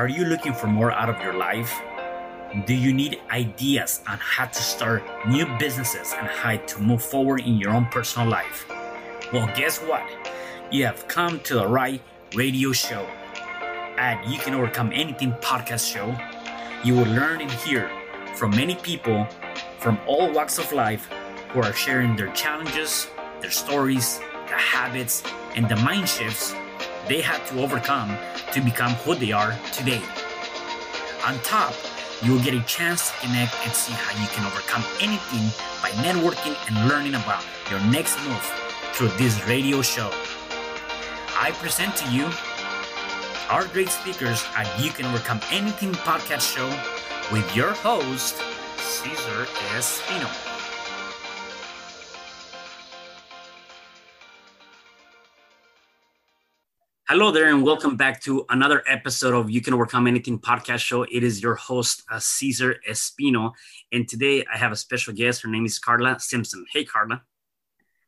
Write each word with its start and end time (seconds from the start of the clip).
Are 0.00 0.08
you 0.08 0.24
looking 0.24 0.54
for 0.54 0.66
more 0.66 0.90
out 0.90 1.10
of 1.10 1.20
your 1.20 1.34
life? 1.34 1.78
Do 2.64 2.72
you 2.72 2.90
need 2.90 3.20
ideas 3.30 4.00
on 4.08 4.16
how 4.16 4.46
to 4.46 4.62
start 4.62 5.02
new 5.28 5.44
businesses 5.58 6.14
and 6.16 6.26
how 6.26 6.56
to 6.56 6.80
move 6.80 7.04
forward 7.04 7.40
in 7.40 7.58
your 7.58 7.72
own 7.72 7.84
personal 7.84 8.26
life? 8.26 8.64
Well, 9.30 9.46
guess 9.54 9.76
what? 9.80 10.02
You 10.70 10.86
have 10.86 11.06
come 11.06 11.40
to 11.40 11.52
the 11.52 11.66
right 11.66 12.00
radio 12.34 12.72
show 12.72 13.06
at 13.98 14.26
You 14.26 14.38
Can 14.38 14.54
Overcome 14.54 14.90
Anything 14.94 15.32
podcast 15.32 15.92
show, 15.92 16.16
you 16.82 16.94
will 16.94 17.12
learn 17.12 17.42
and 17.42 17.50
hear 17.50 17.90
from 18.36 18.52
many 18.52 18.76
people 18.76 19.28
from 19.80 19.98
all 20.06 20.32
walks 20.32 20.56
of 20.56 20.72
life 20.72 21.10
who 21.50 21.60
are 21.60 21.74
sharing 21.74 22.16
their 22.16 22.32
challenges, 22.32 23.06
their 23.42 23.50
stories, 23.50 24.18
the 24.48 24.56
habits, 24.56 25.22
and 25.56 25.68
the 25.68 25.76
mind 25.76 26.08
shifts 26.08 26.54
they 27.10 27.20
had 27.20 27.44
to 27.44 27.60
overcome 27.60 28.16
to 28.52 28.60
become 28.60 28.92
who 29.02 29.16
they 29.16 29.32
are 29.32 29.52
today. 29.72 30.00
On 31.26 31.36
top, 31.42 31.74
you 32.22 32.32
will 32.32 32.44
get 32.44 32.54
a 32.54 32.62
chance 32.62 33.10
to 33.10 33.26
connect 33.26 33.52
and 33.64 33.72
see 33.74 33.92
how 33.92 34.12
you 34.22 34.28
can 34.28 34.46
overcome 34.46 34.84
anything 35.02 35.42
by 35.82 35.90
networking 36.06 36.54
and 36.68 36.88
learning 36.88 37.16
about 37.16 37.44
your 37.68 37.80
next 37.90 38.16
move 38.28 38.40
through 38.94 39.08
this 39.18 39.44
radio 39.48 39.82
show. 39.82 40.08
I 41.34 41.50
present 41.54 41.96
to 41.96 42.12
you 42.12 42.30
our 43.50 43.66
great 43.66 43.88
speakers 43.88 44.44
at 44.54 44.68
You 44.78 44.92
Can 44.92 45.06
Overcome 45.06 45.40
Anything 45.50 45.90
podcast 45.90 46.54
show 46.54 46.68
with 47.32 47.56
your 47.56 47.72
host, 47.72 48.36
Cesar 48.78 49.46
Espino. 49.74 50.49
Hello 57.10 57.32
there, 57.32 57.48
and 57.52 57.64
welcome 57.64 57.96
back 57.96 58.20
to 58.20 58.46
another 58.50 58.84
episode 58.86 59.34
of 59.34 59.50
You 59.50 59.60
Can 59.60 59.74
Overcome 59.74 60.06
Anything 60.06 60.38
podcast 60.38 60.78
show. 60.78 61.02
It 61.02 61.24
is 61.24 61.42
your 61.42 61.56
host, 61.56 62.04
uh, 62.08 62.20
Cesar 62.20 62.76
Espino, 62.88 63.50
and 63.90 64.06
today 64.06 64.44
I 64.46 64.56
have 64.56 64.70
a 64.70 64.76
special 64.76 65.12
guest. 65.12 65.42
Her 65.42 65.48
name 65.48 65.66
is 65.66 65.80
Carla 65.80 66.20
Simpson. 66.20 66.64
Hey, 66.72 66.84
Carla. 66.84 67.20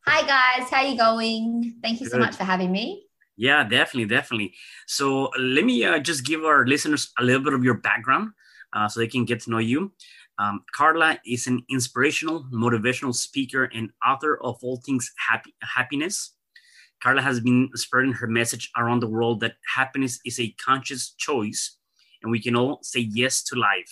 Hi 0.07 0.25
guys, 0.25 0.69
how 0.69 0.83
you 0.83 0.97
going? 0.97 1.75
Thank 1.83 1.99
you 1.99 2.07
so 2.07 2.17
much 2.17 2.37
for 2.37 2.45
having 2.45 2.71
me. 2.71 3.03
Yeah, 3.35 3.65
definitely, 3.65 4.05
definitely. 4.05 4.53
So 4.87 5.31
let 5.37 5.65
me 5.65 5.83
uh, 5.83 5.99
just 5.99 6.25
give 6.25 6.45
our 6.45 6.65
listeners 6.65 7.11
a 7.19 7.25
little 7.25 7.43
bit 7.43 7.51
of 7.51 7.61
your 7.61 7.79
background 7.79 8.29
uh, 8.71 8.87
so 8.87 9.01
they 9.01 9.07
can 9.07 9.25
get 9.25 9.41
to 9.41 9.51
know 9.51 9.57
you. 9.57 9.91
Um, 10.39 10.63
Carla 10.73 11.19
is 11.27 11.45
an 11.47 11.65
inspirational, 11.69 12.45
motivational 12.53 13.13
speaker 13.13 13.65
and 13.65 13.89
author 14.07 14.37
of 14.41 14.59
all 14.63 14.77
things 14.77 15.11
happy, 15.29 15.53
happiness. 15.61 16.37
Carla 17.03 17.21
has 17.21 17.41
been 17.41 17.69
spreading 17.75 18.13
her 18.13 18.27
message 18.27 18.71
around 18.77 19.01
the 19.01 19.07
world 19.07 19.41
that 19.41 19.57
happiness 19.75 20.19
is 20.25 20.39
a 20.39 20.55
conscious 20.63 21.09
choice 21.17 21.77
and 22.21 22.31
we 22.31 22.41
can 22.41 22.55
all 22.55 22.79
say 22.81 23.01
yes 23.01 23.43
to 23.43 23.59
life. 23.59 23.91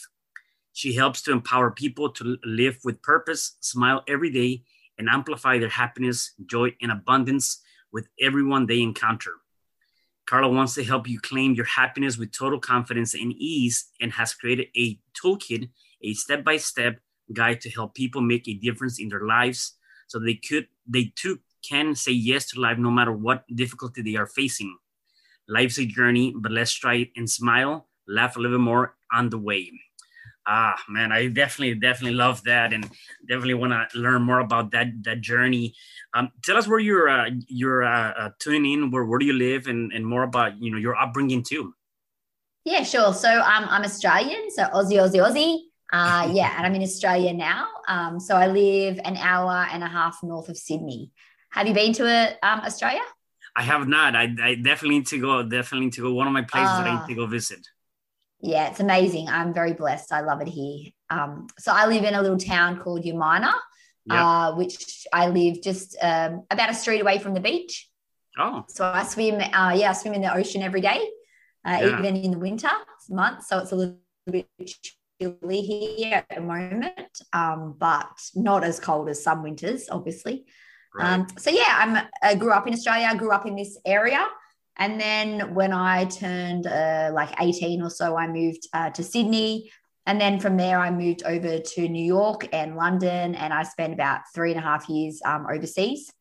She 0.72 0.96
helps 0.96 1.22
to 1.24 1.34
empower 1.34 1.72
people 1.72 2.10
to 2.12 2.38
live 2.46 2.80
with 2.86 3.02
purpose, 3.02 3.58
smile 3.60 4.04
every 4.08 4.30
day, 4.30 4.64
and 4.98 5.10
amplify 5.10 5.58
their 5.58 5.68
happiness, 5.68 6.32
joy, 6.46 6.74
and 6.82 6.90
abundance 6.90 7.62
with 7.92 8.08
everyone 8.22 8.66
they 8.66 8.82
encounter. 8.82 9.32
Carla 10.26 10.48
wants 10.48 10.76
to 10.76 10.84
help 10.86 11.10
you 11.10 11.20
claim 11.20 11.54
your 11.54 11.66
happiness 11.66 12.18
with 12.18 12.32
total 12.32 12.60
confidence 12.60 13.14
and 13.14 13.34
ease 13.34 13.90
and 14.00 14.14
has 14.14 14.34
created 14.34 14.68
a 14.78 14.98
toolkit, 15.22 15.70
a 16.02 16.14
step 16.14 16.46
by 16.46 16.56
step 16.56 17.00
guide 17.34 17.60
to 17.60 17.70
help 17.70 17.94
people 17.94 18.22
make 18.22 18.48
a 18.48 18.54
difference 18.54 19.02
in 19.02 19.10
their 19.10 19.26
lives 19.26 19.76
so 20.08 20.18
they 20.18 20.36
could, 20.36 20.68
they 20.88 21.12
too 21.18 21.40
can 21.68 21.96
say 21.96 22.12
yes 22.12 22.50
to 22.52 22.60
life 22.60 22.78
no 22.78 22.92
matter 22.92 23.12
what 23.12 23.44
difficulty 23.54 24.02
they 24.02 24.16
are 24.16 24.28
facing. 24.28 24.78
Life's 25.48 25.80
a 25.80 25.86
journey, 25.86 26.34
but 26.36 26.52
let's 26.52 26.72
try 26.74 26.96
it 26.96 27.10
and 27.16 27.30
smile, 27.30 27.88
laugh 28.08 28.38
a 28.38 28.40
little 28.40 28.60
more 28.60 28.96
on 29.12 29.30
the 29.30 29.38
way. 29.38 29.72
Ah 30.48 30.76
man 30.90 31.12
i 31.12 31.28
definitely 31.28 31.76
definitely 31.76 32.18
love 32.18 32.44
that 32.46 32.74
and 32.74 32.90
definitely 33.28 33.54
want 33.54 33.74
to 33.74 34.00
learn 34.00 34.24
more 34.24 34.40
about 34.40 34.72
that 34.72 34.88
that 35.04 35.22
journey. 35.22 35.76
Um, 36.16 36.32
tell 36.44 36.58
us 36.58 36.68
where 36.68 36.80
you're 36.80 37.08
uh, 37.08 37.30
you're 37.48 37.84
uh, 37.84 38.14
uh, 38.18 38.30
tuning 38.40 38.74
in 38.74 38.92
where 38.92 39.06
where 39.06 39.20
do 39.20 39.26
you 39.26 39.34
live 39.34 39.68
and 39.68 39.94
and 39.94 40.06
more 40.06 40.24
about 40.24 40.60
you 40.60 40.72
know 40.72 40.80
your 40.80 40.96
upbringing 40.96 41.44
too? 41.44 41.76
Yeah 42.66 42.82
sure. 42.84 43.14
So 43.14 43.30
um, 43.30 43.68
i'm 43.70 43.84
australian 43.84 44.50
so 44.50 44.64
aussie 44.64 44.98
aussie 44.98 45.22
aussie. 45.22 45.58
Uh, 45.94 46.32
yeah 46.34 46.56
and 46.58 46.66
i'm 46.66 46.74
in 46.74 46.82
australia 46.82 47.34
now. 47.34 47.68
Um, 47.88 48.20
so 48.20 48.36
i 48.36 48.48
live 48.48 49.00
an 49.06 49.18
hour 49.18 49.68
and 49.72 49.84
a 49.84 49.88
half 49.88 50.24
north 50.24 50.50
of 50.50 50.58
sydney 50.58 51.12
have 51.52 51.68
you 51.68 51.74
been 51.74 51.94
to 51.94 52.06
uh, 52.06 52.34
um, 52.44 52.60
australia 52.62 53.02
i 53.56 53.62
have 53.62 53.88
not 53.88 54.16
I, 54.16 54.34
I 54.42 54.56
definitely 54.56 55.00
need 55.00 55.08
to 55.08 55.20
go 55.20 55.44
definitely 55.44 55.86
need 55.86 55.94
to 55.94 56.02
go 56.02 56.14
one 56.14 56.28
of 56.28 56.34
my 56.34 56.44
places 56.44 56.78
that 56.78 56.88
i 56.88 57.00
need 57.00 57.08
to 57.08 57.16
go 57.16 57.26
visit 57.28 57.68
yeah, 58.42 58.70
it's 58.70 58.80
amazing. 58.80 59.30
I'm 59.30 59.54
very 59.54 59.74
blessed. 59.74 60.12
I 60.12 60.22
love 60.22 60.42
it 60.42 60.48
here. 60.48 60.92
Um, 61.10 61.48
so 61.60 61.72
I 61.72 61.86
live 61.86 62.04
in 62.04 62.16
a 62.16 62.22
little 62.22 62.38
town 62.38 62.80
called 62.80 63.04
Umina, 63.04 63.54
yep. 64.06 64.18
uh, 64.18 64.56
which 64.56 65.06
I 65.14 65.28
live 65.28 65.62
just 65.62 65.96
um, 66.02 66.44
about 66.50 66.72
a 66.72 66.74
street 66.74 67.02
away 67.02 67.20
from 67.20 67.34
the 67.34 67.40
beach. 67.40 67.90
Oh. 68.38 68.66
So 68.68 68.86
I 68.86 69.04
swim, 69.04 69.36
uh, 69.36 69.74
yeah, 69.76 69.92
I 69.92 69.94
swim 69.94 70.14
in 70.14 70.22
the 70.22 70.34
ocean 70.34 70.64
every 70.64 70.82
day, 70.82 71.08
uh, 71.66 71.80
yeah. 71.82 72.00
even 72.00 72.16
in 72.16 72.32
the 72.32 72.40
winter 72.40 72.70
months. 73.10 73.48
So 73.48 73.60
it's 73.60 73.72
a 73.72 73.76
little 73.76 73.98
bit 74.26 74.48
chilly 75.20 75.62
here 75.62 76.16
at 76.16 76.36
the 76.36 76.42
moment, 76.42 77.22
um, 77.34 77.76
but 77.78 78.18
not 78.34 78.64
as 78.64 78.80
cold 78.80 79.10
as 79.10 79.24
some 79.24 79.44
winters, 79.44 79.88
obviously. 79.92 80.46
Right. 80.94 81.14
Um, 81.14 81.28
so 81.38 81.50
yeah, 81.50 81.78
I'm, 81.78 82.08
I 82.22 82.36
grew 82.36 82.52
up 82.52 82.68
in 82.68 82.74
Australia. 82.74 83.08
I 83.10 83.16
grew 83.16 83.32
up 83.32 83.46
in 83.46 83.56
this 83.56 83.78
area. 83.86 84.28
And 84.78 85.00
then 85.00 85.54
when 85.54 85.74
I 85.74 86.06
turned 86.06 86.68
uh, 86.68 87.12
like 87.14 87.34
18 87.40 87.82
or 87.82 87.90
so, 87.90 88.18
I 88.18 88.28
moved 88.28 88.68
uh, 88.74 88.90
to 88.92 89.04
Sydney. 89.04 89.72
And 90.06 90.20
then 90.20 90.40
from 90.40 90.58
there, 90.58 90.80
I 90.80 90.90
moved 90.90 91.24
over 91.24 91.60
to 91.60 91.88
New 91.88 92.04
York 92.04 92.48
and 92.52 92.76
London. 92.76 93.36
And 93.36 93.54
I 93.54 93.64
spent 93.64 93.94
about 93.94 94.22
three 94.34 94.52
and 94.52 94.60
a 94.60 94.64
half 94.64 94.90
years 94.90 95.22
um, 95.24 95.46
overseas, 95.50 96.12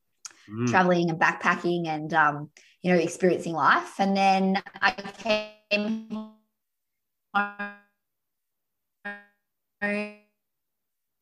mm. 0.49 0.69
traveling 0.69 1.11
and 1.11 1.19
backpacking 1.19 1.89
and, 1.89 2.13
um, 2.13 2.51
you 2.83 2.93
know, 2.93 2.99
experiencing 2.99 3.55
life. 3.55 3.99
And 3.99 4.17
then 4.17 4.63
I 4.83 4.93
came 4.93 6.35
home 7.33 7.71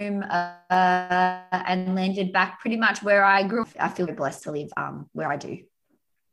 uh, 0.00 1.42
and 1.50 1.94
landed 1.94 2.32
back 2.32 2.60
pretty 2.60 2.76
much 2.76 3.02
where 3.02 3.24
I 3.24 3.42
grew 3.42 3.62
up. 3.62 3.68
I 3.78 3.88
feel 3.88 4.06
blessed 4.06 4.44
to 4.44 4.52
live 4.52 4.70
um, 4.76 5.08
where 5.12 5.30
I 5.30 5.36
do. 5.36 5.58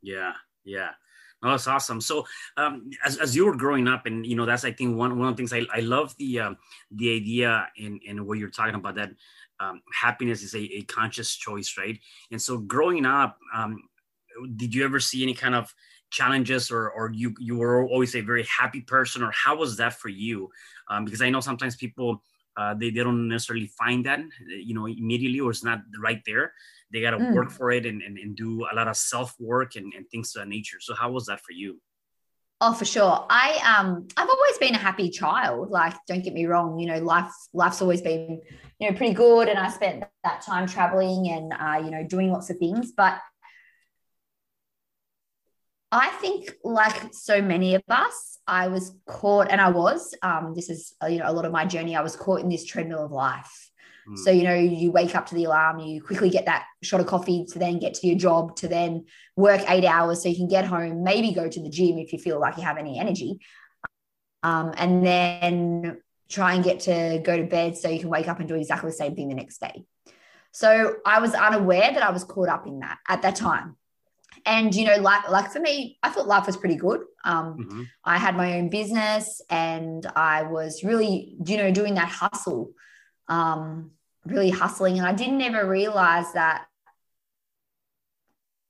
Yeah, 0.02 0.32
yeah. 0.64 0.90
No, 1.42 1.50
that's 1.50 1.66
awesome. 1.66 2.00
So, 2.00 2.26
um, 2.56 2.90
as, 3.04 3.18
as 3.18 3.36
you 3.36 3.44
were 3.44 3.56
growing 3.56 3.88
up, 3.88 4.06
and 4.06 4.24
you 4.24 4.36
know, 4.36 4.46
that's 4.46 4.64
I 4.64 4.72
think 4.72 4.96
one 4.96 5.18
one 5.18 5.28
of 5.28 5.36
the 5.36 5.40
things 5.40 5.52
I, 5.52 5.66
I 5.76 5.80
love 5.80 6.14
the 6.18 6.40
um, 6.40 6.56
the 6.90 7.14
idea 7.14 7.68
and 7.78 8.00
and 8.08 8.26
what 8.26 8.38
you're 8.38 8.50
talking 8.50 8.74
about 8.74 8.94
that 8.94 9.10
um, 9.60 9.82
happiness 9.92 10.42
is 10.42 10.54
a, 10.54 10.60
a 10.60 10.82
conscious 10.82 11.34
choice, 11.36 11.76
right? 11.76 11.98
And 12.30 12.40
so, 12.40 12.58
growing 12.58 13.04
up, 13.04 13.38
um, 13.54 13.82
did 14.56 14.74
you 14.74 14.84
ever 14.84 14.98
see 14.98 15.22
any 15.22 15.34
kind 15.34 15.54
of 15.54 15.74
challenges, 16.10 16.70
or 16.70 16.90
or 16.90 17.10
you 17.12 17.34
you 17.38 17.56
were 17.56 17.86
always 17.86 18.14
a 18.14 18.22
very 18.22 18.44
happy 18.44 18.80
person, 18.80 19.22
or 19.22 19.30
how 19.32 19.56
was 19.56 19.76
that 19.76 19.92
for 19.92 20.08
you? 20.08 20.50
Um, 20.88 21.04
because 21.04 21.20
I 21.20 21.28
know 21.30 21.40
sometimes 21.40 21.76
people 21.76 22.22
uh, 22.56 22.74
they, 22.74 22.90
they 22.90 23.02
don't 23.02 23.28
necessarily 23.28 23.70
find 23.78 24.06
that 24.06 24.20
you 24.48 24.74
know 24.74 24.86
immediately 24.86 25.40
or 25.40 25.50
it's 25.50 25.64
not 25.64 25.80
right 26.02 26.22
there 26.26 26.52
they 26.92 27.00
got 27.00 27.10
to 27.10 27.18
mm. 27.18 27.34
work 27.34 27.50
for 27.50 27.70
it 27.70 27.84
and, 27.84 28.00
and, 28.02 28.16
and, 28.16 28.36
do 28.36 28.64
a 28.72 28.74
lot 28.74 28.86
of 28.86 28.96
self 28.96 29.34
work 29.40 29.74
and, 29.74 29.92
and 29.94 30.08
things 30.08 30.34
of 30.34 30.40
that 30.40 30.48
nature 30.48 30.78
so 30.80 30.94
how 30.94 31.10
was 31.10 31.26
that 31.26 31.40
for 31.40 31.52
you 31.52 31.80
Oh, 32.62 32.72
for 32.72 32.86
sure. 32.86 33.26
I 33.28 33.60
um 33.76 34.08
I've 34.16 34.30
always 34.30 34.58
been 34.58 34.74
a 34.74 34.78
happy 34.78 35.10
child. 35.10 35.70
Like, 35.70 35.94
don't 36.08 36.24
get 36.24 36.32
me 36.32 36.46
wrong, 36.46 36.78
you 36.78 36.86
know, 36.86 36.98
life 37.00 37.30
life's 37.52 37.82
always 37.82 38.00
been, 38.00 38.40
you 38.78 38.90
know, 38.90 38.96
pretty 38.96 39.12
good. 39.12 39.48
And 39.50 39.58
I 39.58 39.68
spent 39.68 40.04
that 40.24 40.40
time 40.40 40.66
traveling 40.66 41.28
and 41.28 41.52
uh, 41.52 41.84
you 41.84 41.90
know, 41.90 42.02
doing 42.02 42.32
lots 42.32 42.48
of 42.48 42.56
things. 42.56 42.92
But 42.96 43.18
I 45.92 46.08
think, 46.20 46.52
like 46.64 47.14
so 47.14 47.40
many 47.40 47.74
of 47.74 47.82
us, 47.88 48.38
I 48.46 48.68
was 48.68 48.92
caught, 49.06 49.48
and 49.50 49.60
I 49.60 49.70
was. 49.70 50.14
Um, 50.22 50.52
this 50.54 50.68
is 50.68 50.94
uh, 51.02 51.06
you 51.06 51.18
know 51.18 51.30
a 51.30 51.32
lot 51.32 51.44
of 51.44 51.52
my 51.52 51.64
journey. 51.64 51.94
I 51.94 52.02
was 52.02 52.16
caught 52.16 52.40
in 52.40 52.48
this 52.48 52.64
treadmill 52.64 53.04
of 53.04 53.12
life. 53.12 53.70
Mm. 54.08 54.18
So 54.18 54.30
you 54.30 54.42
know, 54.42 54.54
you 54.54 54.90
wake 54.90 55.14
up 55.14 55.26
to 55.26 55.34
the 55.34 55.44
alarm, 55.44 55.78
you 55.78 56.02
quickly 56.02 56.28
get 56.28 56.46
that 56.46 56.64
shot 56.82 57.00
of 57.00 57.06
coffee 57.06 57.44
to 57.50 57.58
then 57.58 57.78
get 57.78 57.94
to 57.94 58.06
your 58.06 58.18
job, 58.18 58.56
to 58.56 58.68
then 58.68 59.04
work 59.36 59.62
eight 59.68 59.84
hours 59.84 60.22
so 60.22 60.28
you 60.28 60.36
can 60.36 60.48
get 60.48 60.64
home, 60.64 61.04
maybe 61.04 61.32
go 61.32 61.48
to 61.48 61.62
the 61.62 61.70
gym 61.70 61.98
if 61.98 62.12
you 62.12 62.18
feel 62.18 62.40
like 62.40 62.56
you 62.56 62.64
have 62.64 62.78
any 62.78 62.98
energy, 62.98 63.38
um, 64.42 64.72
and 64.76 65.06
then 65.06 66.00
try 66.28 66.54
and 66.54 66.64
get 66.64 66.80
to 66.80 67.20
go 67.22 67.36
to 67.36 67.44
bed 67.44 67.76
so 67.76 67.88
you 67.88 68.00
can 68.00 68.08
wake 68.08 68.28
up 68.28 68.40
and 68.40 68.48
do 68.48 68.56
exactly 68.56 68.90
the 68.90 68.96
same 68.96 69.14
thing 69.14 69.28
the 69.28 69.34
next 69.34 69.60
day. 69.60 69.84
So 70.50 70.96
I 71.04 71.20
was 71.20 71.34
unaware 71.34 71.92
that 71.92 72.02
I 72.02 72.10
was 72.10 72.24
caught 72.24 72.48
up 72.48 72.66
in 72.66 72.80
that 72.80 72.98
at 73.08 73.22
that 73.22 73.36
time 73.36 73.76
and 74.46 74.74
you 74.74 74.86
know 74.86 74.96
like 74.96 75.28
like 75.28 75.50
for 75.50 75.60
me 75.60 75.98
i 76.02 76.08
thought 76.08 76.26
life 76.26 76.46
was 76.46 76.56
pretty 76.56 76.76
good 76.76 77.00
um, 77.24 77.58
mm-hmm. 77.58 77.82
i 78.04 78.16
had 78.16 78.36
my 78.36 78.58
own 78.58 78.70
business 78.70 79.42
and 79.50 80.06
i 80.16 80.42
was 80.42 80.82
really 80.84 81.36
you 81.44 81.56
know 81.56 81.70
doing 81.70 81.94
that 81.94 82.08
hustle 82.08 82.70
um, 83.28 83.90
really 84.24 84.50
hustling 84.50 84.98
and 84.98 85.06
i 85.06 85.12
didn't 85.12 85.42
ever 85.42 85.68
realize 85.68 86.32
that 86.32 86.66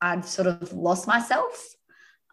i'd 0.01 0.25
sort 0.25 0.49
of 0.49 0.73
lost 0.73 1.07
myself 1.07 1.77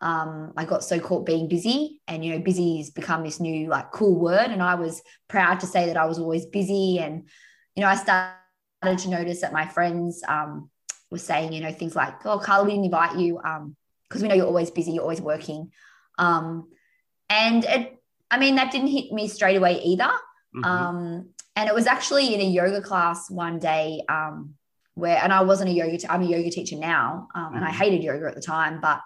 um, 0.04 0.52
I 0.58 0.66
got 0.66 0.84
so 0.84 1.00
caught 1.00 1.26
being 1.26 1.48
busy, 1.48 2.02
and 2.10 2.26
you 2.26 2.34
know, 2.34 2.40
busy 2.40 2.78
has 2.78 2.90
become 2.90 3.24
this 3.24 3.40
new 3.40 3.70
like 3.70 3.92
cool 3.92 4.20
word. 4.20 4.52
And 4.52 4.62
I 4.62 4.76
was 4.76 5.02
proud 5.30 5.62
to 5.62 5.66
say 5.66 5.86
that 5.86 5.96
I 5.96 6.06
was 6.06 6.20
always 6.20 6.46
busy. 6.46 7.00
And 7.00 7.30
you 7.74 7.82
know, 7.82 7.88
I 7.88 7.96
started 7.96 9.00
to 9.00 9.10
notice 9.10 9.40
that 9.42 9.54
my 9.54 9.66
friends, 9.66 10.22
um, 10.28 10.70
was 11.14 11.24
saying, 11.24 11.54
you 11.54 11.62
know, 11.62 11.72
things 11.72 11.96
like, 11.96 12.26
oh, 12.26 12.40
Carla, 12.40 12.66
we 12.66 12.72
didn't 12.72 12.86
invite 12.86 13.18
you 13.18 13.40
um, 13.40 13.76
because 14.10 14.24
we 14.24 14.28
know 14.28 14.36
you're 14.36 14.48
always 14.48 14.72
busy, 14.72 14.92
you're 14.92 15.04
always 15.04 15.22
working. 15.22 15.72
Um, 16.18 16.70
and 17.30 17.64
it, 17.64 18.02
I 18.30 18.40
mean, 18.40 18.56
that 18.56 18.72
didn't 18.72 18.88
hit 18.88 19.12
me 19.12 19.28
straight 19.28 19.56
away 19.56 19.80
either. 19.84 20.12
Mm-hmm. 20.56 20.66
Um, 20.66 21.30
and 21.56 21.70
it 21.70 21.76
was 21.76 21.86
actually 21.86 22.34
in 22.34 22.42
a 22.42 22.46
yoga 22.46 22.82
class 22.82 23.30
one 23.30 23.60
day 23.60 24.02
um, 24.10 24.56
where, 24.96 25.20
and 25.24 25.32
I 25.32 25.42
wasn't 25.44 25.70
a 25.70 25.74
yoga, 25.74 26.12
I'm 26.12 26.24
a 26.24 26.26
yoga 26.26 26.50
teacher 26.50 26.78
now, 26.78 27.28
um, 27.36 27.46
mm-hmm. 27.46 27.56
and 27.58 27.66
I 27.66 27.70
mm-hmm. 27.70 27.78
hated 27.78 28.04
yoga 28.04 28.26
at 28.26 28.36
the 28.36 28.42
time, 28.42 28.82
but 28.82 29.00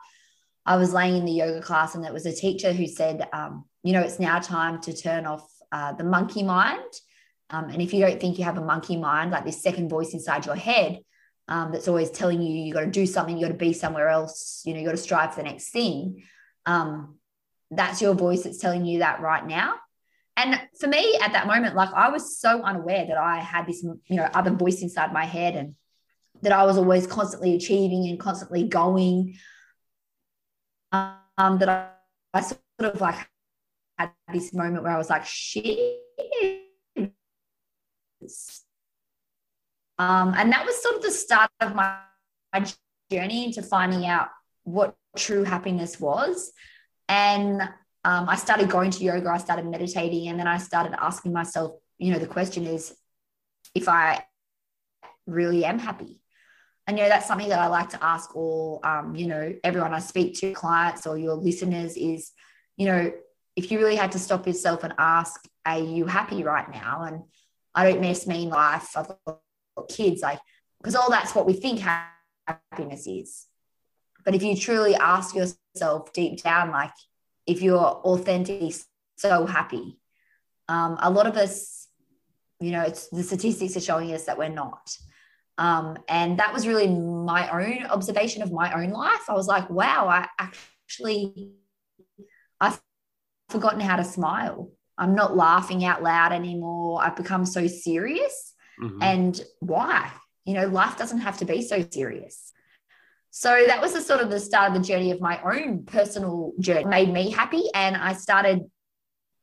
I 0.66 0.78
was 0.78 0.94
laying 0.94 1.18
in 1.18 1.26
the 1.26 1.34
yoga 1.34 1.62
class 1.62 1.94
and 1.94 2.06
it 2.06 2.14
was 2.14 2.26
a 2.26 2.34
teacher 2.34 2.72
who 2.72 2.88
said, 2.88 3.28
um, 3.34 3.66
you 3.84 3.92
know, 3.92 4.02
it's 4.02 4.20
now 4.20 4.40
time 4.40 4.82
to 4.82 4.96
turn 4.96 5.26
off 5.26 5.46
uh, 5.74 5.92
the 5.92 6.06
monkey 6.06 6.44
mind. 6.44 6.94
Um, 7.50 7.66
and 7.70 7.82
if 7.82 7.94
you 7.94 8.00
don't 8.00 8.20
think 8.20 8.38
you 8.38 8.46
have 8.46 8.58
a 8.58 8.64
monkey 8.64 8.96
mind, 8.96 9.32
like 9.32 9.46
this 9.46 9.62
second 9.62 9.90
voice 9.90 10.14
inside 10.14 10.46
your 10.46 10.56
head, 10.56 11.00
um, 11.48 11.72
that's 11.72 11.88
always 11.88 12.12
telling 12.12 12.42
you 12.42 12.64
you 12.64 12.74
got 12.74 12.82
to 12.82 12.88
do 12.88 13.06
something, 13.06 13.38
you 13.38 13.46
got 13.46 13.52
to 13.52 13.58
be 13.58 13.74
somewhere 13.74 14.10
else, 14.10 14.62
you 14.66 14.74
know, 14.74 14.80
you 14.80 14.86
got 14.86 14.92
to 14.92 14.98
strive 14.98 15.34
for 15.34 15.42
the 15.42 15.50
next 15.50 15.70
thing. 15.70 16.24
Um, 16.66 17.16
that's 17.72 18.02
your 18.02 18.14
voice 18.14 18.44
that's 18.44 18.58
telling 18.58 18.86
you 18.86 19.00
that 19.00 19.22
right 19.22 19.46
now. 19.46 19.76
And 20.36 20.60
for 20.80 20.88
me 20.88 21.18
at 21.22 21.34
that 21.34 21.48
moment, 21.48 21.76
like 21.76 21.92
I 21.94 22.10
was 22.10 22.38
so 22.38 22.62
unaware 22.62 23.06
that 23.08 23.18
I 23.18 23.40
had 23.40 23.66
this, 23.66 23.84
you 23.84 24.18
know, 24.18 24.30
other 24.34 24.52
voice 24.52 24.82
inside 24.82 25.12
my 25.12 25.26
head 25.26 25.56
and 25.56 25.76
that 26.44 26.52
I 26.52 26.66
was 26.66 26.78
always 26.78 27.08
constantly 27.08 27.56
achieving 27.56 28.08
and 28.08 28.20
constantly 28.20 28.68
going. 28.68 29.38
Um, 30.92 31.58
that 31.60 31.70
I, 31.70 31.90
I 32.34 32.42
sort 32.42 32.62
of 32.80 33.02
like 33.02 33.28
had 33.98 34.12
this 34.32 34.54
moment 34.54 34.84
where 34.84 34.94
I 34.94 34.98
was 34.98 35.10
like, 35.10 35.26
shit 35.26 35.98
um, 40.00 40.34
and 40.38 40.52
that 40.52 40.66
was 40.66 40.82
sort 40.82 40.96
of 40.96 41.02
the 41.02 41.12
start 41.12 41.50
of 41.60 41.76
my, 41.76 41.98
my 42.54 42.66
journey 43.12 43.46
into 43.46 43.62
finding 43.62 44.06
out 44.06 44.30
what 44.64 44.96
true 45.18 45.44
happiness 45.44 46.00
was. 46.00 46.52
And 47.10 47.62
um, 48.04 48.30
I 48.30 48.36
started 48.36 48.70
going 48.70 48.92
to 48.92 49.04
yoga, 49.04 49.30
I 49.30 49.38
started 49.38 49.66
meditating, 49.66 50.28
and 50.28 50.40
then 50.40 50.48
I 50.48 50.58
started 50.58 50.96
asking 51.02 51.34
myself, 51.34 51.74
you 51.98 52.12
know, 52.12 52.20
the 52.20 52.28
question 52.28 52.66
is 52.66 52.96
if 53.74 53.90
I 53.90 54.24
really 55.26 55.66
am 55.66 55.80
happy. 55.80 56.20
And, 56.86 56.98
you 56.98 57.04
know, 57.04 57.10
that's 57.10 57.28
something 57.28 57.50
that 57.50 57.60
I 57.60 57.68
like 57.68 57.90
to 57.90 58.04
ask 58.04 58.34
all, 58.36 58.80
um, 58.84 59.16
you 59.16 59.28
know, 59.28 59.54
everyone 59.64 59.94
I 59.94 60.00
speak 60.00 60.40
to, 60.40 60.54
clients 60.54 61.06
or 61.06 61.18
your 61.18 61.34
listeners 61.34 61.98
is, 61.98 62.32
you 62.78 62.86
know, 62.86 63.12
if 63.58 63.72
you 63.72 63.80
really 63.80 63.98
had 63.98 64.14
to 64.14 64.20
stop 64.20 64.48
yourself 64.48 64.84
and 64.86 64.94
ask, 64.98 65.46
are 65.66 65.80
you 65.80 66.06
happy 66.06 66.44
right 66.44 66.72
now? 66.72 67.04
And 67.04 67.24
I 67.76 67.92
don't 67.92 68.00
miss 68.00 68.26
mean 68.26 68.50
life. 68.50 68.96
I've 68.96 69.10
got 69.26 69.42
kids 69.86 70.22
like 70.22 70.40
because 70.80 70.96
all 70.96 71.10
that's 71.10 71.36
what 71.36 71.46
we 71.46 71.54
think 71.54 71.80
happiness 71.80 73.08
is. 73.08 73.46
But 74.24 74.36
if 74.36 74.44
you 74.44 74.56
truly 74.56 74.96
ask 74.96 75.36
yourself 75.36 76.14
deep 76.14 76.42
down 76.44 76.72
like 76.72 76.92
if 77.46 77.62
you're 77.62 77.78
authentically 77.80 78.74
so 79.18 79.46
happy. 79.46 80.00
Um, 80.70 80.98
a 81.02 81.10
lot 81.10 81.28
of 81.28 81.38
us 81.38 81.88
you 82.60 82.72
know 82.72 82.82
it's 82.82 83.08
the 83.10 83.24
statistics 83.24 83.78
are 83.78 83.82
showing 83.82 84.14
us 84.14 84.26
that 84.26 84.38
we're 84.38 84.50
not. 84.50 84.96
Um, 85.60 85.98
and 86.08 86.38
that 86.38 86.54
was 86.54 86.68
really 86.68 86.88
my 86.88 87.50
own 87.50 87.88
observation 87.88 88.44
of 88.44 88.52
my 88.52 88.72
own 88.74 88.92
life. 88.92 89.30
I 89.30 89.34
was 89.34 89.48
like 89.48 89.70
wow 89.70 90.08
i 90.08 90.28
actually 90.40 91.54
i've 92.62 92.80
forgotten 93.50 93.80
how 93.80 93.96
to 93.96 94.04
smile. 94.04 94.72
I'm 94.98 95.16
not 95.16 95.36
laughing 95.36 95.86
out 95.86 96.02
loud 96.02 96.34
anymore. 96.34 97.02
I've 97.02 97.16
become 97.16 97.46
so 97.46 97.68
serious 97.68 98.54
mm-hmm. 98.82 99.02
and 99.02 99.42
why? 99.60 100.12
You 100.46 100.54
know 100.54 100.68
life 100.68 100.98
doesn't 100.98 101.20
have 101.20 101.38
to 101.40 101.46
be 101.46 101.62
so 101.62 101.86
serious. 101.92 102.52
So 103.32 103.66
that 103.68 103.82
was 103.82 103.94
the 103.94 104.02
sort 104.02 104.22
of 104.22 104.30
the 104.30 104.40
start 104.40 104.72
of 104.72 104.82
the 104.82 104.88
journey 104.88 105.12
of 105.12 105.22
my 105.22 105.40
own 105.44 105.86
personal 105.86 106.54
journey. 106.60 106.82
It 106.82 106.88
made 106.88 107.12
me 107.12 107.30
happy 107.30 107.64
and 107.74 107.96
i 107.96 108.14
started 108.14 108.62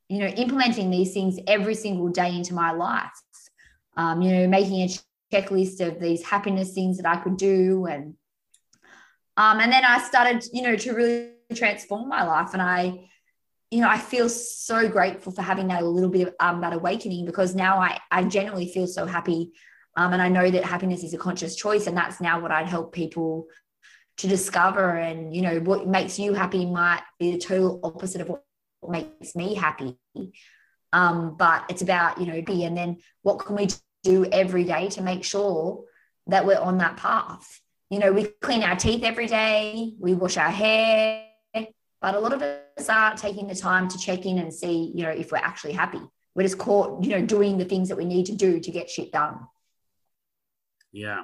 you 0.09 0.19
know 0.19 0.27
implementing 0.27 0.89
these 0.89 1.13
things 1.13 1.39
every 1.47 1.75
single 1.75 2.09
day 2.09 2.35
into 2.35 2.53
my 2.53 2.71
life. 2.71 3.11
Um, 3.97 4.21
you 4.21 4.31
know 4.31 4.47
making 4.47 4.81
a 4.81 4.89
checklist 5.33 5.85
of 5.85 5.99
these 5.99 6.23
happiness 6.23 6.73
things 6.73 6.97
that 6.97 7.07
i 7.07 7.17
could 7.17 7.37
do 7.37 7.85
and 7.85 8.13
um, 9.37 9.59
and 9.59 9.71
then 9.71 9.83
i 9.83 9.99
started 9.99 10.43
you 10.53 10.61
know 10.61 10.75
to 10.75 10.93
really 10.93 11.31
transform 11.53 12.07
my 12.07 12.23
life 12.23 12.49
and 12.53 12.61
i 12.61 13.09
you 13.71 13.81
know, 13.81 13.89
I 13.89 13.97
feel 13.97 14.29
so 14.29 14.87
grateful 14.87 15.31
for 15.31 15.41
having 15.41 15.67
that 15.67 15.81
a 15.81 15.85
little 15.87 16.09
bit 16.09 16.27
of 16.27 16.33
um, 16.39 16.61
that 16.61 16.73
awakening 16.73 17.25
because 17.25 17.55
now 17.55 17.79
I, 17.79 17.99
I 18.11 18.23
genuinely 18.23 18.71
feel 18.71 18.87
so 18.87 19.05
happy. 19.05 19.51
Um, 19.97 20.13
and 20.13 20.21
I 20.21 20.29
know 20.29 20.49
that 20.49 20.63
happiness 20.63 21.03
is 21.03 21.13
a 21.13 21.17
conscious 21.17 21.55
choice. 21.55 21.87
And 21.87 21.97
that's 21.97 22.21
now 22.21 22.39
what 22.39 22.51
I'd 22.51 22.67
help 22.67 22.93
people 22.93 23.47
to 24.17 24.27
discover. 24.27 24.89
And, 24.91 25.35
you 25.35 25.41
know, 25.41 25.59
what 25.59 25.87
makes 25.87 26.19
you 26.19 26.33
happy 26.33 26.65
might 26.65 27.01
be 27.19 27.31
the 27.31 27.37
total 27.37 27.79
opposite 27.83 28.21
of 28.21 28.29
what 28.29 28.43
makes 28.87 29.35
me 29.35 29.55
happy. 29.55 29.97
Um, 30.93 31.35
but 31.37 31.65
it's 31.69 31.81
about, 31.81 32.19
you 32.19 32.27
know, 32.27 32.41
be, 32.41 32.65
and 32.65 32.77
then 32.77 32.97
what 33.23 33.39
can 33.39 33.55
we 33.55 33.67
do 34.03 34.25
every 34.25 34.63
day 34.63 34.89
to 34.89 35.01
make 35.01 35.23
sure 35.23 35.83
that 36.27 36.45
we're 36.45 36.59
on 36.59 36.77
that 36.77 36.97
path? 36.97 37.61
You 37.89 37.99
know, 37.99 38.11
we 38.11 38.25
clean 38.41 38.63
our 38.63 38.75
teeth 38.75 39.03
every 39.03 39.27
day, 39.27 39.93
we 39.99 40.13
wash 40.13 40.37
our 40.37 40.49
hair, 40.49 41.25
but 42.05 42.13
a 42.13 42.19
lot 42.19 42.33
of 42.33 42.41
us 42.43 42.87
aren't 42.87 43.17
taking 43.17 43.47
the 43.47 43.55
time 43.55 43.87
to 43.87 43.97
check 43.97 44.27
in 44.27 44.37
and 44.37 44.53
see, 44.53 44.91
you 44.93 45.01
know, 45.01 45.09
if 45.09 45.31
we're 45.31 45.39
actually 45.39 45.73
happy. 45.73 45.99
We're 46.35 46.43
just 46.43 46.59
caught, 46.59 47.03
you 47.03 47.09
know, 47.09 47.25
doing 47.25 47.57
the 47.57 47.65
things 47.65 47.89
that 47.89 47.95
we 47.95 48.05
need 48.05 48.27
to 48.27 48.35
do 48.35 48.59
to 48.59 48.71
get 48.71 48.91
shit 48.91 49.11
done. 49.11 49.39
Yeah. 50.91 51.23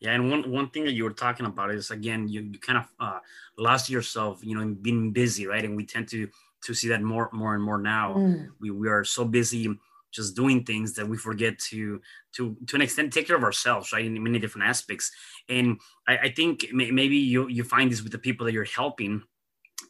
Yeah, 0.00 0.12
and 0.12 0.30
one, 0.30 0.50
one 0.50 0.70
thing 0.70 0.84
that 0.86 0.92
you 0.92 1.04
were 1.04 1.12
talking 1.12 1.44
about 1.44 1.70
is 1.70 1.90
again 1.90 2.28
you, 2.28 2.40
you 2.40 2.58
kind 2.58 2.78
of 2.78 2.88
uh, 2.98 3.18
lost 3.58 3.90
yourself, 3.90 4.42
you 4.42 4.54
know, 4.54 4.62
in 4.62 4.72
being 4.72 5.12
busy, 5.12 5.46
right? 5.46 5.62
And 5.62 5.76
we 5.76 5.84
tend 5.84 6.08
to 6.08 6.26
to 6.64 6.72
see 6.72 6.88
that 6.88 7.02
more 7.02 7.28
more 7.34 7.54
and 7.54 7.62
more 7.62 7.78
now. 7.78 8.14
Mm. 8.14 8.48
We 8.58 8.70
we 8.70 8.88
are 8.88 9.04
so 9.04 9.26
busy 9.26 9.78
just 10.12 10.34
doing 10.34 10.64
things 10.64 10.94
that 10.94 11.06
we 11.06 11.18
forget 11.18 11.58
to 11.70 12.00
to 12.36 12.56
to 12.68 12.76
an 12.76 12.82
extent 12.82 13.12
take 13.12 13.26
care 13.26 13.36
of 13.36 13.44
ourselves, 13.44 13.92
right? 13.92 14.04
In 14.04 14.20
many 14.22 14.38
different 14.38 14.66
aspects. 14.66 15.12
And 15.48 15.78
I, 16.08 16.16
I 16.16 16.28
think 16.30 16.66
maybe 16.72 17.18
you 17.18 17.48
you 17.48 17.64
find 17.64 17.92
this 17.92 18.02
with 18.02 18.12
the 18.12 18.18
people 18.18 18.46
that 18.46 18.52
you're 18.54 18.64
helping 18.64 19.22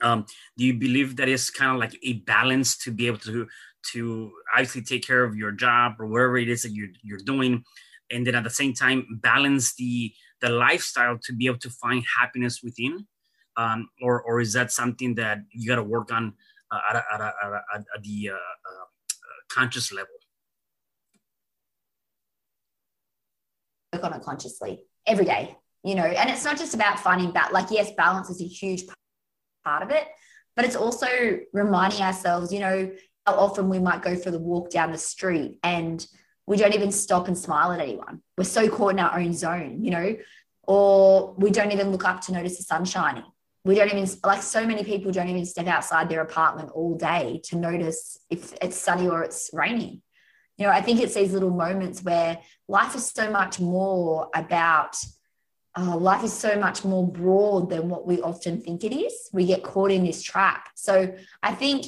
um, 0.02 0.26
do 0.56 0.64
you 0.64 0.75
believe 0.75 1.16
that 1.16 1.28
is 1.28 1.49
kind 1.50 1.73
of 1.73 1.78
like 1.78 1.97
a 2.02 2.14
balance 2.14 2.76
to 2.78 2.90
be 2.90 3.06
able 3.06 3.18
to 3.18 3.47
to 3.92 4.32
obviously 4.52 4.82
take 4.82 5.04
care 5.04 5.25
of 5.25 5.37
your 5.37 5.50
job 5.50 5.94
or 5.99 6.06
whatever 6.06 6.38
it 6.38 6.49
is 6.49 6.62
that 6.62 6.73
you're, 6.73 6.88
you're 7.02 7.18
doing? 7.18 7.64
And 8.11 8.26
then 8.26 8.35
at 8.35 8.44
the 8.44 8.50
same 8.50 8.75
time 8.75 9.06
balance 9.23 9.75
the 9.75 10.12
the 10.40 10.50
lifestyle 10.50 11.18
to 11.23 11.32
be 11.32 11.47
able 11.47 11.59
to 11.59 11.71
find 11.71 12.04
happiness 12.18 12.62
within 12.62 13.06
um, 13.56 13.88
or 14.02 14.23
or 14.23 14.40
is 14.40 14.52
that 14.52 14.73
something 14.73 15.14
that 15.14 15.38
you 15.50 15.68
got 15.68 15.76
to 15.76 15.82
work 15.82 16.12
on 16.12 16.35
uh, 16.71 16.80
at, 16.90 16.97
a, 16.97 17.04
at, 17.14 17.21
a, 17.21 17.32
at, 17.44 17.52
a, 17.52 17.76
at, 17.94 18.02
the 18.02 18.30
uh, 18.30 18.35
uh, 18.35 18.85
conscious 19.50 19.92
level? 19.92 20.14
Work 23.92 24.04
on 24.04 24.14
it 24.14 24.23
consciously 24.23 24.80
every 25.06 25.25
day 25.25 25.56
you 25.85 25.94
know 25.94 26.04
and 26.04 26.30
it's 26.30 26.44
not 26.44 26.56
just 26.56 26.75
about 26.75 26.99
finding 26.99 27.32
that 27.32 27.52
like 27.52 27.66
yes 27.71 27.90
balance 27.97 28.30
is 28.30 28.40
a 28.40 28.44
huge 28.44 28.85
part 29.64 29.83
of 29.83 29.90
it. 29.90 30.07
but 30.57 30.64
it's 30.64 30.76
also 30.76 31.07
reminding 31.52 32.00
ourselves, 32.02 32.52
you 32.52 32.61
know, 32.61 32.90
how 33.26 33.35
often 33.35 33.69
we 33.69 33.78
might 33.78 34.02
go 34.02 34.16
for 34.16 34.31
the 34.31 34.38
walk 34.38 34.71
down 34.71 34.92
the 34.92 34.99
street 34.99 35.59
and 35.62 36.07
we 36.47 36.57
don't 36.57 36.75
even 36.75 36.90
stop 36.90 37.28
and 37.28 37.38
smile 37.38 37.73
at 37.73 37.81
anyone. 37.81 38.21
We're 38.37 38.45
so 38.45 38.69
caught 38.69 38.92
in 38.92 38.99
our 38.99 39.19
own 39.19 39.33
zone, 39.33 39.85
you 39.85 39.90
know, 39.92 40.16
or 40.64 41.35
we 41.38 41.50
don't 41.50 41.73
even 41.73 41.90
look 41.90 42.04
up 42.04 42.21
to 42.23 42.33
notice 42.33 42.59
the 42.59 42.64
sun 42.64 42.85
shining. 42.85 43.25
We 43.64 43.76
don't 43.76 43.92
even, 43.92 44.09
like 44.25 44.42
so 44.42 44.66
many 44.66 44.83
people 44.83 45.12
don't 45.12 45.28
even 45.28 45.47
step 45.47 45.69
outside 45.69 46.09
their 46.09 46.21
apartment 46.21 46.71
all 46.75 46.97
day 46.97 47.40
to 47.45 47.57
notice 47.57 48.19
if 48.28 48.52
it's 48.61 48.76
sunny 48.76 49.09
or 49.09 49.23
it's 49.23 49.50
raining. 49.52 50.02
You 50.59 50.66
know, 50.66 50.73
I 50.73 50.83
think 50.83 51.00
it's 51.00 51.14
these 51.14 51.33
little 51.33 51.50
moments 51.50 52.02
where 52.02 52.38
life 52.69 52.95
is 52.97 53.07
so 53.07 53.31
much 53.31 53.61
more 53.61 54.28
about, 54.35 54.97
uh, 55.76 55.97
life 55.97 56.23
is 56.23 56.33
so 56.33 56.59
much 56.59 56.85
more 56.85 57.11
broad 57.11 57.71
than 57.71 57.88
what 57.88 58.07
we 58.07 58.21
often 58.21 58.61
think 58.61 58.85
it 58.85 58.95
is. 58.95 59.31
We 59.33 59.47
get 59.47 59.62
caught 59.62 59.91
in 59.91 60.05
this 60.05 60.23
trap. 60.23 60.69
So 60.75 61.14
I 61.43 61.55
think 61.55 61.87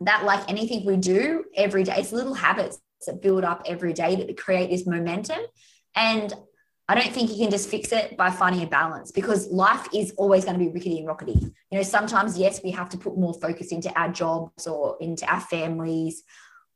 that, 0.00 0.24
like 0.24 0.48
anything 0.48 0.86
we 0.86 0.96
do 0.96 1.44
every 1.54 1.84
day, 1.84 1.96
it's 1.98 2.12
little 2.12 2.34
habits 2.34 2.80
that 3.06 3.20
build 3.20 3.44
up 3.44 3.62
every 3.66 3.92
day 3.92 4.16
that 4.16 4.36
create 4.36 4.70
this 4.70 4.86
momentum. 4.86 5.40
And 5.94 6.32
I 6.88 6.94
don't 6.94 7.12
think 7.12 7.30
you 7.30 7.36
can 7.36 7.50
just 7.50 7.68
fix 7.68 7.92
it 7.92 8.16
by 8.16 8.30
finding 8.30 8.62
a 8.62 8.66
balance 8.66 9.12
because 9.12 9.46
life 9.48 9.86
is 9.92 10.14
always 10.16 10.46
going 10.46 10.58
to 10.58 10.64
be 10.64 10.70
rickety 10.70 10.98
and 10.98 11.06
rockety. 11.06 11.38
You 11.70 11.78
know, 11.78 11.82
sometimes, 11.82 12.38
yes, 12.38 12.62
we 12.64 12.70
have 12.70 12.88
to 12.90 12.96
put 12.96 13.18
more 13.18 13.34
focus 13.34 13.72
into 13.72 13.92
our 13.98 14.08
jobs 14.10 14.66
or 14.66 14.96
into 15.00 15.30
our 15.30 15.40
families. 15.40 16.22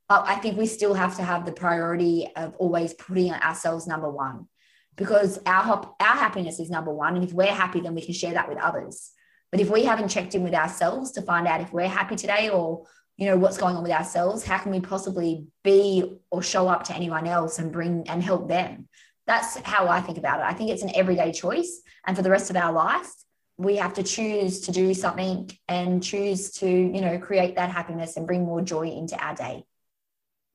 But 0.07 0.25
I 0.27 0.35
think 0.35 0.57
we 0.57 0.67
still 0.67 0.93
have 0.93 1.15
to 1.15 1.23
have 1.23 1.47
the 1.47 1.51
priority 1.51 2.27
of 2.35 2.53
always 2.57 2.93
putting 2.93 3.33
ourselves 3.33 3.87
number 3.87 4.09
one 4.09 4.47
because 4.95 5.39
our, 5.45 5.63
hop- 5.63 5.95
our 5.99 6.15
happiness 6.15 6.59
is 6.59 6.69
number 6.69 6.93
one. 6.93 7.15
And 7.15 7.23
if 7.23 7.33
we're 7.33 7.47
happy, 7.47 7.79
then 7.79 7.95
we 7.95 8.01
can 8.01 8.13
share 8.13 8.33
that 8.33 8.49
with 8.49 8.57
others. 8.57 9.11
But 9.51 9.61
if 9.61 9.69
we 9.69 9.83
haven't 9.83 10.09
checked 10.09 10.35
in 10.35 10.43
with 10.43 10.53
ourselves 10.53 11.11
to 11.11 11.21
find 11.21 11.47
out 11.47 11.61
if 11.61 11.71
we're 11.71 11.87
happy 11.87 12.15
today 12.15 12.49
or 12.49 12.85
you 13.17 13.27
know 13.27 13.37
what's 13.37 13.59
going 13.59 13.75
on 13.75 13.83
with 13.83 13.91
ourselves 13.91 14.43
how 14.43 14.57
can 14.57 14.71
we 14.71 14.79
possibly 14.79 15.45
be 15.63 16.17
or 16.31 16.41
show 16.41 16.67
up 16.67 16.85
to 16.85 16.95
anyone 16.95 17.27
else 17.27 17.59
and 17.59 17.71
bring 17.71 18.09
and 18.09 18.23
help 18.23 18.47
them? 18.47 18.87
That's 19.27 19.57
how 19.59 19.87
i 19.87 20.01
think 20.01 20.17
about 20.17 20.39
it. 20.39 20.45
I 20.45 20.53
think 20.53 20.71
it's 20.71 20.81
an 20.81 20.91
everyday 20.95 21.31
choice. 21.31 21.81
And 22.05 22.17
for 22.17 22.23
the 22.23 22.31
rest 22.31 22.49
of 22.49 22.55
our 22.55 22.73
life 22.73 23.11
we 23.55 23.75
have 23.75 23.93
to 23.93 24.01
choose 24.01 24.61
to 24.61 24.71
do 24.71 24.95
something 24.95 25.47
and 25.67 26.01
choose 26.01 26.49
to 26.53 26.67
you 26.67 27.01
know 27.01 27.19
create 27.19 27.55
that 27.55 27.69
happiness 27.69 28.17
and 28.17 28.25
bring 28.25 28.43
more 28.43 28.61
joy 28.61 28.87
into 28.87 29.15
our 29.23 29.35
day. 29.35 29.63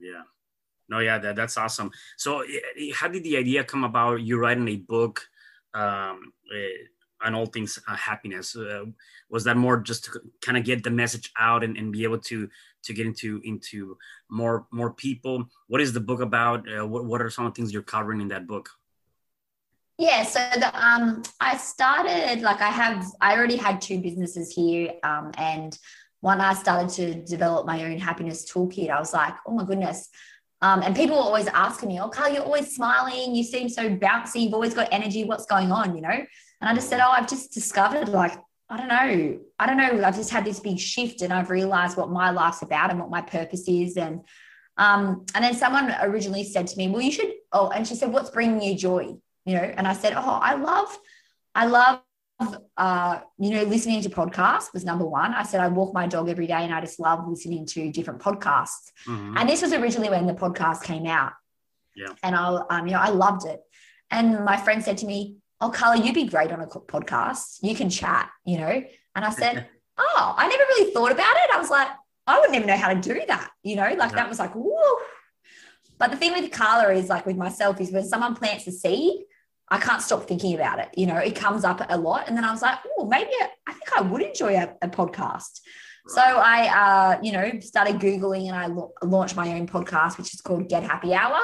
Yeah 0.00 0.22
no 0.88 0.98
yeah 1.00 1.18
that, 1.18 1.36
that's 1.36 1.56
awesome. 1.56 1.90
So 2.16 2.44
how 2.94 3.08
did 3.08 3.24
the 3.24 3.36
idea 3.36 3.64
come 3.64 3.84
about? 3.84 4.22
You 4.22 4.38
writing 4.38 4.68
a 4.68 4.76
book 4.76 5.26
um, 5.74 6.32
eh, 6.54 6.86
on 7.24 7.34
all 7.34 7.46
things 7.46 7.78
uh, 7.88 7.96
happiness. 7.96 8.56
Uh, 8.56 8.84
was 9.30 9.44
that 9.44 9.56
more 9.56 9.78
just 9.78 10.04
to 10.04 10.20
kind 10.40 10.56
of 10.56 10.64
get 10.64 10.82
the 10.82 10.90
message 10.90 11.32
out 11.38 11.64
and, 11.64 11.76
and 11.76 11.92
be 11.92 12.04
able 12.04 12.18
to 12.18 12.48
to 12.84 12.92
get 12.92 13.06
into 13.06 13.40
into 13.44 13.96
more 14.30 14.66
more 14.70 14.92
people? 14.92 15.48
What 15.66 15.80
is 15.80 15.92
the 15.92 16.00
book 16.00 16.20
about? 16.20 16.66
Uh, 16.68 16.86
what, 16.86 17.04
what 17.04 17.22
are 17.22 17.30
some 17.30 17.46
of 17.46 17.54
the 17.54 17.56
things 17.56 17.72
you're 17.72 17.82
covering 17.82 18.20
in 18.20 18.28
that 18.28 18.46
book? 18.46 18.70
Yeah 19.98 20.22
so 20.22 20.38
the, 20.54 20.70
um 20.80 21.24
i 21.40 21.56
started 21.56 22.40
like 22.42 22.60
i 22.60 22.68
have 22.68 23.04
i 23.20 23.36
already 23.36 23.56
had 23.56 23.80
two 23.80 24.00
businesses 24.00 24.54
here 24.54 24.92
um 25.02 25.32
and 25.36 25.76
when 26.20 26.40
i 26.40 26.54
started 26.54 26.88
to 26.90 27.14
develop 27.24 27.66
my 27.66 27.84
own 27.84 27.98
happiness 27.98 28.48
toolkit 28.48 28.90
i 28.90 29.00
was 29.00 29.12
like 29.12 29.34
oh 29.44 29.54
my 29.54 29.64
goodness 29.64 30.08
um, 30.60 30.82
and 30.82 30.94
people 30.96 31.16
were 31.16 31.22
always 31.22 31.46
asking 31.48 31.88
me, 31.88 32.00
oh, 32.00 32.08
Carl, 32.08 32.32
you're 32.32 32.42
always 32.42 32.74
smiling. 32.74 33.34
You 33.34 33.44
seem 33.44 33.68
so 33.68 33.88
bouncy. 33.96 34.42
You've 34.42 34.54
always 34.54 34.74
got 34.74 34.88
energy. 34.90 35.24
What's 35.24 35.46
going 35.46 35.70
on? 35.70 35.94
You 35.94 36.02
know? 36.02 36.08
And 36.08 36.68
I 36.68 36.74
just 36.74 36.88
said, 36.88 37.00
oh, 37.00 37.10
I've 37.10 37.28
just 37.28 37.52
discovered 37.52 38.08
like, 38.08 38.32
I 38.68 38.76
don't 38.76 38.88
know. 38.88 39.38
I 39.58 39.66
don't 39.66 39.76
know. 39.76 40.04
I've 40.04 40.16
just 40.16 40.30
had 40.30 40.44
this 40.44 40.60
big 40.60 40.78
shift 40.78 41.22
and 41.22 41.32
I've 41.32 41.50
realized 41.50 41.96
what 41.96 42.10
my 42.10 42.30
life's 42.30 42.62
about 42.62 42.90
and 42.90 42.98
what 42.98 43.10
my 43.10 43.22
purpose 43.22 43.68
is. 43.68 43.96
And, 43.96 44.20
um, 44.76 45.24
and 45.34 45.44
then 45.44 45.54
someone 45.54 45.94
originally 46.02 46.44
said 46.44 46.66
to 46.66 46.76
me, 46.76 46.88
well, 46.88 47.00
you 47.00 47.12
should, 47.12 47.32
oh, 47.52 47.70
and 47.70 47.86
she 47.86 47.94
said, 47.94 48.12
what's 48.12 48.30
bringing 48.30 48.60
you 48.60 48.74
joy? 48.74 49.14
You 49.46 49.54
know? 49.54 49.72
And 49.76 49.86
I 49.86 49.92
said, 49.92 50.14
oh, 50.16 50.40
I 50.42 50.54
love, 50.54 50.98
I 51.54 51.66
love 51.66 52.00
uh, 52.76 53.20
you 53.38 53.50
know, 53.50 53.62
listening 53.64 54.00
to 54.02 54.08
podcasts 54.08 54.72
was 54.72 54.84
number 54.84 55.04
one. 55.04 55.34
I 55.34 55.42
said 55.42 55.60
I 55.60 55.68
walk 55.68 55.92
my 55.92 56.06
dog 56.06 56.28
every 56.28 56.46
day 56.46 56.54
and 56.54 56.72
I 56.72 56.80
just 56.80 57.00
love 57.00 57.26
listening 57.26 57.66
to 57.66 57.90
different 57.90 58.20
podcasts. 58.20 58.92
Mm-hmm. 59.06 59.36
And 59.36 59.48
this 59.48 59.62
was 59.62 59.72
originally 59.72 60.08
when 60.08 60.26
the 60.26 60.34
podcast 60.34 60.84
came 60.84 61.06
out. 61.06 61.32
Yeah. 61.96 62.12
And 62.22 62.36
I, 62.36 62.62
um, 62.70 62.86
you 62.86 62.92
know, 62.92 63.00
I 63.00 63.08
loved 63.08 63.46
it. 63.46 63.60
And 64.10 64.44
my 64.44 64.56
friend 64.56 64.82
said 64.82 64.98
to 64.98 65.06
me, 65.06 65.38
"Oh, 65.60 65.70
Carla, 65.70 66.00
you'd 66.00 66.14
be 66.14 66.24
great 66.24 66.52
on 66.52 66.60
a 66.60 66.66
podcast. 66.66 67.58
You 67.60 67.74
can 67.74 67.90
chat, 67.90 68.30
you 68.44 68.58
know." 68.58 68.82
And 69.16 69.24
I 69.24 69.30
said, 69.30 69.66
"Oh, 69.98 70.34
I 70.36 70.46
never 70.46 70.62
really 70.62 70.92
thought 70.92 71.12
about 71.12 71.36
it. 71.36 71.50
I 71.52 71.58
was 71.58 71.70
like, 71.70 71.88
I 72.26 72.38
wouldn't 72.38 72.56
even 72.56 72.68
know 72.68 72.76
how 72.76 72.94
to 72.94 73.00
do 73.00 73.20
that, 73.26 73.50
you 73.62 73.76
know. 73.76 73.94
Like 73.98 74.12
that 74.12 74.28
was 74.28 74.38
like, 74.38 74.52
whoa." 74.52 74.98
But 75.98 76.12
the 76.12 76.16
thing 76.16 76.32
with 76.32 76.52
Carla 76.52 76.92
is 76.92 77.08
like 77.08 77.26
with 77.26 77.36
myself 77.36 77.80
is 77.80 77.90
when 77.90 78.04
someone 78.04 78.36
plants 78.36 78.66
a 78.68 78.72
seed, 78.72 79.24
I 79.70 79.78
can't 79.78 80.02
stop 80.02 80.24
thinking 80.26 80.54
about 80.54 80.78
it. 80.78 80.88
You 80.96 81.06
know, 81.06 81.16
it 81.16 81.36
comes 81.36 81.64
up 81.64 81.84
a 81.88 81.98
lot. 81.98 82.28
And 82.28 82.36
then 82.36 82.44
I 82.44 82.50
was 82.50 82.62
like, 82.62 82.78
oh, 82.96 83.06
maybe 83.06 83.30
I 83.66 83.72
think 83.72 83.96
I 83.96 84.00
would 84.00 84.22
enjoy 84.22 84.56
a, 84.56 84.74
a 84.82 84.88
podcast. 84.88 85.60
Right. 86.06 86.14
So 86.14 86.22
I, 86.22 86.68
uh, 86.68 87.20
you 87.22 87.32
know, 87.32 87.60
started 87.60 87.96
Googling 87.96 88.48
and 88.48 88.56
I 88.56 88.66
launched 89.04 89.36
my 89.36 89.54
own 89.54 89.66
podcast, 89.66 90.16
which 90.16 90.32
is 90.32 90.40
called 90.40 90.68
Get 90.68 90.82
Happy 90.82 91.12
Hour. 91.12 91.40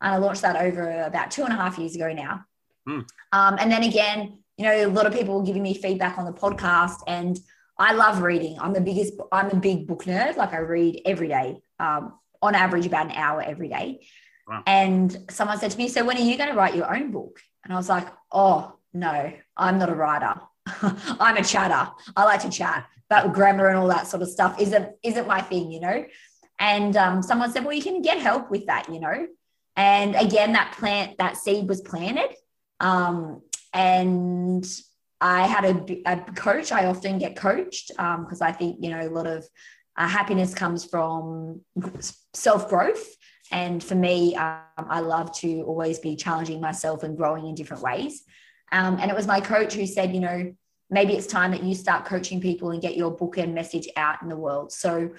And 0.00 0.14
I 0.14 0.16
launched 0.18 0.42
that 0.42 0.56
over 0.56 1.02
about 1.02 1.30
two 1.30 1.44
and 1.44 1.52
a 1.52 1.56
half 1.56 1.78
years 1.78 1.94
ago 1.94 2.12
now. 2.12 2.44
Hmm. 2.86 3.00
Um, 3.32 3.56
and 3.60 3.70
then 3.70 3.84
again, 3.84 4.38
you 4.56 4.64
know, 4.64 4.86
a 4.86 4.88
lot 4.88 5.06
of 5.06 5.12
people 5.12 5.38
were 5.38 5.46
giving 5.46 5.62
me 5.62 5.74
feedback 5.74 6.18
on 6.18 6.24
the 6.24 6.32
podcast 6.32 6.96
and 7.06 7.38
I 7.78 7.92
love 7.92 8.22
reading. 8.22 8.58
I'm 8.58 8.72
the 8.72 8.80
biggest, 8.80 9.14
I'm 9.30 9.50
a 9.50 9.56
big 9.56 9.86
book 9.86 10.04
nerd. 10.04 10.36
Like 10.36 10.52
I 10.52 10.58
read 10.58 11.02
every 11.06 11.28
day, 11.28 11.58
um, 11.78 12.18
on 12.42 12.54
average 12.54 12.86
about 12.86 13.06
an 13.06 13.12
hour 13.12 13.40
every 13.40 13.68
day. 13.68 14.00
And 14.66 15.16
someone 15.30 15.58
said 15.58 15.70
to 15.72 15.78
me, 15.78 15.88
So 15.88 16.04
when 16.04 16.16
are 16.16 16.20
you 16.20 16.36
going 16.36 16.50
to 16.50 16.56
write 16.56 16.74
your 16.74 16.94
own 16.94 17.10
book? 17.10 17.40
And 17.64 17.72
I 17.72 17.76
was 17.76 17.88
like, 17.88 18.08
Oh, 18.32 18.74
no, 18.92 19.32
I'm 19.56 19.78
not 19.78 19.90
a 19.90 19.94
writer. 19.94 20.40
I'm 21.20 21.36
a 21.36 21.44
chatter. 21.44 21.90
I 22.16 22.24
like 22.24 22.42
to 22.42 22.50
chat, 22.50 22.86
but 23.08 23.32
grammar 23.32 23.68
and 23.68 23.78
all 23.78 23.88
that 23.88 24.06
sort 24.06 24.22
of 24.22 24.28
stuff 24.28 24.60
isn't 24.60 24.90
isn't 25.02 25.26
my 25.26 25.40
thing, 25.40 25.70
you 25.70 25.80
know. 25.80 26.04
And 26.58 26.96
um, 26.96 27.22
someone 27.22 27.52
said, 27.52 27.64
"Well, 27.64 27.74
you 27.74 27.82
can 27.82 28.02
get 28.02 28.18
help 28.18 28.50
with 28.50 28.66
that, 28.66 28.88
you 28.92 29.00
know." 29.00 29.26
And 29.76 30.16
again, 30.16 30.52
that 30.52 30.74
plant, 30.78 31.18
that 31.18 31.36
seed 31.36 31.68
was 31.68 31.80
planted, 31.80 32.34
um, 32.80 33.42
and 33.72 34.66
I 35.20 35.46
had 35.46 35.64
a, 35.64 36.02
a, 36.06 36.32
coach. 36.32 36.72
I 36.72 36.86
often 36.86 37.18
get 37.18 37.36
coached 37.36 37.88
because 37.88 38.40
um, 38.40 38.46
I 38.46 38.52
think 38.52 38.78
you 38.80 38.90
know 38.90 39.00
a 39.00 39.10
lot 39.10 39.26
of 39.26 39.46
uh, 39.96 40.08
happiness 40.08 40.54
comes 40.54 40.84
from 40.84 41.60
self 42.34 42.68
growth 42.68 43.06
and 43.50 43.82
for 43.82 43.94
me, 43.94 44.34
um, 44.36 44.60
I 44.76 45.00
love 45.00 45.32
to 45.38 45.62
always 45.62 45.98
be 45.98 46.16
challenging 46.16 46.60
myself 46.60 47.02
and 47.02 47.16
growing 47.16 47.46
in 47.46 47.54
different 47.54 47.82
ways. 47.82 48.22
Um, 48.72 48.98
and 49.00 49.10
it 49.10 49.16
was 49.16 49.26
my 49.26 49.40
coach 49.40 49.74
who 49.74 49.86
said, 49.86 50.14
you 50.14 50.20
know, 50.20 50.54
maybe 50.90 51.14
it's 51.14 51.26
time 51.26 51.50
that 51.52 51.62
you 51.62 51.74
start 51.74 52.04
coaching 52.04 52.40
people 52.40 52.70
and 52.70 52.82
get 52.82 52.96
your 52.96 53.10
book 53.10 53.38
and 53.38 53.54
message 53.54 53.88
out 53.96 54.22
in 54.22 54.28
the 54.28 54.36
world. 54.36 54.72
So 54.72 55.10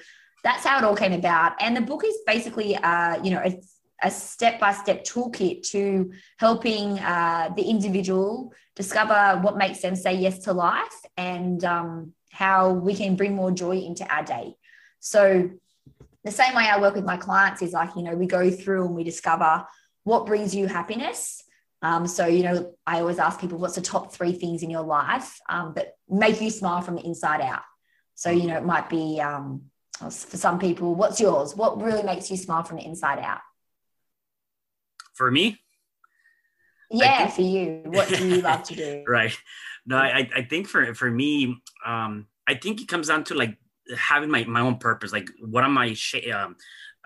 that's 0.43 0.65
how 0.65 0.77
it 0.77 0.83
all 0.83 0.95
came 0.95 1.13
about. 1.13 1.53
And 1.59 1.75
the 1.75 1.81
book 1.81 2.03
is 2.05 2.15
basically, 2.25 2.75
uh, 2.75 3.21
you 3.23 3.31
know, 3.31 3.41
it's 3.41 3.75
a 4.01 4.09
step-by-step 4.09 5.03
toolkit 5.03 5.69
to 5.71 6.11
helping 6.37 6.97
uh, 6.99 7.49
the 7.55 7.63
individual 7.63 8.53
discover 8.75 9.39
what 9.41 9.57
makes 9.57 9.81
them 9.81 9.95
say 9.95 10.13
yes 10.13 10.39
to 10.39 10.53
life 10.53 10.87
and 11.17 11.65
um, 11.65 12.13
how 12.31 12.71
we 12.71 12.95
can 12.95 13.15
bring 13.15 13.35
more 13.35 13.51
joy 13.51 13.77
into 13.77 14.07
our 14.13 14.23
day. 14.23 14.55
So 14.99 15.49
the 16.29 16.35
same 16.35 16.53
way 16.55 16.67
I 16.69 16.79
work 16.79 16.95
with 16.95 17.05
my 17.05 17.17
clients 17.17 17.63
is 17.63 17.73
like, 17.73 17.95
you 17.95 18.03
know, 18.03 18.15
we 18.15 18.27
go 18.27 18.51
through 18.51 18.85
and 18.85 18.95
we 18.95 19.03
discover 19.03 19.65
what 20.03 20.27
brings 20.27 20.53
you 20.53 20.67
happiness. 20.67 21.43
Um, 21.81 22.05
so, 22.05 22.27
you 22.27 22.43
know, 22.43 22.73
I 22.85 22.99
always 22.99 23.17
ask 23.17 23.39
people, 23.39 23.57
what's 23.57 23.75
the 23.75 23.81
top 23.81 24.13
three 24.13 24.33
things 24.33 24.61
in 24.61 24.69
your 24.69 24.83
life 24.83 25.39
um, 25.49 25.73
that 25.75 25.95
make 26.07 26.39
you 26.39 26.51
smile 26.51 26.81
from 26.81 26.95
the 26.95 27.05
inside 27.05 27.41
out? 27.41 27.63
So, 28.13 28.29
you 28.29 28.47
know, 28.47 28.57
it 28.57 28.65
might 28.65 28.89
be 28.89 29.19
um, 29.19 29.63
for 29.97 30.37
some 30.37 30.59
people, 30.59 30.93
what's 30.93 31.19
yours? 31.19 31.55
What 31.55 31.81
really 31.81 32.03
makes 32.03 32.29
you 32.29 32.37
smile 32.37 32.63
from 32.63 32.77
the 32.77 32.85
inside 32.85 33.19
out? 33.19 33.41
For 35.15 35.31
me? 35.31 35.57
Yeah, 36.91 37.27
think, 37.27 37.33
for 37.33 37.41
you. 37.41 37.81
What 37.85 38.09
do 38.09 38.27
you 38.27 38.41
love 38.41 38.63
to 38.63 38.75
do? 38.83 39.03
right. 39.07 39.35
No, 39.85 39.97
I, 39.97 40.29
I 40.35 40.43
think 40.43 40.67
for, 40.67 40.93
for 40.93 41.09
me, 41.09 41.59
um, 41.83 42.27
I 42.47 42.53
think 42.53 42.81
it 42.81 42.87
comes 42.87 43.07
down 43.07 43.23
to 43.25 43.33
like 43.33 43.57
having 43.97 44.29
my, 44.29 44.43
my 44.45 44.61
own 44.61 44.77
purpose 44.77 45.11
like 45.11 45.29
what 45.41 45.63
am 45.63 45.77
i 45.77 45.93
sh- 45.93 46.29
um, 46.33 46.55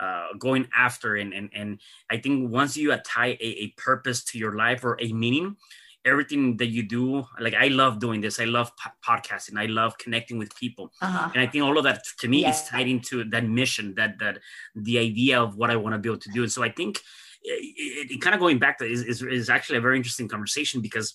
uh, 0.00 0.26
going 0.38 0.68
after? 0.76 1.16
And, 1.16 1.32
and 1.32 1.50
and 1.54 1.80
i 2.10 2.16
think 2.16 2.50
once 2.50 2.76
you 2.76 2.94
tie 3.04 3.38
a, 3.40 3.48
a 3.64 3.68
purpose 3.76 4.24
to 4.24 4.38
your 4.38 4.56
life 4.56 4.84
or 4.84 4.98
a 5.00 5.12
meaning 5.12 5.56
everything 6.04 6.56
that 6.58 6.66
you 6.66 6.82
do 6.82 7.24
like 7.40 7.54
i 7.54 7.68
love 7.68 7.98
doing 7.98 8.20
this. 8.20 8.38
I 8.38 8.44
love 8.44 8.70
po- 8.76 8.90
podcasting. 9.06 9.58
I 9.58 9.66
love 9.66 9.96
connecting 9.96 10.36
with 10.38 10.54
people. 10.56 10.92
Uh-huh. 11.00 11.30
and 11.34 11.42
i 11.42 11.46
think 11.46 11.64
all 11.64 11.78
of 11.78 11.84
that 11.84 12.02
to 12.18 12.28
me 12.28 12.42
yeah. 12.42 12.50
is 12.50 12.62
tied 12.64 12.88
into 12.88 13.24
that 13.30 13.44
mission 13.44 13.94
that 13.94 14.18
that 14.18 14.38
the 14.74 14.98
idea 14.98 15.40
of 15.40 15.56
what 15.56 15.70
i 15.70 15.76
want 15.76 15.94
to 15.94 15.98
be 15.98 16.08
able 16.08 16.20
to 16.20 16.30
do. 16.30 16.42
And 16.42 16.52
so 16.52 16.62
i 16.62 16.68
think 16.68 17.00
it, 17.42 17.62
it, 17.76 18.10
it 18.12 18.20
kind 18.20 18.34
of 18.34 18.40
going 18.40 18.58
back 18.58 18.78
to 18.78 18.84
is, 18.84 19.02
is, 19.02 19.22
is 19.22 19.50
actually 19.50 19.78
a 19.78 19.80
very 19.80 19.96
interesting 19.96 20.28
conversation 20.28 20.80
because 20.80 21.14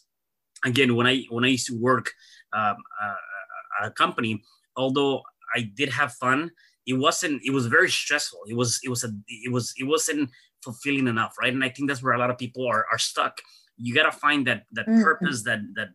again 0.66 0.96
when 0.96 1.08
i 1.08 1.24
when 1.30 1.44
i 1.44 1.50
used 1.50 1.68
to 1.68 1.78
work 1.78 2.14
um, 2.54 2.78
uh, 3.02 3.82
at 3.82 3.88
a 3.88 3.92
company 3.92 4.42
although 4.76 5.22
I 5.56 5.72
did 5.74 5.90
have 5.90 6.14
fun. 6.14 6.52
It 6.86 6.94
wasn't. 6.94 7.42
It 7.44 7.52
was 7.52 7.68
very 7.68 7.90
stressful. 7.90 8.40
It 8.48 8.56
was. 8.56 8.80
It 8.84 8.90
was 8.90 9.04
a. 9.04 9.10
It 9.28 9.52
was. 9.52 9.74
It 9.78 9.86
wasn't 9.86 10.30
fulfilling 10.64 11.08
enough, 11.08 11.36
right? 11.40 11.54
And 11.54 11.64
I 11.64 11.70
think 11.70 11.90
that's 11.90 12.04
where 12.04 12.14
a 12.14 12.20
lot 12.20 12.30
of 12.30 12.38
people 12.38 12.68
are 12.68 12.86
are 12.92 12.98
stuck. 12.98 13.40
You 13.78 13.94
gotta 13.94 14.12
find 14.12 14.46
that 14.48 14.64
that 14.74 14.88
mm-hmm. 14.88 15.04
purpose, 15.04 15.44
that 15.44 15.62
that 15.76 15.90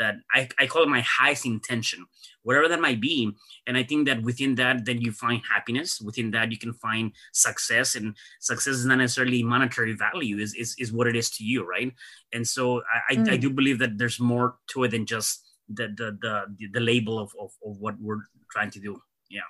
that 0.00 0.16
I, 0.34 0.48
I 0.58 0.66
call 0.66 0.82
it 0.82 0.88
my 0.88 1.02
highest 1.02 1.46
intention, 1.46 2.06
whatever 2.42 2.68
that 2.68 2.80
might 2.80 3.00
be. 3.00 3.30
And 3.66 3.76
I 3.76 3.82
think 3.84 4.08
that 4.08 4.22
within 4.22 4.54
that, 4.56 4.84
then 4.86 5.00
you 5.00 5.12
find 5.12 5.42
happiness. 5.48 6.00
Within 6.00 6.30
that, 6.32 6.50
you 6.50 6.58
can 6.58 6.72
find 6.72 7.12
success. 7.32 7.94
And 7.94 8.16
success 8.40 8.74
is 8.74 8.86
not 8.86 8.98
necessarily 8.98 9.42
monetary 9.42 9.92
value, 9.92 10.38
is, 10.38 10.54
is, 10.54 10.74
is 10.78 10.90
what 10.90 11.06
it 11.06 11.16
is 11.16 11.30
to 11.32 11.44
you, 11.44 11.68
right? 11.68 11.92
And 12.32 12.48
so 12.48 12.82
I, 13.10 13.14
mm. 13.14 13.28
I, 13.28 13.32
I 13.34 13.36
mm. 13.36 13.40
do 13.40 13.50
believe 13.50 13.78
that 13.78 13.98
there's 13.98 14.18
more 14.18 14.56
to 14.70 14.84
it 14.84 14.90
than 14.92 15.04
just 15.06 15.46
the 15.74 15.88
the 15.96 16.18
the, 16.20 16.68
the 16.72 16.80
label 16.80 17.18
of, 17.18 17.32
of, 17.40 17.50
of 17.64 17.78
what 17.78 17.94
we're 18.00 18.22
trying 18.50 18.70
to 18.70 18.80
do. 18.80 19.00
Yeah. 19.30 19.40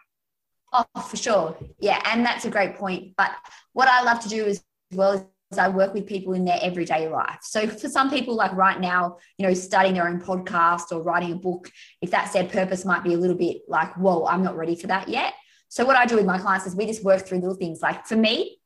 Oh, 0.72 0.84
for 1.02 1.16
sure. 1.16 1.56
Yeah. 1.80 2.00
And 2.04 2.24
that's 2.24 2.44
a 2.44 2.50
great 2.50 2.76
point. 2.76 3.14
But 3.16 3.32
what 3.72 3.88
I 3.88 4.02
love 4.02 4.20
to 4.20 4.28
do 4.28 4.44
as 4.46 4.62
well 4.92 5.30
is 5.50 5.58
I 5.58 5.68
work 5.68 5.94
with 5.94 6.06
people 6.06 6.34
in 6.34 6.44
their 6.44 6.58
everyday 6.62 7.08
life. 7.08 7.38
So 7.42 7.66
for 7.66 7.88
some 7.88 8.08
people, 8.08 8.36
like 8.36 8.52
right 8.52 8.80
now, 8.80 9.16
you 9.36 9.46
know, 9.46 9.54
starting 9.54 9.94
their 9.94 10.06
own 10.06 10.20
podcast 10.20 10.92
or 10.92 11.02
writing 11.02 11.32
a 11.32 11.36
book, 11.36 11.70
if 12.00 12.10
that's 12.10 12.32
their 12.32 12.44
purpose, 12.44 12.84
might 12.84 13.02
be 13.02 13.14
a 13.14 13.18
little 13.18 13.36
bit 13.36 13.62
like, 13.66 13.96
whoa, 13.96 14.26
I'm 14.26 14.44
not 14.44 14.56
ready 14.56 14.76
for 14.76 14.86
that 14.86 15.08
yet. 15.08 15.34
So 15.68 15.84
what 15.84 15.96
I 15.96 16.06
do 16.06 16.16
with 16.16 16.26
my 16.26 16.38
clients 16.38 16.66
is 16.66 16.76
we 16.76 16.86
just 16.86 17.04
work 17.04 17.26
through 17.26 17.38
little 17.38 17.56
things. 17.56 17.80
Like 17.80 18.06
for 18.06 18.16
me, 18.16 18.59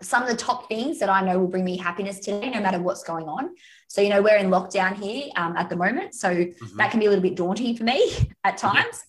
some 0.00 0.22
of 0.22 0.28
the 0.28 0.36
top 0.36 0.68
things 0.68 0.98
that 1.00 1.08
I 1.08 1.20
know 1.20 1.38
will 1.38 1.48
bring 1.48 1.64
me 1.64 1.76
happiness 1.76 2.20
today, 2.20 2.50
no 2.50 2.60
matter 2.60 2.80
what's 2.80 3.02
going 3.02 3.26
on. 3.28 3.54
So, 3.88 4.00
you 4.00 4.08
know, 4.08 4.22
we're 4.22 4.36
in 4.36 4.48
lockdown 4.48 4.96
here 4.96 5.30
um, 5.36 5.56
at 5.56 5.68
the 5.68 5.76
moment. 5.76 6.14
So 6.14 6.34
mm-hmm. 6.34 6.76
that 6.76 6.90
can 6.90 7.00
be 7.00 7.06
a 7.06 7.08
little 7.10 7.22
bit 7.22 7.36
daunting 7.36 7.76
for 7.76 7.84
me 7.84 8.30
at 8.44 8.56
times. 8.56 9.02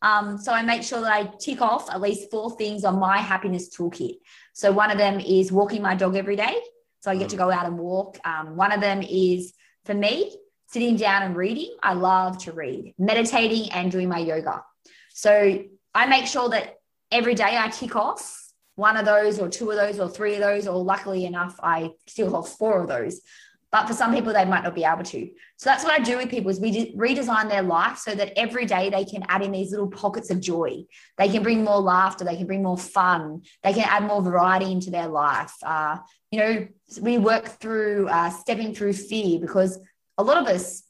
Um, 0.00 0.36
so 0.38 0.52
I 0.52 0.62
make 0.62 0.82
sure 0.82 1.00
that 1.00 1.12
I 1.12 1.24
tick 1.40 1.60
off 1.60 1.90
at 1.90 2.00
least 2.00 2.30
four 2.30 2.56
things 2.56 2.84
on 2.84 2.98
my 2.98 3.18
happiness 3.18 3.74
toolkit. 3.74 4.16
So 4.52 4.72
one 4.72 4.90
of 4.90 4.98
them 4.98 5.20
is 5.20 5.52
walking 5.52 5.80
my 5.80 5.94
dog 5.94 6.16
every 6.16 6.36
day. 6.36 6.56
So 7.00 7.10
I 7.10 7.16
get 7.16 7.30
to 7.30 7.36
mm. 7.36 7.40
go 7.40 7.50
out 7.50 7.66
and 7.66 7.78
walk. 7.78 8.18
Um, 8.24 8.56
one 8.56 8.72
of 8.72 8.80
them 8.80 9.02
is 9.02 9.54
for 9.84 9.94
me, 9.94 10.36
sitting 10.66 10.96
down 10.96 11.22
and 11.22 11.36
reading. 11.36 11.76
I 11.82 11.94
love 11.94 12.38
to 12.44 12.52
read, 12.52 12.94
meditating, 12.98 13.70
and 13.72 13.92
doing 13.92 14.08
my 14.08 14.18
yoga. 14.18 14.64
So 15.12 15.64
I 15.94 16.06
make 16.06 16.26
sure 16.26 16.48
that 16.48 16.76
every 17.10 17.34
day 17.34 17.56
I 17.58 17.68
tick 17.68 17.94
off 17.94 18.41
one 18.74 18.96
of 18.96 19.04
those, 19.04 19.38
or 19.38 19.48
two 19.48 19.70
of 19.70 19.76
those, 19.76 20.00
or 20.00 20.08
three 20.08 20.34
of 20.34 20.40
those, 20.40 20.66
or 20.66 20.82
luckily 20.82 21.24
enough, 21.26 21.58
I 21.62 21.90
still 22.06 22.34
have 22.34 22.52
four 22.52 22.82
of 22.82 22.88
those. 22.88 23.20
But 23.70 23.86
for 23.86 23.94
some 23.94 24.14
people, 24.14 24.34
they 24.34 24.44
might 24.44 24.64
not 24.64 24.74
be 24.74 24.84
able 24.84 25.02
to. 25.02 25.30
So 25.56 25.70
that's 25.70 25.82
what 25.82 25.98
I 25.98 26.02
do 26.02 26.18
with 26.18 26.28
people 26.28 26.50
is 26.50 26.60
we 26.60 26.94
redesign 26.94 27.48
their 27.48 27.62
life 27.62 27.96
so 27.96 28.14
that 28.14 28.38
every 28.38 28.66
day 28.66 28.90
they 28.90 29.06
can 29.06 29.24
add 29.28 29.40
in 29.40 29.50
these 29.50 29.70
little 29.70 29.88
pockets 29.88 30.30
of 30.30 30.40
joy. 30.40 30.84
They 31.16 31.30
can 31.30 31.42
bring 31.42 31.64
more 31.64 31.80
laughter. 31.80 32.22
They 32.22 32.36
can 32.36 32.46
bring 32.46 32.62
more 32.62 32.76
fun. 32.76 33.42
They 33.62 33.72
can 33.72 33.84
add 33.88 34.02
more 34.02 34.20
variety 34.20 34.70
into 34.70 34.90
their 34.90 35.08
life. 35.08 35.54
Uh, 35.62 35.98
you 36.30 36.38
know, 36.38 36.68
we 37.00 37.16
work 37.16 37.46
through 37.46 38.08
uh, 38.08 38.28
stepping 38.28 38.74
through 38.74 38.92
fear 38.92 39.40
because 39.40 39.78
a 40.18 40.22
lot 40.22 40.36
of 40.36 40.46
us, 40.54 40.82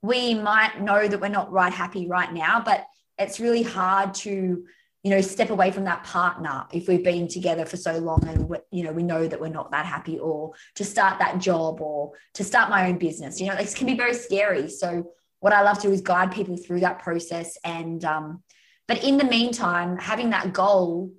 we 0.00 0.32
might 0.32 0.80
know 0.80 1.06
that 1.06 1.20
we're 1.20 1.28
not 1.28 1.52
right 1.52 1.72
happy 1.72 2.06
right 2.06 2.32
now, 2.32 2.62
but 2.64 2.86
it's 3.18 3.40
really 3.40 3.62
hard 3.62 4.14
to 4.14 4.64
you 5.02 5.10
know 5.10 5.20
step 5.20 5.50
away 5.50 5.70
from 5.70 5.84
that 5.84 6.02
partner 6.02 6.66
if 6.72 6.88
we've 6.88 7.04
been 7.04 7.28
together 7.28 7.64
for 7.64 7.76
so 7.76 7.96
long 7.98 8.26
and 8.26 8.58
you 8.72 8.82
know 8.82 8.92
we 8.92 9.02
know 9.02 9.26
that 9.28 9.40
we're 9.40 9.48
not 9.48 9.70
that 9.70 9.86
happy 9.86 10.18
or 10.18 10.52
to 10.74 10.84
start 10.84 11.18
that 11.20 11.38
job 11.38 11.80
or 11.80 12.12
to 12.34 12.42
start 12.42 12.70
my 12.70 12.88
own 12.88 12.98
business. 12.98 13.40
You 13.40 13.48
know 13.48 13.54
it 13.54 13.74
can 13.74 13.86
be 13.86 13.96
very 13.96 14.14
scary. 14.14 14.68
So 14.68 15.12
what 15.40 15.52
i 15.52 15.60
love 15.62 15.76
to 15.78 15.88
do 15.88 15.92
is 15.92 16.00
guide 16.00 16.32
people 16.32 16.56
through 16.56 16.80
that 16.80 16.98
process 16.98 17.56
and 17.62 18.04
um, 18.04 18.42
but 18.88 19.04
in 19.04 19.16
the 19.18 19.24
meantime 19.24 19.96
having 19.98 20.30
that 20.30 20.52
goal 20.52 21.12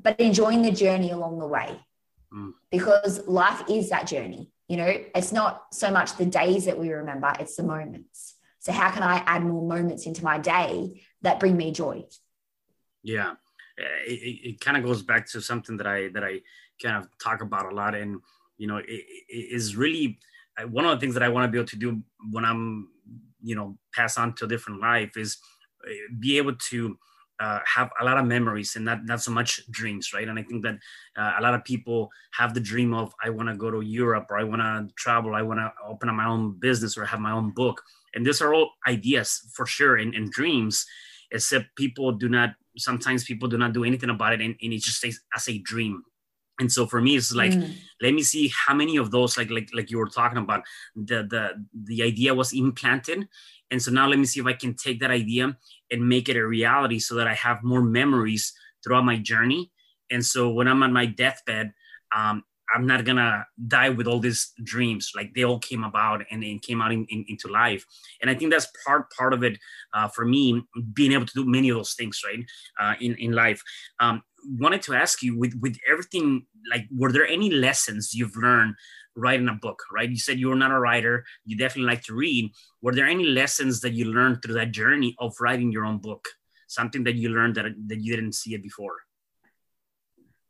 but 0.00 0.18
enjoying 0.20 0.62
the 0.62 0.70
journey 0.70 1.10
along 1.10 1.38
the 1.38 1.46
way. 1.46 1.80
Mm. 2.32 2.54
because 2.70 3.26
life 3.28 3.62
is 3.68 3.90
that 3.90 4.06
journey 4.06 4.50
you 4.68 4.76
know? 4.76 4.92
It's 5.14 5.30
not 5.30 5.66
so 5.72 5.92
much 5.92 6.16
the 6.16 6.26
days 6.26 6.64
that 6.64 6.76
we 6.76 6.90
remember 6.90 7.32
it's 7.38 7.54
the 7.54 7.62
moments. 7.62 8.34
So 8.58 8.72
how 8.72 8.90
can 8.90 9.04
i 9.04 9.18
add 9.26 9.44
more 9.44 9.66
moments 9.66 10.06
into 10.06 10.24
my 10.24 10.38
day 10.38 11.02
that 11.22 11.38
bring 11.38 11.56
me 11.56 11.70
joy 11.70 12.04
yeah, 13.06 13.32
eh, 13.78 14.04
it, 14.04 14.40
it 14.48 14.60
kind 14.60 14.76
of 14.76 14.82
goes 14.84 15.02
back 15.02 15.26
to 15.30 15.40
something 15.40 15.76
that 15.76 15.86
I 15.86 16.08
that 16.08 16.24
I 16.24 16.40
kind 16.82 16.96
of 16.96 17.08
talk 17.18 17.40
about 17.40 17.70
a 17.72 17.74
lot, 17.74 17.94
and 17.94 18.20
you 18.58 18.66
know, 18.66 18.78
it, 18.78 18.84
it 18.88 19.54
is 19.54 19.76
really 19.76 20.18
uh, 20.60 20.66
one 20.66 20.84
of 20.84 20.90
the 20.90 21.00
things 21.00 21.14
that 21.14 21.22
I 21.22 21.28
want 21.28 21.44
to 21.44 21.52
be 21.52 21.58
able 21.58 21.68
to 21.68 21.76
do 21.76 22.02
when 22.32 22.44
I'm, 22.44 22.88
you 23.42 23.54
know, 23.54 23.78
pass 23.94 24.18
on 24.18 24.34
to 24.34 24.44
a 24.44 24.48
different 24.48 24.80
life 24.80 25.16
is 25.16 25.38
uh, 25.86 25.92
be 26.18 26.36
able 26.38 26.56
to 26.70 26.98
uh, 27.38 27.60
have 27.66 27.90
a 28.00 28.04
lot 28.04 28.16
of 28.16 28.24
memories 28.24 28.74
and 28.76 28.84
not 28.84 29.04
not 29.04 29.22
so 29.22 29.30
much 29.30 29.60
dreams, 29.70 30.12
right? 30.12 30.26
And 30.26 30.38
I 30.38 30.42
think 30.42 30.64
that 30.64 30.76
uh, 31.16 31.34
a 31.38 31.42
lot 31.42 31.54
of 31.54 31.64
people 31.64 32.10
have 32.32 32.54
the 32.54 32.60
dream 32.60 32.92
of 32.92 33.14
I 33.22 33.30
want 33.30 33.48
to 33.50 33.54
go 33.54 33.70
to 33.70 33.82
Europe 33.82 34.26
or 34.30 34.38
I 34.38 34.44
want 34.44 34.62
to 34.62 34.88
travel, 34.96 35.34
I 35.34 35.42
want 35.42 35.60
to 35.60 35.70
open 35.86 36.08
up 36.08 36.16
my 36.16 36.26
own 36.26 36.58
business 36.58 36.96
or 36.96 37.04
have 37.04 37.20
my 37.20 37.32
own 37.32 37.50
book, 37.50 37.80
and 38.14 38.26
these 38.26 38.40
are 38.40 38.52
all 38.52 38.70
ideas 38.88 39.48
for 39.54 39.66
sure 39.66 39.96
and, 39.96 40.14
and 40.14 40.32
dreams, 40.32 40.86
except 41.32 41.74
people 41.76 42.12
do 42.12 42.28
not 42.28 42.50
sometimes 42.76 43.24
people 43.24 43.48
do 43.48 43.58
not 43.58 43.72
do 43.72 43.84
anything 43.84 44.10
about 44.10 44.34
it 44.34 44.40
and, 44.40 44.54
and 44.62 44.72
it 44.72 44.82
just 44.82 44.98
stays 44.98 45.20
as 45.34 45.48
a 45.48 45.58
dream. 45.58 46.02
And 46.58 46.72
so 46.72 46.86
for 46.86 47.00
me 47.00 47.16
it's 47.16 47.34
like 47.34 47.52
mm. 47.52 47.70
let 48.00 48.14
me 48.14 48.22
see 48.22 48.50
how 48.66 48.74
many 48.74 48.96
of 48.96 49.10
those 49.10 49.36
like 49.36 49.50
like 49.50 49.68
like 49.74 49.90
you 49.90 49.98
were 49.98 50.08
talking 50.08 50.38
about 50.38 50.62
the 50.94 51.26
the 51.28 51.64
the 51.84 52.02
idea 52.02 52.34
was 52.34 52.52
implanted. 52.52 53.28
And 53.70 53.82
so 53.82 53.90
now 53.90 54.08
let 54.08 54.18
me 54.18 54.24
see 54.24 54.40
if 54.40 54.46
i 54.46 54.52
can 54.52 54.74
take 54.74 55.00
that 55.00 55.10
idea 55.10 55.56
and 55.90 56.08
make 56.08 56.28
it 56.28 56.36
a 56.36 56.46
reality 56.46 56.98
so 56.98 57.14
that 57.16 57.26
i 57.26 57.34
have 57.34 57.62
more 57.62 57.82
memories 57.82 58.54
throughout 58.82 59.04
my 59.04 59.18
journey. 59.18 59.70
And 60.10 60.24
so 60.24 60.50
when 60.50 60.68
i'm 60.68 60.82
on 60.82 60.92
my 60.92 61.06
deathbed 61.06 61.72
um, 62.14 62.44
I'm 62.74 62.86
not 62.86 63.04
gonna 63.04 63.46
die 63.68 63.90
with 63.90 64.06
all 64.06 64.18
these 64.18 64.52
dreams. 64.62 65.12
Like 65.14 65.34
they 65.34 65.44
all 65.44 65.58
came 65.58 65.84
about 65.84 66.24
and, 66.30 66.42
and 66.42 66.60
came 66.60 66.82
out 66.82 66.92
in, 66.92 67.04
in, 67.06 67.24
into 67.28 67.48
life. 67.48 67.84
And 68.20 68.30
I 68.30 68.34
think 68.34 68.50
that's 68.50 68.68
part 68.84 69.10
part 69.12 69.32
of 69.32 69.42
it 69.42 69.58
uh, 69.94 70.08
for 70.08 70.24
me, 70.24 70.62
being 70.92 71.12
able 71.12 71.26
to 71.26 71.34
do 71.34 71.46
many 71.46 71.68
of 71.68 71.76
those 71.76 71.94
things, 71.94 72.20
right, 72.24 72.44
uh, 72.80 72.94
in 73.00 73.14
in 73.16 73.32
life. 73.32 73.62
Um, 74.00 74.22
wanted 74.48 74.82
to 74.82 74.94
ask 74.94 75.22
you 75.22 75.38
with 75.38 75.54
with 75.60 75.76
everything 75.90 76.46
like 76.70 76.86
were 76.94 77.12
there 77.12 77.26
any 77.26 77.50
lessons 77.50 78.14
you've 78.14 78.36
learned 78.36 78.74
writing 79.16 79.48
a 79.48 79.54
book 79.54 79.82
right 79.90 80.10
you 80.10 80.18
said 80.18 80.38
you 80.38 80.48
were 80.48 80.56
not 80.56 80.70
a 80.70 80.78
writer 80.78 81.24
you 81.44 81.56
definitely 81.56 81.90
like 81.90 82.02
to 82.02 82.14
read 82.14 82.52
were 82.82 82.94
there 82.94 83.06
any 83.06 83.24
lessons 83.24 83.80
that 83.80 83.92
you 83.92 84.04
learned 84.04 84.40
through 84.42 84.54
that 84.54 84.70
journey 84.70 85.16
of 85.18 85.34
writing 85.40 85.72
your 85.72 85.84
own 85.84 85.98
book 85.98 86.28
something 86.68 87.04
that 87.04 87.14
you 87.14 87.28
learned 87.28 87.54
that, 87.54 87.66
that 87.86 88.00
you 88.00 88.14
didn't 88.14 88.34
see 88.34 88.54
it 88.54 88.62
before 88.62 88.96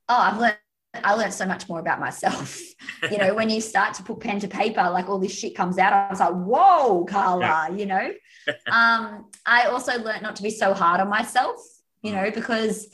oh 0.08 0.18
i've 0.18 0.38
learned 0.38 0.56
I 1.04 1.14
learned 1.14 1.34
so 1.34 1.46
much 1.46 1.68
more 1.68 1.78
about 1.78 2.00
myself. 2.00 2.60
you 3.10 3.18
know, 3.18 3.34
when 3.34 3.50
you 3.50 3.60
start 3.60 3.94
to 3.94 4.02
put 4.02 4.20
pen 4.20 4.40
to 4.40 4.48
paper, 4.48 4.82
like 4.90 5.08
all 5.08 5.18
this 5.18 5.36
shit 5.36 5.54
comes 5.54 5.78
out. 5.78 5.92
I 5.92 6.08
was 6.08 6.20
like, 6.20 6.34
whoa, 6.34 7.04
Carla, 7.04 7.40
yeah. 7.40 7.68
you 7.68 7.86
know. 7.86 8.12
um, 8.70 9.26
I 9.44 9.64
also 9.66 9.98
learned 9.98 10.22
not 10.22 10.36
to 10.36 10.42
be 10.42 10.50
so 10.50 10.74
hard 10.74 11.00
on 11.00 11.08
myself, 11.08 11.60
you 12.02 12.12
know, 12.12 12.30
because 12.30 12.88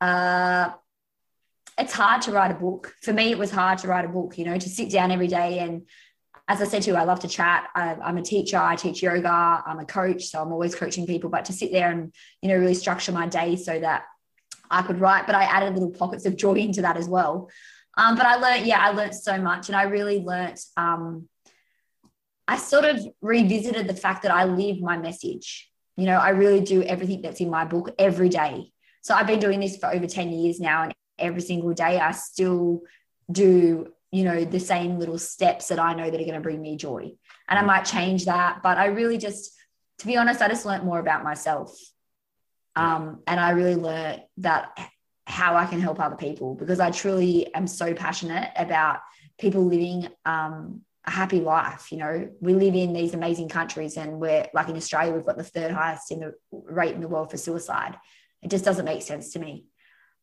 uh 0.00 0.70
it's 1.78 1.92
hard 1.92 2.20
to 2.22 2.32
write 2.32 2.50
a 2.50 2.54
book. 2.54 2.94
For 3.02 3.12
me, 3.12 3.30
it 3.30 3.38
was 3.38 3.50
hard 3.50 3.78
to 3.78 3.88
write 3.88 4.04
a 4.04 4.08
book, 4.08 4.36
you 4.36 4.44
know, 4.44 4.58
to 4.58 4.68
sit 4.68 4.90
down 4.90 5.10
every 5.10 5.28
day 5.28 5.60
and 5.60 5.86
as 6.48 6.60
I 6.60 6.64
said 6.64 6.82
to 6.82 6.90
you, 6.90 6.96
I 6.96 7.04
love 7.04 7.20
to 7.20 7.28
chat. 7.28 7.68
I, 7.74 7.96
am 8.02 8.18
a 8.18 8.22
teacher. 8.22 8.58
I 8.58 8.76
teach 8.76 9.02
yoga. 9.02 9.62
I'm 9.64 9.78
a 9.78 9.86
coach, 9.86 10.24
so 10.24 10.42
I'm 10.42 10.52
always 10.52 10.74
coaching 10.74 11.06
people. 11.06 11.30
But 11.30 11.46
to 11.46 11.52
sit 11.52 11.72
there 11.72 11.90
and 11.90 12.12
you 12.42 12.48
know 12.48 12.56
really 12.56 12.74
structure 12.74 13.12
my 13.12 13.26
day 13.26 13.56
so 13.56 13.78
that 13.78 14.04
I 14.72 14.82
could 14.82 15.00
write, 15.00 15.26
but 15.26 15.34
I 15.34 15.44
added 15.44 15.74
little 15.74 15.90
pockets 15.90 16.24
of 16.24 16.36
joy 16.36 16.54
into 16.54 16.82
that 16.82 16.96
as 16.96 17.08
well. 17.08 17.50
Um, 17.96 18.16
but 18.16 18.26
I 18.26 18.36
learned, 18.36 18.66
yeah, 18.66 18.80
I 18.80 18.90
learned 18.92 19.14
so 19.14 19.38
much, 19.38 19.68
and 19.68 19.76
I 19.76 19.82
really 19.82 20.20
learned. 20.20 20.58
Um, 20.76 21.28
I 22.48 22.56
sort 22.56 22.84
of 22.84 22.98
revisited 23.20 23.86
the 23.86 23.94
fact 23.94 24.22
that 24.22 24.32
I 24.32 24.44
live 24.44 24.80
my 24.80 24.96
message. 24.96 25.70
You 25.96 26.06
know, 26.06 26.18
I 26.18 26.30
really 26.30 26.60
do 26.60 26.82
everything 26.82 27.22
that's 27.22 27.40
in 27.40 27.50
my 27.50 27.64
book 27.64 27.94
every 27.98 28.28
day. 28.28 28.72
So 29.02 29.14
I've 29.14 29.26
been 29.26 29.40
doing 29.40 29.60
this 29.60 29.76
for 29.76 29.92
over 29.92 30.06
10 30.06 30.32
years 30.32 30.58
now, 30.58 30.84
and 30.84 30.94
every 31.18 31.42
single 31.42 31.72
day 31.74 32.00
I 32.00 32.12
still 32.12 32.82
do, 33.30 33.92
you 34.10 34.24
know, 34.24 34.44
the 34.44 34.60
same 34.60 34.98
little 34.98 35.18
steps 35.18 35.68
that 35.68 35.78
I 35.78 35.94
know 35.94 36.10
that 36.10 36.20
are 36.20 36.24
going 36.24 36.34
to 36.34 36.40
bring 36.40 36.62
me 36.62 36.76
joy. 36.76 37.12
And 37.48 37.58
I 37.58 37.62
might 37.62 37.84
change 37.84 38.24
that, 38.24 38.60
but 38.62 38.78
I 38.78 38.86
really 38.86 39.18
just, 39.18 39.52
to 39.98 40.06
be 40.06 40.16
honest, 40.16 40.40
I 40.40 40.48
just 40.48 40.64
learned 40.64 40.84
more 40.84 40.98
about 40.98 41.24
myself. 41.24 41.78
Um, 42.74 43.22
and 43.26 43.38
I 43.38 43.50
really 43.50 43.74
learned 43.74 44.22
that 44.38 44.76
how 45.26 45.56
I 45.56 45.66
can 45.66 45.80
help 45.80 46.00
other 46.00 46.16
people 46.16 46.54
because 46.54 46.80
I 46.80 46.90
truly 46.90 47.52
am 47.54 47.66
so 47.66 47.94
passionate 47.94 48.50
about 48.56 49.00
people 49.38 49.64
living 49.64 50.08
um, 50.24 50.82
a 51.06 51.10
happy 51.10 51.40
life. 51.40 51.90
You 51.92 51.98
know, 51.98 52.30
we 52.40 52.54
live 52.54 52.74
in 52.74 52.92
these 52.92 53.14
amazing 53.14 53.48
countries, 53.48 53.96
and 53.96 54.20
we're 54.20 54.46
like 54.54 54.68
in 54.68 54.76
Australia, 54.76 55.12
we've 55.12 55.26
got 55.26 55.36
the 55.36 55.44
third 55.44 55.70
highest 55.70 56.10
in 56.10 56.20
the 56.20 56.34
rate 56.52 56.94
in 56.94 57.00
the 57.00 57.08
world 57.08 57.30
for 57.30 57.36
suicide. 57.36 57.96
It 58.42 58.50
just 58.50 58.64
doesn't 58.64 58.84
make 58.84 59.02
sense 59.02 59.32
to 59.32 59.38
me. 59.38 59.66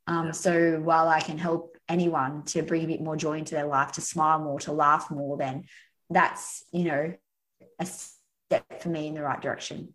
Um, 0.08 0.34
so 0.34 0.80
while 0.80 1.08
I 1.08 1.20
can 1.22 1.38
help 1.38 1.78
anyone 1.88 2.44
to 2.46 2.64
bring 2.64 2.84
a 2.84 2.88
bit 2.88 3.02
more 3.02 3.16
joy 3.16 3.38
into 3.38 3.56
their 3.56 3.68
life, 3.68 3.94
to 3.94 4.02
smile 4.02 4.40
more, 4.40 4.60
to 4.62 4.72
laugh 4.72 5.12
more, 5.12 5.38
then 5.38 5.66
that's 6.10 6.64
you 6.72 6.86
know 6.86 7.14
a 7.80 7.86
step 7.86 8.82
for 8.82 8.90
me 8.90 9.08
in 9.08 9.14
the 9.14 9.22
right 9.22 9.42
direction. 9.42 9.94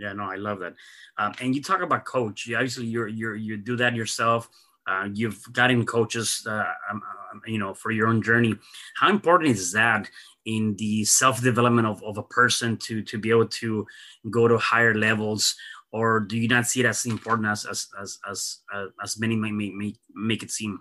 Yeah, 0.00 0.14
no, 0.14 0.24
I 0.24 0.36
love 0.36 0.60
that. 0.60 0.74
Um, 1.18 1.34
and 1.40 1.54
you 1.54 1.62
talk 1.62 1.82
about 1.82 2.06
coach. 2.06 2.46
You, 2.46 2.56
obviously, 2.56 2.86
you're 2.86 3.06
you're 3.06 3.36
you 3.36 3.58
do 3.58 3.76
that 3.76 3.94
yourself. 3.94 4.48
Uh, 4.86 5.08
you've 5.12 5.40
gotten 5.52 5.84
coaches, 5.84 6.44
uh, 6.48 6.64
um, 6.90 7.02
um, 7.32 7.42
you 7.46 7.58
know, 7.58 7.74
for 7.74 7.90
your 7.90 8.08
own 8.08 8.22
journey. 8.22 8.54
How 8.96 9.10
important 9.10 9.50
is 9.50 9.72
that 9.72 10.08
in 10.46 10.74
the 10.78 11.04
self 11.04 11.42
development 11.42 11.86
of, 11.86 12.02
of 12.02 12.16
a 12.16 12.22
person 12.22 12.78
to 12.78 13.02
to 13.02 13.18
be 13.18 13.28
able 13.28 13.48
to 13.48 13.86
go 14.30 14.48
to 14.48 14.56
higher 14.56 14.94
levels? 14.94 15.54
Or 15.92 16.20
do 16.20 16.38
you 16.38 16.48
not 16.48 16.66
see 16.66 16.80
it 16.80 16.86
as 16.86 17.04
important 17.04 17.48
as 17.48 17.66
as 17.66 17.88
as 18.00 18.18
as, 18.28 18.58
uh, 18.72 18.86
as 19.02 19.20
many 19.20 19.36
may, 19.36 19.50
may 19.50 19.94
make 20.14 20.42
it 20.42 20.50
seem? 20.50 20.80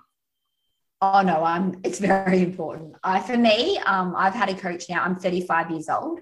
Oh 1.02 1.22
no, 1.22 1.44
I'm. 1.44 1.82
It's 1.84 2.00
very 2.00 2.42
important. 2.42 2.96
I 3.04 3.20
for 3.20 3.38
me, 3.38 3.80
um, 3.80 4.16
I've 4.16 4.34
had 4.34 4.48
a 4.48 4.56
coach 4.56 4.90
now. 4.90 5.04
I'm 5.04 5.18
35 5.18 5.72
years 5.72 5.90
old, 5.90 6.20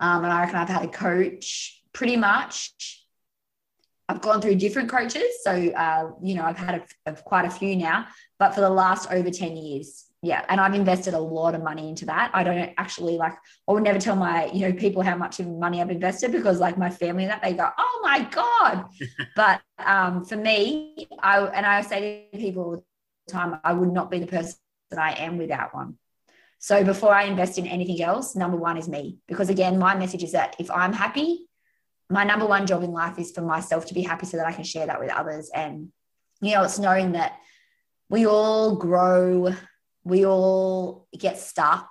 um, 0.00 0.24
and 0.24 0.32
I 0.32 0.40
reckon 0.40 0.56
I've 0.56 0.68
had 0.68 0.84
a 0.84 0.88
coach 0.88 1.82
pretty 1.96 2.16
much. 2.16 3.02
I've 4.08 4.20
gone 4.20 4.40
through 4.40 4.54
different 4.56 4.88
coaches, 4.88 5.42
so 5.42 5.50
uh, 5.50 6.10
you 6.22 6.34
know 6.34 6.44
I've 6.44 6.58
had 6.58 6.74
a, 7.06 7.10
a, 7.10 7.14
quite 7.14 7.44
a 7.44 7.50
few 7.50 7.74
now. 7.74 8.06
But 8.38 8.54
for 8.54 8.60
the 8.60 8.70
last 8.70 9.10
over 9.10 9.30
10 9.30 9.56
years, 9.56 10.04
yeah, 10.22 10.44
and 10.48 10.60
I've 10.60 10.74
invested 10.74 11.14
a 11.14 11.18
lot 11.18 11.56
of 11.56 11.62
money 11.64 11.88
into 11.88 12.06
that. 12.06 12.30
I 12.32 12.44
don't 12.44 12.72
actually 12.76 13.16
like. 13.16 13.32
I 13.68 13.72
would 13.72 13.82
never 13.82 13.98
tell 13.98 14.14
my 14.14 14.46
you 14.52 14.60
know 14.60 14.72
people 14.74 15.02
how 15.02 15.16
much 15.16 15.40
money 15.40 15.80
I've 15.80 15.90
invested 15.90 16.30
because 16.30 16.60
like 16.60 16.78
my 16.78 16.90
family 16.90 17.24
and 17.24 17.32
that 17.32 17.42
they 17.42 17.54
go, 17.54 17.68
oh 17.76 18.00
my 18.04 18.20
god. 18.30 18.84
but 19.34 19.60
um, 19.78 20.24
for 20.24 20.36
me, 20.36 21.08
I 21.20 21.40
and 21.46 21.66
I 21.66 21.80
say 21.80 22.28
to 22.32 22.38
people 22.38 22.62
all 22.62 22.84
the 23.26 23.32
time, 23.32 23.58
I 23.64 23.72
would 23.72 23.92
not 23.92 24.10
be 24.10 24.20
the 24.20 24.28
person 24.28 24.54
that 24.90 25.00
I 25.00 25.12
am 25.14 25.38
without 25.38 25.74
one. 25.74 25.96
So 26.58 26.84
before 26.84 27.12
I 27.12 27.24
invest 27.24 27.58
in 27.58 27.66
anything 27.66 28.00
else, 28.02 28.36
number 28.36 28.56
one 28.56 28.76
is 28.76 28.88
me 28.88 29.18
because 29.26 29.48
again, 29.50 29.78
my 29.78 29.96
message 29.96 30.22
is 30.22 30.32
that 30.32 30.54
if 30.60 30.70
I'm 30.70 30.92
happy, 30.92 31.46
my 32.08 32.24
number 32.24 32.46
one 32.46 32.66
job 32.66 32.82
in 32.82 32.92
life 32.92 33.18
is 33.18 33.32
for 33.32 33.42
myself 33.42 33.86
to 33.86 33.94
be 33.94 34.02
happy 34.02 34.26
so 34.26 34.36
that 34.36 34.46
I 34.46 34.52
can 34.52 34.64
share 34.64 34.86
that 34.86 35.00
with 35.00 35.10
others. 35.10 35.50
And, 35.54 35.88
you 36.40 36.54
know, 36.54 36.62
it's 36.62 36.78
knowing 36.78 37.12
that 37.12 37.38
we 38.08 38.26
all 38.26 38.76
grow, 38.76 39.54
we 40.04 40.24
all 40.24 41.08
get 41.18 41.38
stuck, 41.38 41.88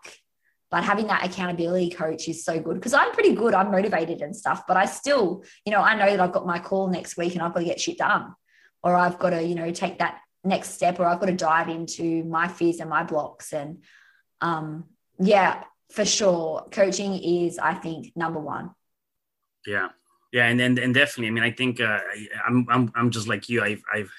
but 0.71 0.83
having 0.83 1.07
that 1.07 1.25
accountability 1.25 1.89
coach 1.89 2.27
is 2.27 2.43
so 2.43 2.59
good 2.59 2.75
because 2.75 2.93
I'm 2.93 3.11
pretty 3.11 3.35
good. 3.35 3.53
I'm 3.53 3.71
motivated 3.71 4.21
and 4.21 4.35
stuff, 4.35 4.63
but 4.67 4.77
I 4.77 4.85
still, 4.85 5.43
you 5.65 5.71
know, 5.71 5.81
I 5.81 5.95
know 5.95 6.09
that 6.09 6.19
I've 6.19 6.31
got 6.31 6.45
my 6.45 6.59
call 6.59 6.87
next 6.87 7.17
week 7.17 7.33
and 7.33 7.41
I've 7.41 7.53
got 7.53 7.59
to 7.59 7.65
get 7.65 7.79
shit 7.79 7.97
done, 7.97 8.33
or 8.83 8.95
I've 8.95 9.19
got 9.19 9.31
to, 9.31 9.43
you 9.43 9.55
know, 9.55 9.71
take 9.71 9.99
that 9.99 10.19
next 10.43 10.71
step, 10.71 10.99
or 10.99 11.05
I've 11.05 11.19
got 11.19 11.27
to 11.27 11.33
dive 11.33 11.69
into 11.69 12.23
my 12.23 12.47
fears 12.47 12.79
and 12.79 12.89
my 12.89 13.03
blocks. 13.03 13.51
And 13.51 13.83
um, 14.41 14.85
yeah, 15.19 15.63
for 15.91 16.05
sure, 16.05 16.67
coaching 16.71 17.15
is, 17.15 17.59
I 17.59 17.73
think, 17.73 18.13
number 18.15 18.39
one. 18.39 18.71
Yeah, 19.65 19.89
yeah 20.31 20.47
and 20.47 20.59
and, 20.61 20.77
and 20.79 20.93
definitely 20.93 21.27
i 21.27 21.31
mean 21.31 21.43
i 21.43 21.51
think 21.51 21.79
uh, 21.79 21.99
I'm, 22.45 22.65
I'm 22.69 22.91
i'm 22.95 23.09
just 23.09 23.27
like 23.27 23.49
you. 23.49 23.61
I've 23.61 23.83
i've 23.93 24.11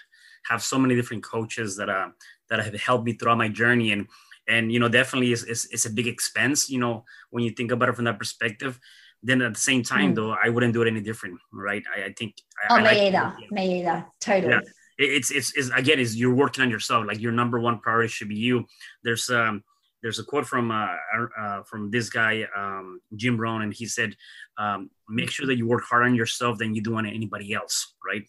have 0.49 0.63
so 0.63 0.79
many 0.79 0.95
different 0.95 1.23
coaches 1.23 1.77
that 1.77 1.89
uh 1.89 2.09
that 2.49 2.65
have 2.65 2.75
helped 2.81 3.05
me 3.05 3.13
throughout 3.13 3.39
my 3.39 3.49
journey. 3.49 3.93
And 3.93 4.07
and 4.49 4.73
you 4.73 4.79
know 4.79 4.89
definitely 4.89 5.33
it's, 5.33 5.43
it's, 5.43 5.67
it's 5.73 5.87
a 5.87 5.91
big 5.91 6.07
expense 6.07 6.71
you 6.71 6.79
know 6.79 7.05
when 7.31 7.43
you 7.43 7.51
think 7.51 7.73
about 7.73 7.89
it 7.89 7.97
from 7.97 8.05
that 8.05 8.19
perspective. 8.19 8.79
Then 9.23 9.43
at 9.43 9.55
the 9.55 9.61
same 9.61 9.83
time 9.83 10.13
mm. 10.13 10.17
though 10.17 10.37
i 10.43 10.49
wouldn't 10.49 10.73
do 10.73 10.83
it 10.83 10.89
any 10.89 11.01
different 11.01 11.41
right? 11.53 11.83
I, 11.95 12.05
I 12.05 12.13
think 12.13 12.35
oh 12.71 12.77
I, 12.77 12.83
me 12.83 12.89
I 12.89 13.07
either 13.07 13.37
me 13.51 13.81
either 13.81 14.07
totally. 14.21 14.53
Yeah. 14.53 14.61
it's, 14.99 15.31
it's 15.31 15.57
it's 15.57 15.71
again 15.71 15.99
is 15.99 16.17
you're 16.17 16.35
working 16.35 16.63
on 16.63 16.71
yourself. 16.71 17.07
Like 17.07 17.21
your 17.21 17.33
number 17.33 17.59
one 17.59 17.81
priority 17.81 18.09
should 18.09 18.29
be 18.29 18.37
you. 18.37 18.67
There's 19.03 19.29
um 19.31 19.65
there's 20.07 20.21
a 20.21 20.25
quote 20.25 20.47
from 20.47 20.71
uh, 20.71 20.87
uh, 21.37 21.63
from 21.65 21.91
this 21.91 22.09
guy 22.09 22.47
um, 22.57 23.01
Jim 23.17 23.37
Rohn, 23.37 23.63
and 23.63 23.75
he 23.75 23.87
said, 23.87 24.15
um, 24.57 24.89
"Make 25.09 25.31
sure 25.33 25.47
that 25.49 25.57
you 25.57 25.67
work 25.67 25.83
harder 25.83 26.05
on 26.05 26.15
yourself 26.15 26.59
than 26.59 26.77
you 26.77 26.81
do 26.81 26.95
on 26.95 27.07
anybody 27.07 27.53
else." 27.53 27.97
Right? 28.07 28.23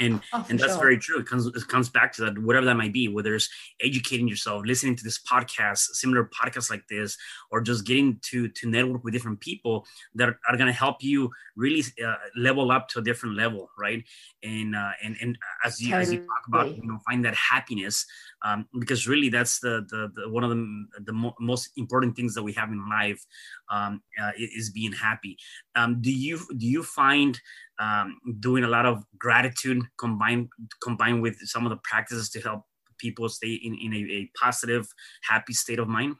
And 0.00 0.20
oh, 0.32 0.44
and 0.48 0.58
that's 0.58 0.72
sure. 0.72 0.80
very 0.80 0.98
true 0.98 1.18
it 1.18 1.26
comes 1.26 1.46
it 1.46 1.68
comes 1.68 1.88
back 1.88 2.12
to 2.12 2.22
that 2.22 2.38
whatever 2.38 2.66
that 2.66 2.76
might 2.76 2.92
be 2.92 3.08
whether 3.08 3.34
it's 3.34 3.48
educating 3.82 4.26
yourself 4.26 4.62
listening 4.66 4.96
to 4.96 5.04
this 5.04 5.20
podcast 5.22 5.78
similar 5.92 6.28
podcasts 6.28 6.70
like 6.70 6.86
this 6.88 7.16
or 7.50 7.60
just 7.60 7.86
getting 7.86 8.18
to 8.22 8.48
to 8.48 8.68
network 8.68 9.04
with 9.04 9.12
different 9.12 9.40
people 9.40 9.86
that 10.14 10.28
are, 10.28 10.38
are 10.48 10.56
going 10.56 10.66
to 10.66 10.72
help 10.72 11.02
you 11.02 11.30
really 11.56 11.82
uh, 12.04 12.14
level 12.36 12.70
up 12.70 12.88
to 12.88 12.98
a 12.98 13.02
different 13.02 13.36
level 13.36 13.68
right 13.78 14.04
and 14.42 14.74
uh, 14.74 14.90
and 15.02 15.16
and 15.20 15.38
as 15.64 15.80
you 15.80 15.90
totally. 15.90 16.02
as 16.02 16.12
you 16.12 16.18
talk 16.18 16.48
about 16.48 16.76
you 16.76 16.86
know 16.86 16.98
find 17.06 17.24
that 17.24 17.34
happiness 17.34 18.06
um, 18.44 18.66
because 18.78 19.08
really 19.08 19.30
that's 19.30 19.58
the, 19.60 19.86
the, 19.88 20.10
the 20.14 20.28
one 20.28 20.44
of 20.44 20.50
the, 20.50 20.86
the 21.04 21.12
mo- 21.12 21.34
most 21.40 21.70
important 21.76 22.14
things 22.14 22.34
that 22.34 22.42
we 22.42 22.52
have 22.52 22.68
in 22.68 22.88
life 22.88 23.24
um, 23.70 24.02
uh, 24.22 24.32
is 24.36 24.70
being 24.70 24.92
happy 24.92 25.38
um, 25.76 26.00
do 26.00 26.12
you 26.12 26.38
do 26.56 26.66
you 26.66 26.82
find 26.82 27.40
um, 27.78 28.18
doing 28.40 28.64
a 28.64 28.68
lot 28.68 28.86
of 28.86 29.02
gratitude 29.18 29.82
combined 29.98 30.48
combined 30.82 31.22
with 31.22 31.36
some 31.44 31.66
of 31.66 31.70
the 31.70 31.78
practices 31.82 32.30
to 32.30 32.40
help 32.40 32.62
people 32.98 33.28
stay 33.28 33.54
in, 33.54 33.74
in 33.74 33.92
a, 33.92 34.12
a 34.12 34.30
positive 34.40 34.86
happy 35.28 35.52
state 35.52 35.78
of 35.78 35.88
mind 35.88 36.14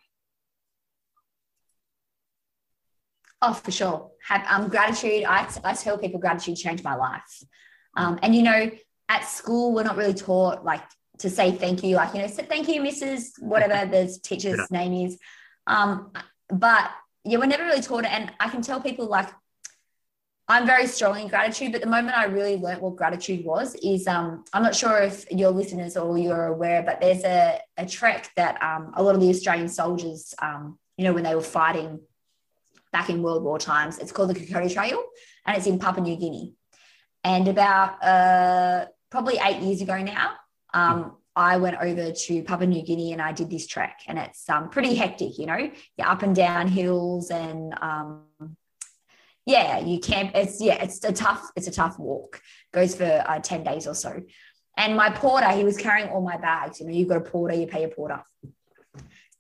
Oh, 3.47 3.53
for 3.53 3.71
sure. 3.71 4.11
Have 4.27 4.47
um, 4.49 4.69
gratitude. 4.71 5.25
I, 5.25 5.47
I 5.65 5.75
tell 5.75 5.99
people 5.99 6.19
gratitude 6.19 6.57
changed 6.57 6.83
my 6.83 6.95
life. 6.95 7.45
Um, 7.95 8.19
and 8.23 8.35
you 8.35 8.43
know, 8.43 8.71
at 9.11 9.25
school, 9.25 9.75
we're 9.75 9.83
not 9.83 9.99
really 9.99 10.15
taught 10.15 10.65
like 10.65 10.81
to 11.19 11.29
say 11.29 11.53
thank 11.53 11.85
you, 11.85 11.97
like, 11.97 12.15
you 12.15 12.23
know, 12.23 12.29
thank 12.29 12.69
you, 12.69 12.81
Mrs. 12.81 13.33
whatever 13.41 13.85
the 13.91 14.19
teacher's 14.23 14.59
yeah. 14.59 14.67
name 14.79 15.07
is. 15.07 15.19
Um, 15.67 16.13
but 16.49 16.91
yeah, 17.25 17.37
we're 17.37 17.45
never 17.45 17.65
really 17.65 17.83
taught 17.83 18.05
it. 18.05 18.13
And 18.13 18.33
I 18.41 18.49
can 18.49 18.63
tell 18.63 18.81
people 18.81 19.07
like 19.07 19.29
I'm 20.47 20.67
very 20.67 20.87
strong 20.87 21.19
in 21.19 21.29
gratitude, 21.29 21.73
but 21.73 21.81
the 21.81 21.87
moment 21.87 22.17
I 22.17 22.25
really 22.25 22.57
learned 22.57 22.83
what 22.83 22.97
gratitude 22.97 23.45
was 23.47 23.75
is 23.77 24.07
um, 24.07 24.45
I'm 24.53 24.63
not 24.63 24.75
sure 24.75 24.99
if 24.99 25.31
your 25.31 25.51
listeners 25.51 25.97
or 25.97 26.19
you're 26.19 26.47
aware, 26.47 26.83
but 26.83 27.01
there's 27.01 27.25
a, 27.25 27.61
a 27.79 27.87
trek 27.87 28.31
that 28.37 28.63
um, 28.63 28.93
a 28.95 29.03
lot 29.03 29.15
of 29.15 29.23
the 29.23 29.31
Australian 29.31 29.69
soldiers, 29.69 30.35
um, 30.43 30.79
you 30.99 31.05
know, 31.05 31.15
when 31.15 31.25
they 31.25 31.35
were 31.35 31.41
fighting 31.41 32.01
back 32.93 33.09
in 33.09 33.23
World 33.23 33.43
War 33.43 33.59
times, 33.59 33.99
it's 33.99 34.13
called 34.13 34.31
the 34.31 34.35
Kokoda 34.35 34.73
Trail 34.73 35.03
and 35.47 35.57
it's 35.57 35.67
in 35.67 35.79
Papua 35.79 36.05
New 36.05 36.17
Guinea. 36.17 36.55
And 37.25 37.49
about 37.49 38.05
uh, 38.05 38.87
probably 39.11 39.39
eight 39.43 39.63
years 39.63 39.81
ago 39.81 39.97
now, 40.03 40.33
um, 40.75 41.17
I 41.35 41.57
went 41.57 41.79
over 41.81 42.13
to 42.13 42.43
Papua 42.43 42.67
New 42.67 42.83
Guinea 42.83 43.13
and 43.13 43.23
I 43.23 43.33
did 43.33 43.51
this 43.51 43.67
trek, 43.67 44.01
and 44.07 44.19
it's 44.19 44.49
um, 44.49 44.69
pretty 44.69 44.95
hectic. 44.95 45.39
You 45.39 45.47
know, 45.47 45.71
you're 45.97 46.07
up 46.07 46.23
and 46.23 46.37
down 46.37 46.69
hills, 46.69 47.31
and 47.31 47.75
um, 47.81 48.23
yeah, 49.47 49.79
you 49.79 50.01
camp. 50.01 50.33
It's 50.35 50.61
yeah, 50.61 50.83
it's 50.83 51.03
a 51.05 51.13
tough, 51.13 51.51
it's 51.57 51.67
a 51.67 51.71
tough 51.71 51.99
walk. 51.99 52.41
Goes 52.73 52.95
for 52.95 53.25
uh, 53.27 53.41
ten 53.41 53.63
days 53.63 53.87
or 53.87 53.95
so. 53.95 54.23
And 54.77 54.97
my 54.97 55.11
porter, 55.11 55.51
he 55.51 55.65
was 55.65 55.77
carrying 55.77 56.09
all 56.09 56.21
my 56.21 56.37
bags. 56.37 56.81
You 56.81 56.87
know, 56.87 56.93
you've 56.93 57.09
got 57.09 57.19
a 57.19 57.21
porter, 57.21 57.55
you 57.55 57.67
pay 57.67 57.85
a 57.85 57.89
porter. 57.89 58.23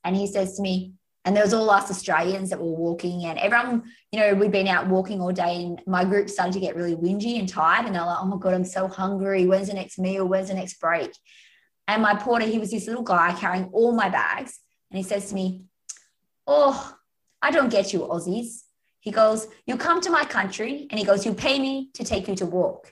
And 0.04 0.14
he 0.14 0.26
says 0.26 0.56
to 0.56 0.62
me, 0.62 0.92
and 1.24 1.34
there 1.34 1.42
was 1.42 1.54
all 1.54 1.70
us 1.70 1.90
Australians 1.90 2.50
that 2.50 2.60
were 2.60 2.70
walking, 2.70 3.24
and 3.24 3.38
everyone, 3.38 3.84
you 4.12 4.20
know, 4.20 4.34
we'd 4.34 4.52
been 4.52 4.68
out 4.68 4.88
walking 4.88 5.22
all 5.22 5.32
day, 5.32 5.64
and 5.64 5.80
my 5.86 6.04
group 6.04 6.28
started 6.28 6.52
to 6.52 6.60
get 6.60 6.76
really 6.76 6.94
whingy 6.94 7.38
and 7.38 7.48
tired, 7.48 7.86
and 7.86 7.94
they're 7.94 8.04
like, 8.04 8.18
"Oh 8.20 8.26
my 8.26 8.36
god, 8.36 8.52
I'm 8.52 8.64
so 8.64 8.86
hungry. 8.88 9.46
When's 9.46 9.68
the 9.68 9.74
next 9.74 9.98
meal? 9.98 10.26
When's 10.26 10.48
the 10.48 10.54
next 10.54 10.78
break?" 10.78 11.12
And 11.88 12.02
my 12.02 12.14
porter, 12.14 12.44
he 12.44 12.58
was 12.58 12.70
this 12.70 12.86
little 12.86 13.02
guy 13.02 13.32
carrying 13.32 13.70
all 13.72 13.92
my 13.92 14.10
bags, 14.10 14.60
and 14.90 14.98
he 14.98 15.02
says 15.02 15.30
to 15.30 15.34
me, 15.34 15.64
"Oh, 16.46 16.94
I 17.40 17.50
don't 17.50 17.70
get 17.70 17.94
you, 17.94 18.00
Aussies." 18.00 18.63
He 19.06 19.10
goes, 19.22 19.40
"You 19.68 19.76
come 19.76 20.00
to 20.00 20.16
my 20.18 20.24
country," 20.36 20.74
and 20.90 20.98
he 20.98 21.06
goes, 21.10 21.24
"You 21.26 21.32
pay 21.46 21.56
me 21.66 21.74
to 21.96 22.02
take 22.10 22.26
you 22.28 22.36
to 22.40 22.46
walk." 22.58 22.82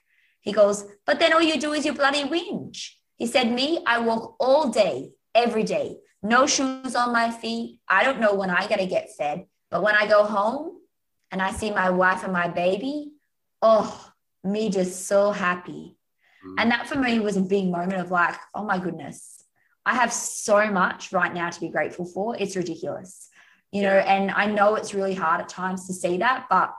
He 0.47 0.53
goes, 0.61 0.79
"But 1.07 1.19
then 1.19 1.33
all 1.33 1.47
you 1.51 1.59
do 1.59 1.73
is 1.73 1.85
you 1.87 1.95
bloody 1.95 2.25
whinge." 2.33 2.81
He 3.21 3.27
said, 3.27 3.47
"Me, 3.61 3.69
I 3.95 3.97
walk 4.09 4.25
all 4.39 4.65
day, 4.83 4.97
every 5.45 5.65
day." 5.77 5.89
no 6.23 6.47
shoes 6.47 6.95
on 6.95 7.13
my 7.13 7.31
feet. 7.31 7.81
I 7.89 8.05
don't 8.05 8.21
know 8.21 8.35
when 8.35 8.51
I 8.51 8.67
got 8.69 8.79
to 8.79 8.87
get 8.87 9.15
fed, 9.17 9.47
but 9.71 9.83
when 9.83 9.95
I 9.95 10.07
go 10.07 10.25
home 10.25 10.79
and 11.31 11.43
I 11.43 11.51
see 11.53 11.71
my 11.71 11.91
wife 11.91 12.23
and 12.23 12.33
my 12.33 12.49
baby, 12.49 13.13
oh, 13.61 14.13
me 14.45 14.71
just 14.71 15.07
so 15.07 15.33
happy. 15.33 15.97
Mm. 16.47 16.55
And 16.59 16.71
that 16.71 16.87
for 16.89 16.97
me 16.97 17.19
was 17.19 17.37
a 17.37 17.43
big 17.43 17.69
moment 17.69 18.01
of 18.01 18.11
like, 18.11 18.37
oh 18.55 18.65
my 18.65 18.79
goodness, 18.79 19.43
I 19.85 19.95
have 19.97 20.13
so 20.13 20.71
much 20.71 21.13
right 21.13 21.35
now 21.35 21.51
to 21.51 21.61
be 21.61 21.69
grateful 21.69 22.05
for. 22.05 22.37
It's 22.37 22.57
ridiculous, 22.57 23.29
you 23.73 23.83
know, 23.83 23.97
and 23.97 24.31
I 24.31 24.47
know 24.47 24.75
it's 24.75 24.95
really 24.95 25.15
hard 25.15 25.41
at 25.41 25.49
times 25.49 25.87
to 25.87 25.95
see 25.95 26.19
that, 26.19 26.47
but 26.51 26.75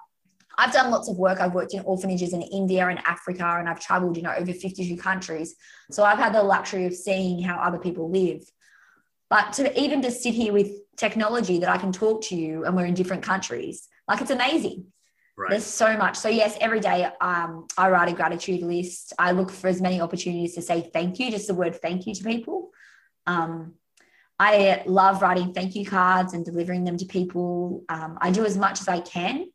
I've 0.57 0.71
done 0.71 0.91
lots 0.91 1.09
of 1.09 1.17
work. 1.17 1.39
I've 1.39 1.53
worked 1.55 1.73
in 1.73 1.81
orphanages 1.81 2.33
in 2.33 2.43
India 2.43 2.87
and 2.87 2.99
Africa, 3.05 3.55
and 3.59 3.67
I've 3.67 3.79
traveled, 3.79 4.15
you 4.15 4.23
know, 4.23 4.33
over 4.33 4.53
52 4.53 4.95
countries. 4.97 5.55
So 5.91 6.03
I've 6.03 6.19
had 6.19 6.33
the 6.33 6.43
luxury 6.43 6.85
of 6.85 6.93
seeing 6.93 7.41
how 7.41 7.57
other 7.57 7.79
people 7.79 8.11
live. 8.11 8.43
But 9.29 9.53
to 9.53 9.81
even 9.81 10.03
just 10.03 10.21
sit 10.21 10.35
here 10.35 10.53
with 10.53 10.69
technology 10.95 11.57
that 11.59 11.69
I 11.69 11.77
can 11.77 11.91
talk 11.91 12.23
to 12.25 12.35
you 12.35 12.65
and 12.65 12.75
we're 12.75 12.85
in 12.85 12.93
different 12.93 13.23
countries, 13.23 13.87
like 14.07 14.21
it's 14.21 14.29
amazing. 14.29 14.85
Right. 15.35 15.49
There's 15.49 15.65
so 15.65 15.97
much. 15.97 16.15
So 16.17 16.29
yes, 16.29 16.55
every 16.61 16.79
day 16.79 17.09
um, 17.19 17.67
I 17.75 17.89
write 17.89 18.11
a 18.11 18.15
gratitude 18.15 18.61
list. 18.61 19.13
I 19.17 19.31
look 19.31 19.49
for 19.49 19.67
as 19.67 19.81
many 19.81 19.99
opportunities 19.99 20.53
to 20.53 20.61
say 20.61 20.91
thank 20.93 21.17
you, 21.17 21.31
just 21.31 21.47
the 21.47 21.55
word 21.55 21.81
thank 21.81 22.05
you 22.05 22.13
to 22.13 22.23
people. 22.23 22.69
Um, 23.25 23.73
I 24.39 24.83
love 24.85 25.21
writing 25.21 25.53
thank 25.53 25.75
you 25.75 25.85
cards 25.85 26.33
and 26.33 26.43
delivering 26.43 26.83
them 26.83 26.97
to 26.97 27.05
people. 27.05 27.83
Um, 27.89 28.17
I 28.19 28.31
do 28.31 28.45
as 28.45 28.57
much 28.57 28.81
as 28.81 28.87
I 28.87 28.99
can. 28.99 29.47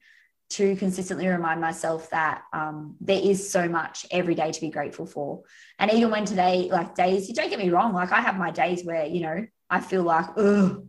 to 0.51 0.77
consistently 0.77 1.29
remind 1.29 1.61
myself 1.61 2.09
that 2.11 2.43
um, 2.53 2.97
there 3.01 3.21
is 3.23 3.51
so 3.51 3.69
much 3.69 4.07
every 4.11 4.35
day 4.35 4.51
to 4.51 4.61
be 4.61 4.71
grateful 4.71 5.07
for. 5.07 5.43
And 5.79 5.93
even 5.93 6.11
when 6.11 6.25
today, 6.25 6.69
like 6.73 6.95
days, 6.95 7.29
you 7.29 7.35
don't 7.35 7.51
get 7.51 7.59
me 7.59 7.71
wrong, 7.71 7.93
like 7.93 8.13
I 8.13 8.21
have 8.21 8.37
my 8.39 8.51
days 8.51 8.85
where, 8.85 9.05
you 9.05 9.21
know, 9.21 9.47
I 9.69 9.81
feel 9.81 10.03
like, 10.03 10.27
oh, 10.37 10.87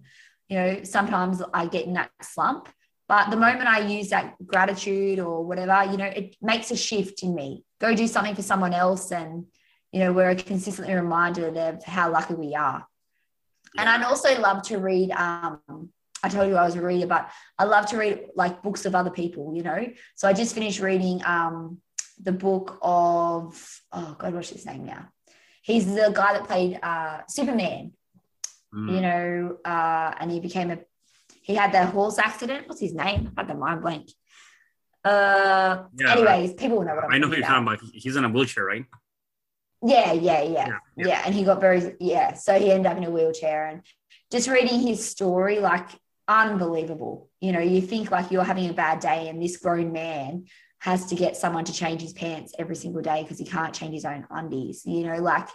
you 0.48 0.58
know, 0.58 0.84
sometimes 0.84 1.42
I 1.54 1.66
get 1.68 1.86
in 1.86 1.94
that 1.94 2.12
slump. 2.22 2.70
But 3.10 3.32
the 3.32 3.38
moment 3.38 3.68
I 3.68 3.80
use 3.80 4.10
that 4.10 4.36
gratitude 4.46 5.20
or 5.20 5.44
whatever, 5.44 5.92
you 5.92 5.98
know, 5.98 6.06
it 6.06 6.36
makes 6.42 6.72
a 6.72 6.78
shift 6.78 7.24
in 7.24 7.36
me. 7.36 7.66
Go 7.82 7.94
do 7.96 8.08
something 8.08 8.36
for 8.36 8.44
someone 8.44 8.74
else. 8.74 9.12
And, 9.12 9.46
you 9.92 10.00
know, 10.00 10.14
we're 10.14 10.36
consistently 10.36 10.94
reminded 10.94 11.58
of 11.58 11.84
how 11.84 12.12
lucky 12.12 12.36
we 12.36 12.56
are. 12.56 12.88
And 13.78 13.88
I'd 13.88 14.04
also 14.04 14.40
love 14.40 14.64
to 14.64 14.78
read 14.78 15.12
um, 15.12 15.92
I 16.24 16.30
told 16.30 16.50
you 16.50 16.56
I 16.56 16.66
was 16.66 16.76
a 16.76 16.82
reader, 16.82 17.08
but 17.08 17.30
I 17.58 17.64
love 17.64 17.86
to 17.88 17.98
read 17.98 18.28
like 18.36 18.62
books 18.62 18.86
of 18.86 18.96
other 18.96 19.10
people, 19.10 19.54
you 19.56 19.64
know. 19.64 19.88
So 20.16 20.28
I 20.28 20.34
just 20.34 20.54
finished 20.54 20.80
reading 20.80 21.22
um, 21.26 21.78
the 22.22 22.32
book 22.32 22.78
of 22.82 23.82
oh 23.92 24.16
god, 24.18 24.34
what's 24.34 24.50
his 24.50 24.66
name 24.66 24.86
now? 24.86 25.08
He's 25.62 25.86
the 25.86 26.12
guy 26.14 26.34
that 26.34 26.46
played 26.46 26.80
uh, 26.82 27.22
Superman, 27.28 27.94
mm. 28.74 28.96
you 28.96 29.02
know, 29.02 29.58
uh, 29.64 30.14
and 30.20 30.32
he 30.32 30.40
became 30.40 30.72
a 30.72 30.80
he 31.42 31.56
had 31.56 31.72
the 31.72 31.86
horse 31.86 32.20
accident. 32.20 32.68
What's 32.68 32.82
his 32.82 32.94
name? 32.94 33.32
I 33.38 33.42
had 33.42 33.50
the 33.50 33.56
mind 33.56 33.82
blank. 33.82 34.10
Uh, 35.04 35.84
yeah, 35.98 36.12
anyways, 36.12 36.54
people 36.54 36.78
will 36.78 36.86
know 36.86 36.96
what 36.96 37.06
I'm 37.06 37.14
I 37.14 37.18
know 37.18 37.28
who 37.28 37.36
you're 37.36 37.46
talking 37.46 37.64
about. 37.64 37.80
He's 37.94 38.18
in 38.18 38.26
a 38.26 38.30
wheelchair, 38.30 38.66
right? 38.66 38.86
Yeah, 39.82 40.12
yeah, 40.12 40.42
yeah, 40.42 40.68
yeah, 40.98 41.08
yeah. 41.08 41.22
And 41.26 41.34
he 41.34 41.44
got 41.44 41.62
very 41.62 41.96
yeah. 42.00 42.34
So 42.34 42.60
he 42.60 42.72
ended 42.72 42.92
up 42.92 42.98
in 42.98 43.06
a 43.06 43.10
wheelchair, 43.10 43.68
and 43.68 43.82
just 44.32 44.50
reading 44.50 44.80
his 44.80 45.08
story, 45.08 45.60
like 45.60 45.88
unbelievable. 46.28 47.30
You 47.40 47.54
know, 47.54 47.60
you 47.60 47.82
think 47.82 48.12
like 48.12 48.32
you're 48.32 48.44
having 48.44 48.70
a 48.70 48.74
bad 48.74 49.00
day, 49.00 49.30
and 49.30 49.42
this 49.42 49.58
grown 49.58 49.94
man 49.94 50.46
has 50.80 51.08
to 51.08 51.16
get 51.16 51.38
someone 51.38 51.66
to 51.66 51.74
change 51.74 52.02
his 52.02 52.14
pants 52.14 52.54
every 52.58 52.76
single 52.76 53.02
day 53.02 53.22
because 53.22 53.38
he 53.38 53.46
can't 53.46 53.74
change 53.74 53.94
his 53.94 54.06
own 54.06 54.26
undies. 54.30 54.84
You 54.86 55.06
know, 55.06 55.18
like 55.18 55.48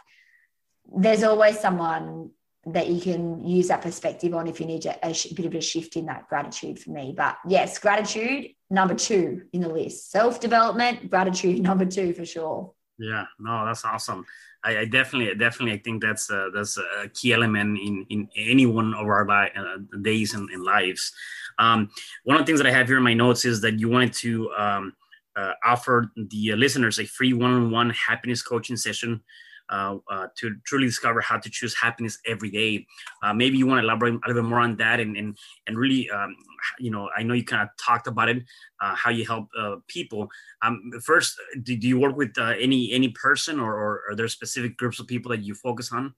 there's 0.96 1.22
always 1.22 1.58
someone 1.58 2.30
that 2.66 2.88
you 2.88 3.00
can 3.00 3.46
use 3.46 3.68
that 3.68 3.82
perspective 3.82 4.34
on 4.34 4.46
if 4.46 4.58
you 4.58 4.66
need 4.66 4.86
a, 4.86 5.06
a 5.06 5.34
bit 5.34 5.46
of 5.46 5.54
a 5.54 5.60
shift 5.60 5.96
in 5.96 6.06
that 6.06 6.28
gratitude 6.28 6.78
for 6.78 6.90
me. 6.90 7.14
But 7.16 7.36
yes, 7.46 7.78
gratitude 7.78 8.52
number 8.70 8.94
two 8.94 9.42
in 9.52 9.60
the 9.60 9.68
list. 9.68 10.10
Self 10.10 10.40
development, 10.40 11.10
gratitude 11.10 11.60
number 11.62 11.84
two 11.84 12.14
for 12.14 12.24
sure. 12.24 12.72
Yeah, 12.98 13.24
no, 13.40 13.66
that's 13.66 13.84
awesome. 13.84 14.24
I, 14.62 14.78
I 14.78 14.84
definitely, 14.84 15.34
definitely, 15.34 15.72
I 15.72 15.78
think 15.78 16.00
that's 16.00 16.30
a, 16.30 16.50
that's 16.54 16.78
a 16.78 17.08
key 17.08 17.32
element 17.32 17.78
in 17.78 18.06
in 18.08 18.28
any 18.36 18.66
one 18.66 18.94
of 18.94 19.06
our 19.06 19.26
li- 19.26 19.50
uh, 19.56 19.98
days 20.02 20.34
and, 20.34 20.48
and 20.50 20.62
lives. 20.62 21.12
Um, 21.58 21.90
one 22.22 22.36
of 22.36 22.42
the 22.42 22.46
things 22.46 22.60
that 22.60 22.68
I 22.68 22.72
have 22.72 22.86
here 22.86 22.96
in 22.96 23.02
my 23.02 23.14
notes 23.14 23.44
is 23.44 23.60
that 23.62 23.78
you 23.80 23.88
wanted 23.88 24.12
to 24.14 24.50
um, 24.52 24.92
uh, 25.36 25.52
offer 25.64 26.12
the 26.16 26.52
listeners 26.54 26.98
a 27.00 27.04
free 27.04 27.32
one-on-one 27.32 27.90
happiness 27.90 28.42
coaching 28.42 28.76
session 28.76 29.20
uh, 29.70 29.96
uh, 30.10 30.26
to 30.36 30.56
truly 30.64 30.86
discover 30.86 31.20
how 31.20 31.38
to 31.38 31.50
choose 31.50 31.74
happiness 31.74 32.18
every 32.26 32.50
day. 32.50 32.86
Uh, 33.22 33.32
maybe 33.32 33.56
you 33.56 33.66
want 33.66 33.80
to 33.80 33.84
elaborate 33.84 34.14
a 34.14 34.28
little 34.28 34.42
bit 34.42 34.48
more 34.48 34.60
on 34.60 34.76
that 34.76 35.00
and 35.00 35.16
and, 35.16 35.36
and 35.66 35.78
really, 35.78 36.10
um, 36.10 36.36
you 36.78 36.90
know, 36.90 37.08
I 37.16 37.22
know 37.22 37.34
you 37.34 37.44
kind 37.44 37.62
of 37.62 37.68
talked 37.78 38.06
about 38.06 38.28
it, 38.28 38.42
uh, 38.80 38.94
how 38.94 39.10
you 39.10 39.24
help 39.24 39.48
uh, 39.58 39.76
people. 39.88 40.28
Um, 40.62 40.90
first, 41.02 41.40
do, 41.62 41.76
do 41.76 41.88
you 41.88 41.98
work 41.98 42.16
with 42.16 42.36
any 42.38 42.92
any 42.92 43.08
person 43.08 43.60
or, 43.60 43.74
or 43.74 44.02
are 44.10 44.14
there 44.14 44.28
specific 44.28 44.76
groups 44.76 45.00
of 45.00 45.06
people 45.06 45.30
that 45.30 45.42
you 45.42 45.54
focus 45.54 45.92
on? 45.92 46.14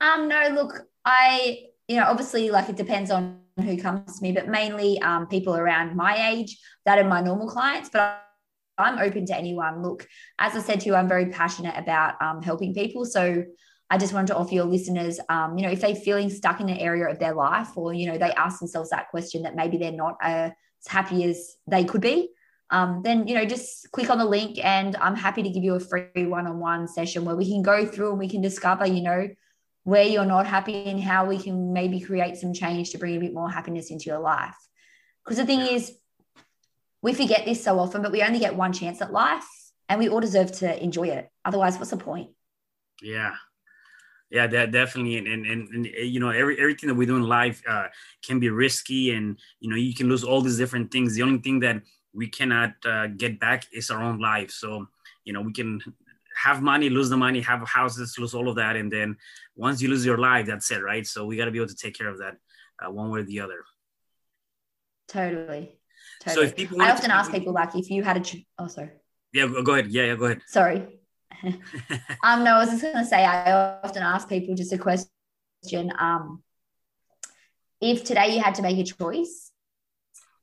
Um, 0.00 0.28
no, 0.28 0.48
look, 0.48 0.88
I, 1.04 1.66
you 1.86 1.96
know, 1.96 2.06
obviously, 2.06 2.50
like 2.50 2.68
it 2.68 2.76
depends 2.76 3.10
on 3.10 3.38
who 3.56 3.76
comes 3.76 4.18
to 4.18 4.22
me, 4.22 4.32
but 4.32 4.48
mainly 4.48 5.00
um, 5.02 5.26
people 5.28 5.56
around 5.56 5.94
my 5.94 6.30
age 6.30 6.58
that 6.84 6.98
are 6.98 7.04
my 7.04 7.20
normal 7.20 7.48
clients. 7.48 7.88
But 7.88 8.24
I'm 8.78 8.98
open 8.98 9.26
to 9.26 9.36
anyone. 9.36 9.82
Look, 9.82 10.06
as 10.38 10.56
I 10.56 10.60
said 10.60 10.80
to 10.80 10.86
you, 10.86 10.94
I'm 10.94 11.08
very 11.08 11.26
passionate 11.26 11.76
about 11.76 12.20
um, 12.22 12.42
helping 12.42 12.74
people. 12.74 13.04
So 13.04 13.44
I 13.90 13.98
just 13.98 14.14
wanted 14.14 14.28
to 14.28 14.36
offer 14.36 14.54
your 14.54 14.64
listeners, 14.64 15.20
um, 15.28 15.58
you 15.58 15.64
know, 15.64 15.70
if 15.70 15.82
they're 15.82 15.94
feeling 15.94 16.30
stuck 16.30 16.60
in 16.60 16.68
an 16.70 16.78
area 16.78 17.06
of 17.08 17.18
their 17.18 17.34
life, 17.34 17.76
or 17.76 17.92
you 17.92 18.10
know, 18.10 18.16
they 18.16 18.32
ask 18.32 18.58
themselves 18.58 18.90
that 18.90 19.10
question 19.10 19.42
that 19.42 19.54
maybe 19.54 19.76
they're 19.76 19.92
not 19.92 20.16
uh, 20.22 20.48
as 20.48 20.88
happy 20.88 21.24
as 21.24 21.56
they 21.66 21.84
could 21.84 22.00
be, 22.00 22.30
um, 22.70 23.02
then 23.04 23.26
you 23.28 23.34
know, 23.34 23.44
just 23.44 23.92
click 23.92 24.08
on 24.08 24.16
the 24.16 24.24
link, 24.24 24.58
and 24.64 24.96
I'm 24.96 25.14
happy 25.14 25.42
to 25.42 25.50
give 25.50 25.62
you 25.62 25.74
a 25.74 25.80
free 25.80 26.26
one-on-one 26.26 26.88
session 26.88 27.26
where 27.26 27.36
we 27.36 27.46
can 27.46 27.60
go 27.62 27.84
through 27.84 28.10
and 28.10 28.18
we 28.18 28.30
can 28.30 28.40
discover, 28.40 28.86
you 28.86 29.02
know, 29.02 29.28
where 29.84 30.04
you're 30.04 30.24
not 30.24 30.46
happy 30.46 30.84
and 30.86 31.02
how 31.02 31.26
we 31.26 31.38
can 31.38 31.74
maybe 31.74 32.00
create 32.00 32.36
some 32.36 32.54
change 32.54 32.90
to 32.90 32.98
bring 32.98 33.16
a 33.16 33.20
bit 33.20 33.34
more 33.34 33.50
happiness 33.50 33.90
into 33.90 34.06
your 34.06 34.20
life. 34.20 34.56
Because 35.22 35.36
the 35.36 35.44
thing 35.44 35.60
is, 35.60 35.92
we 37.02 37.12
forget 37.12 37.44
this 37.44 37.62
so 37.62 37.78
often, 37.78 38.00
but 38.00 38.12
we 38.12 38.22
only 38.22 38.38
get 38.38 38.54
one 38.54 38.72
chance 38.72 39.02
at 39.02 39.12
life 39.12 39.44
and 39.88 39.98
we 39.98 40.08
all 40.08 40.20
deserve 40.20 40.52
to 40.52 40.82
enjoy 40.82 41.08
it. 41.08 41.28
Otherwise, 41.44 41.76
what's 41.76 41.90
the 41.90 41.96
point? 41.96 42.30
Yeah. 43.02 43.34
Yeah, 44.30 44.46
that 44.46 44.70
definitely, 44.70 45.18
and, 45.18 45.26
and, 45.26 45.44
and, 45.44 45.68
and 45.68 45.86
you 45.86 46.18
know, 46.18 46.30
every 46.30 46.58
everything 46.58 46.88
that 46.88 46.94
we 46.94 47.04
do 47.04 47.16
in 47.16 47.24
life 47.24 47.62
uh, 47.68 47.88
can 48.24 48.40
be 48.40 48.48
risky, 48.48 49.10
and 49.10 49.38
you 49.60 49.68
know, 49.68 49.76
you 49.76 49.92
can 49.92 50.08
lose 50.08 50.24
all 50.24 50.40
these 50.40 50.56
different 50.56 50.90
things. 50.90 51.14
The 51.14 51.22
only 51.22 51.40
thing 51.40 51.60
that 51.60 51.82
we 52.14 52.28
cannot 52.28 52.72
uh, 52.86 53.08
get 53.08 53.38
back 53.38 53.66
is 53.74 53.90
our 53.90 54.02
own 54.02 54.20
life. 54.20 54.50
So, 54.50 54.86
you 55.26 55.34
know, 55.34 55.42
we 55.42 55.52
can 55.52 55.82
have 56.34 56.62
money, 56.62 56.88
lose 56.88 57.10
the 57.10 57.16
money, 57.18 57.42
have 57.42 57.68
houses, 57.68 58.18
lose 58.18 58.32
all 58.32 58.48
of 58.48 58.56
that, 58.56 58.74
and 58.74 58.90
then 58.90 59.18
once 59.54 59.82
you 59.82 59.90
lose 59.90 60.06
your 60.06 60.16
life, 60.16 60.46
that's 60.46 60.70
it, 60.70 60.82
right? 60.82 61.06
So 61.06 61.26
we 61.26 61.36
got 61.36 61.44
to 61.44 61.50
be 61.50 61.58
able 61.58 61.68
to 61.68 61.76
take 61.76 61.94
care 61.94 62.08
of 62.08 62.16
that 62.20 62.38
uh, 62.82 62.90
one 62.90 63.10
way 63.10 63.20
or 63.20 63.24
the 63.24 63.40
other. 63.40 63.64
Totally. 65.08 65.78
Totally. 66.22 66.46
So 66.46 66.50
if 66.50 66.56
people, 66.56 66.80
I 66.80 66.90
often 66.92 67.10
ask 67.10 67.32
people 67.32 67.52
like, 67.52 67.74
if 67.74 67.90
you 67.90 68.04
had 68.04 68.16
a, 68.16 68.20
ch- 68.20 68.46
oh 68.56 68.68
sorry. 68.68 68.90
Yeah, 69.32 69.50
go 69.64 69.72
ahead. 69.72 69.88
Yeah, 69.88 70.04
yeah, 70.04 70.14
go 70.14 70.26
ahead. 70.26 70.42
Sorry. 70.46 71.00
um, 72.22 72.44
no, 72.44 72.54
I 72.54 72.58
was 72.60 72.70
just 72.70 72.82
going 72.82 72.96
to 72.96 73.04
say, 73.04 73.24
I 73.24 73.80
often 73.82 74.04
ask 74.04 74.28
people 74.28 74.54
just 74.54 74.72
a 74.72 74.78
question. 74.78 75.92
Um, 75.98 76.44
if 77.80 78.04
today 78.04 78.36
you 78.36 78.40
had 78.40 78.54
to 78.56 78.62
make 78.62 78.78
a 78.78 78.84
choice 78.84 79.50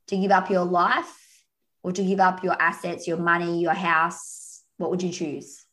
to 0.08 0.18
give 0.18 0.30
up 0.30 0.50
your 0.50 0.64
life 0.64 1.44
or 1.82 1.92
to 1.92 2.02
give 2.02 2.20
up 2.20 2.44
your 2.44 2.60
assets, 2.60 3.08
your 3.08 3.16
money, 3.16 3.60
your 3.60 3.72
house, 3.72 4.62
what 4.76 4.90
would 4.90 5.02
you 5.02 5.10
choose? 5.10 5.64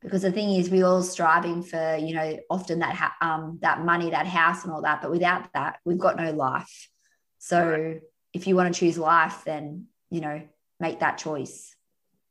Because 0.00 0.22
the 0.22 0.30
thing 0.30 0.50
is, 0.54 0.70
we're 0.70 0.86
all 0.86 1.02
striving 1.02 1.64
for, 1.64 1.96
you 1.96 2.14
know, 2.14 2.38
often 2.48 2.78
that 2.78 2.94
ha- 2.94 3.16
um, 3.20 3.58
that 3.62 3.84
money, 3.84 4.10
that 4.10 4.28
house, 4.28 4.62
and 4.62 4.72
all 4.72 4.82
that. 4.82 5.02
But 5.02 5.10
without 5.10 5.52
that, 5.54 5.78
we've 5.84 5.98
got 5.98 6.16
no 6.16 6.30
life. 6.30 6.88
So 7.38 7.98
if 8.32 8.46
you 8.46 8.56
want 8.56 8.72
to 8.72 8.78
choose 8.78 8.98
life, 8.98 9.42
then, 9.44 9.86
you 10.10 10.20
know, 10.20 10.42
make 10.80 11.00
that 11.00 11.18
choice. 11.18 11.74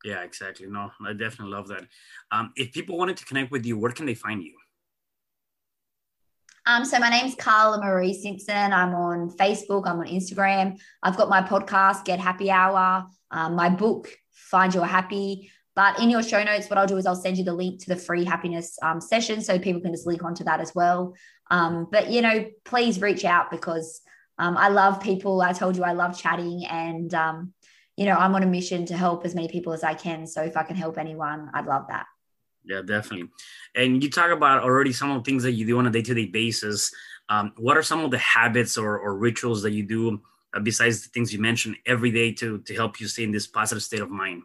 Yeah, 0.03 0.21
exactly. 0.21 0.67
No, 0.67 0.91
I 1.05 1.13
definitely 1.13 1.53
love 1.53 1.67
that. 1.69 1.85
Um, 2.31 2.53
if 2.55 2.71
people 2.71 2.97
wanted 2.97 3.17
to 3.17 3.25
connect 3.25 3.51
with 3.51 3.65
you, 3.65 3.77
where 3.77 3.91
can 3.91 4.05
they 4.05 4.13
find 4.13 4.43
you? 4.43 4.53
Um, 6.65 6.83
so 6.83 6.99
my 6.99 7.09
name's 7.09 7.35
Carla 7.35 7.79
Marie 7.79 8.13
Simpson. 8.13 8.73
I'm 8.73 8.93
on 8.93 9.29
Facebook. 9.29 9.87
I'm 9.87 9.99
on 9.99 10.07
Instagram. 10.07 10.77
I've 11.01 11.15
got 11.15 11.29
my 11.29 11.41
podcast, 11.41 12.03
Get 12.03 12.19
Happy 12.19 12.51
Hour. 12.51 13.07
Um, 13.31 13.55
my 13.55 13.69
book, 13.69 14.09
Find 14.31 14.73
Your 14.73 14.85
Happy. 14.85 15.49
But 15.75 15.99
in 16.01 16.09
your 16.09 16.23
show 16.23 16.43
notes, 16.43 16.69
what 16.69 16.77
I'll 16.77 16.87
do 16.87 16.97
is 16.97 17.05
I'll 17.05 17.15
send 17.15 17.37
you 17.37 17.43
the 17.43 17.53
link 17.53 17.81
to 17.83 17.89
the 17.89 17.95
free 17.95 18.25
happiness 18.25 18.77
um, 18.81 18.99
session 18.99 19.41
so 19.41 19.57
people 19.57 19.81
can 19.81 19.93
just 19.93 20.07
link 20.07 20.23
onto 20.23 20.43
that 20.43 20.59
as 20.59 20.73
well. 20.75 21.15
Um, 21.49 21.87
but 21.91 22.09
you 22.09 22.21
know, 22.21 22.47
please 22.65 22.99
reach 22.99 23.23
out 23.23 23.49
because 23.49 24.01
um, 24.37 24.57
I 24.57 24.69
love 24.69 25.01
people. 25.01 25.41
I 25.41 25.53
told 25.53 25.75
you 25.75 25.83
I 25.83 25.93
love 25.93 26.17
chatting, 26.17 26.65
and 26.65 27.13
um, 27.13 27.53
you 27.95 28.05
know 28.05 28.15
I'm 28.15 28.35
on 28.35 28.43
a 28.43 28.47
mission 28.47 28.85
to 28.87 28.97
help 28.97 29.25
as 29.25 29.35
many 29.35 29.47
people 29.47 29.73
as 29.73 29.83
I 29.83 29.93
can. 29.93 30.27
So 30.27 30.41
if 30.41 30.55
I 30.55 30.63
can 30.63 30.75
help 30.75 30.97
anyone, 30.97 31.49
I'd 31.53 31.65
love 31.65 31.85
that. 31.89 32.05
Yeah, 32.63 32.81
definitely. 32.81 33.29
And 33.75 34.03
you 34.03 34.09
talk 34.09 34.29
about 34.31 34.63
already 34.63 34.91
some 34.91 35.11
of 35.11 35.23
the 35.23 35.29
things 35.29 35.43
that 35.43 35.53
you 35.53 35.65
do 35.65 35.79
on 35.79 35.87
a 35.87 35.89
day-to-day 35.89 36.25
basis. 36.25 36.91
Um, 37.29 37.53
what 37.57 37.77
are 37.77 37.83
some 37.83 38.03
of 38.03 38.11
the 38.11 38.17
habits 38.17 38.77
or, 38.77 38.99
or 38.99 39.17
rituals 39.17 39.61
that 39.61 39.71
you 39.71 39.83
do 39.83 40.21
uh, 40.53 40.59
besides 40.59 41.03
the 41.03 41.09
things 41.09 41.31
you 41.31 41.39
mentioned 41.39 41.77
every 41.85 42.11
day 42.11 42.31
to 42.33 42.59
to 42.59 42.73
help 42.73 42.99
you 42.99 43.07
stay 43.07 43.23
in 43.23 43.31
this 43.31 43.47
positive 43.47 43.83
state 43.83 44.01
of 44.01 44.09
mind? 44.09 44.43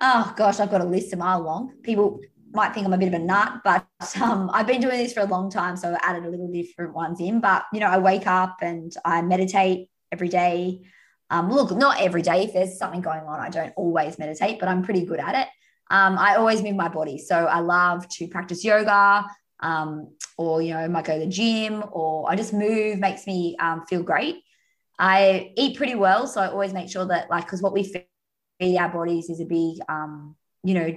Oh 0.00 0.32
gosh, 0.36 0.60
I've 0.60 0.70
got 0.70 0.80
a 0.80 0.84
list 0.84 1.12
a 1.12 1.16
mile 1.16 1.40
long. 1.40 1.74
People 1.82 2.20
might 2.52 2.74
think 2.74 2.86
I'm 2.86 2.92
a 2.92 2.98
bit 2.98 3.08
of 3.08 3.14
a 3.14 3.18
nut, 3.18 3.60
but 3.64 3.86
um, 4.20 4.50
I've 4.52 4.66
been 4.66 4.80
doing 4.80 4.98
this 4.98 5.12
for 5.12 5.20
a 5.20 5.26
long 5.26 5.50
time. 5.50 5.76
So 5.76 5.92
I 5.92 5.98
added 6.02 6.24
a 6.24 6.30
little 6.30 6.50
different 6.50 6.94
ones 6.94 7.20
in. 7.20 7.40
But, 7.40 7.64
you 7.72 7.80
know, 7.80 7.86
I 7.86 7.98
wake 7.98 8.26
up 8.26 8.58
and 8.62 8.92
I 9.04 9.22
meditate 9.22 9.90
every 10.12 10.28
day. 10.28 10.82
Um, 11.30 11.50
look, 11.50 11.76
not 11.76 12.00
every 12.00 12.22
day. 12.22 12.44
If 12.44 12.54
there's 12.54 12.78
something 12.78 13.02
going 13.02 13.20
on, 13.20 13.40
I 13.40 13.50
don't 13.50 13.72
always 13.76 14.18
meditate, 14.18 14.58
but 14.58 14.68
I'm 14.68 14.82
pretty 14.82 15.04
good 15.04 15.20
at 15.20 15.34
it. 15.34 15.48
Um, 15.90 16.18
I 16.18 16.36
always 16.36 16.62
move 16.62 16.76
my 16.76 16.88
body. 16.88 17.18
So 17.18 17.46
I 17.46 17.60
love 17.60 18.08
to 18.08 18.28
practice 18.28 18.64
yoga 18.64 19.26
um, 19.60 20.14
or, 20.36 20.62
you 20.62 20.72
know, 20.72 20.80
I 20.80 20.88
might 20.88 21.04
go 21.04 21.18
to 21.18 21.24
the 21.24 21.30
gym 21.30 21.84
or 21.92 22.30
I 22.30 22.36
just 22.36 22.52
move, 22.52 22.98
makes 22.98 23.26
me 23.26 23.56
um, 23.58 23.84
feel 23.86 24.02
great. 24.02 24.42
I 24.98 25.52
eat 25.56 25.76
pretty 25.76 25.94
well. 25.94 26.26
So 26.26 26.40
I 26.40 26.48
always 26.48 26.72
make 26.72 26.90
sure 26.90 27.06
that, 27.06 27.30
like, 27.30 27.44
because 27.44 27.62
what 27.62 27.72
we 27.72 27.84
feed 27.84 28.76
our 28.76 28.88
bodies 28.88 29.30
is 29.30 29.40
a 29.40 29.44
big, 29.44 29.78
um, 29.88 30.36
you 30.64 30.74
know, 30.74 30.96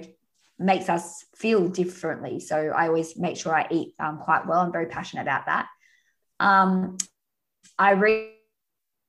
makes 0.62 0.88
us 0.88 1.24
feel 1.34 1.68
differently. 1.68 2.40
So 2.40 2.72
I 2.74 2.88
always 2.88 3.16
make 3.16 3.36
sure 3.36 3.54
I 3.54 3.66
eat 3.70 3.94
um, 3.98 4.18
quite 4.18 4.46
well. 4.46 4.60
I'm 4.60 4.72
very 4.72 4.86
passionate 4.86 5.22
about 5.22 5.46
that. 5.46 5.66
Um, 6.40 6.96
I 7.78 7.92
read 7.92 8.32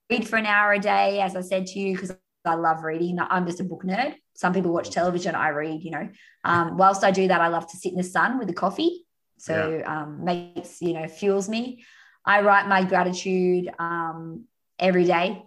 read 0.09 0.27
for 0.27 0.37
an 0.37 0.45
hour 0.45 0.73
a 0.73 0.79
day, 0.79 1.21
as 1.21 1.35
I 1.35 1.41
said 1.41 1.67
to 1.67 1.79
you, 1.79 1.93
because 1.93 2.15
I 2.45 2.55
love 2.55 2.83
reading. 2.83 3.17
I'm 3.19 3.45
just 3.45 3.59
a 3.59 3.63
book 3.63 3.83
nerd. 3.83 4.15
Some 4.35 4.53
people 4.53 4.73
watch 4.73 4.89
television, 4.89 5.35
I 5.35 5.49
read, 5.49 5.83
you 5.83 5.91
know. 5.91 6.09
Um, 6.43 6.77
whilst 6.77 7.03
I 7.03 7.11
do 7.11 7.27
that, 7.27 7.41
I 7.41 7.47
love 7.47 7.69
to 7.71 7.77
sit 7.77 7.91
in 7.91 7.97
the 7.97 8.03
sun 8.03 8.39
with 8.39 8.49
a 8.49 8.53
coffee. 8.53 9.05
So 9.37 9.77
yeah. 9.79 10.01
um, 10.01 10.23
makes, 10.23 10.81
you 10.81 10.93
know, 10.93 11.07
fuels 11.07 11.49
me. 11.49 11.85
I 12.25 12.41
write 12.41 12.67
my 12.67 12.83
gratitude 12.83 13.69
um, 13.79 14.45
every 14.79 15.05
day. 15.05 15.43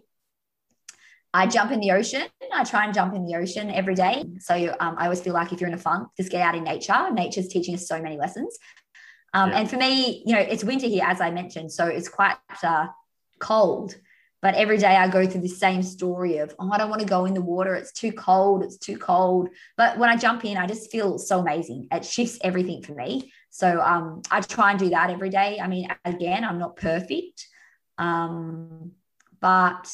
I 1.36 1.46
jump 1.46 1.70
in 1.70 1.80
the 1.80 1.90
ocean. 1.90 2.22
I 2.50 2.64
try 2.64 2.86
and 2.86 2.94
jump 2.94 3.14
in 3.14 3.26
the 3.26 3.36
ocean 3.36 3.70
every 3.70 3.94
day. 3.94 4.24
So 4.38 4.54
um, 4.80 4.94
I 4.96 5.04
always 5.04 5.20
feel 5.20 5.34
like 5.34 5.52
if 5.52 5.60
you're 5.60 5.68
in 5.68 5.74
a 5.74 5.78
funk, 5.78 6.08
just 6.16 6.30
get 6.30 6.40
out 6.40 6.54
in 6.54 6.64
nature. 6.64 7.10
Nature's 7.12 7.48
teaching 7.48 7.74
us 7.74 7.86
so 7.86 8.00
many 8.00 8.16
lessons. 8.16 8.56
Um, 9.34 9.50
yeah. 9.50 9.58
And 9.58 9.70
for 9.70 9.76
me, 9.76 10.22
you 10.24 10.34
know, 10.34 10.40
it's 10.40 10.64
winter 10.64 10.86
here, 10.86 11.04
as 11.06 11.20
I 11.20 11.30
mentioned. 11.30 11.70
So 11.72 11.84
it's 11.84 12.08
quite 12.08 12.38
uh, 12.62 12.86
cold. 13.38 13.96
But 14.40 14.54
every 14.54 14.78
day 14.78 14.96
I 14.96 15.08
go 15.08 15.26
through 15.26 15.42
the 15.42 15.48
same 15.48 15.82
story 15.82 16.38
of, 16.38 16.54
oh, 16.58 16.70
I 16.72 16.78
don't 16.78 16.88
want 16.88 17.02
to 17.02 17.06
go 17.06 17.26
in 17.26 17.34
the 17.34 17.42
water. 17.42 17.74
It's 17.74 17.92
too 17.92 18.12
cold. 18.12 18.62
It's 18.62 18.78
too 18.78 18.96
cold. 18.96 19.50
But 19.76 19.98
when 19.98 20.08
I 20.08 20.16
jump 20.16 20.42
in, 20.46 20.56
I 20.56 20.66
just 20.66 20.90
feel 20.90 21.18
so 21.18 21.40
amazing. 21.40 21.88
It 21.92 22.06
shifts 22.06 22.38
everything 22.42 22.82
for 22.82 22.94
me. 22.94 23.30
So 23.50 23.78
um, 23.82 24.22
I 24.30 24.40
try 24.40 24.70
and 24.70 24.78
do 24.78 24.88
that 24.90 25.10
every 25.10 25.28
day. 25.28 25.60
I 25.60 25.68
mean, 25.68 25.88
again, 26.06 26.44
I'm 26.44 26.58
not 26.58 26.76
perfect. 26.76 27.46
Um, 27.98 28.92
but 29.38 29.86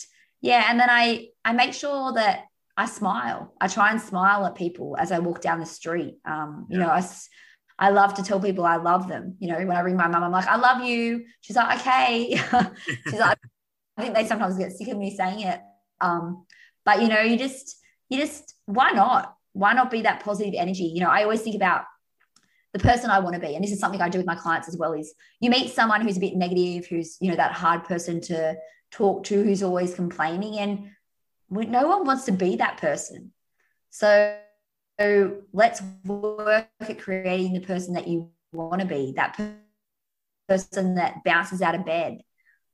yeah, 0.43 0.67
and 0.69 0.79
then 0.79 0.91
I 0.91 1.29
I 1.45 1.53
make 1.53 1.73
sure 1.73 2.13
that 2.13 2.45
I 2.77 2.87
smile. 2.87 3.55
I 3.61 3.69
try 3.69 3.91
and 3.91 4.01
smile 4.01 4.45
at 4.45 4.55
people 4.55 4.97
as 4.99 5.13
I 5.13 5.21
walk 5.21 5.41
down 5.41 5.61
the 5.61 5.67
street. 5.67 6.19
Um, 6.25 6.67
you 6.69 6.79
know, 6.79 6.89
I 6.89 7.03
I 7.79 7.91
love 7.91 8.15
to 8.15 8.23
tell 8.23 8.41
people 8.41 8.65
I 8.65 8.77
love 8.77 9.09
them. 9.09 9.37
You 9.39 9.49
know, 9.49 9.59
when 9.59 9.77
I 9.77 9.81
ring 9.81 9.97
my 9.97 10.09
mum, 10.09 10.23
I'm 10.23 10.33
like, 10.33 10.47
I 10.47 10.57
love 10.57 10.85
you. 10.85 11.25
She's 11.41 11.57
like, 11.57 11.81
okay. 11.81 12.37
She's 13.09 13.19
like, 13.19 13.39
I 13.97 14.03
think 14.03 14.15
they 14.15 14.27
sometimes 14.27 14.59
get 14.59 14.73
sick 14.73 14.89
of 14.89 14.99
me 14.99 15.15
saying 15.17 15.41
it. 15.41 15.61
Um, 16.01 16.45
but 16.85 17.03
you 17.03 17.09
know, 17.09 17.21
you 17.21 17.39
just, 17.39 17.77
you 18.09 18.19
just, 18.19 18.55
why 18.67 18.91
not? 18.91 19.35
Why 19.53 19.73
not 19.73 19.91
be 19.91 20.03
that 20.03 20.25
positive 20.25 20.55
energy? 20.57 20.85
You 20.85 21.01
know, 21.01 21.11
I 21.11 21.23
always 21.23 21.43
think 21.43 21.57
about 21.57 21.85
the 22.73 22.79
person 22.79 23.11
I 23.11 23.19
want 23.19 23.35
to 23.35 23.41
be. 23.41 23.55
And 23.55 23.63
this 23.63 23.73
is 23.73 23.81
something 23.81 24.01
I 24.01 24.09
do 24.09 24.19
with 24.19 24.27
my 24.27 24.35
clients 24.35 24.69
as 24.69 24.77
well 24.77 24.93
is 24.93 25.15
you 25.41 25.51
meet 25.51 25.73
someone 25.73 26.01
who's 26.01 26.17
a 26.17 26.21
bit 26.21 26.37
negative, 26.37 26.87
who's, 26.87 27.17
you 27.21 27.31
know, 27.31 27.37
that 27.37 27.53
hard 27.53 27.85
person 27.85 28.21
to 28.23 28.55
talk 28.93 29.25
to, 29.25 29.43
who's 29.43 29.63
always 29.63 29.95
complaining. 29.95 30.59
And 30.59 30.91
no 31.51 31.89
one 31.89 32.05
wants 32.05 32.25
to 32.27 32.33
be 32.33 32.57
that 32.57 32.77
person. 32.77 33.33
So, 33.91 34.39
so 35.01 35.37
let's 35.53 35.83
work 36.05 36.69
at 36.81 37.01
creating 37.01 37.55
the 37.55 37.61
person 37.61 37.95
that 37.95 38.07
you 38.07 38.31
want 38.53 38.81
to 38.81 38.87
be, 38.87 39.15
that 39.17 39.39
person 40.49 40.95
that 40.95 41.25
bounces 41.25 41.63
out 41.63 41.75
of 41.75 41.85
bed, 41.85 42.19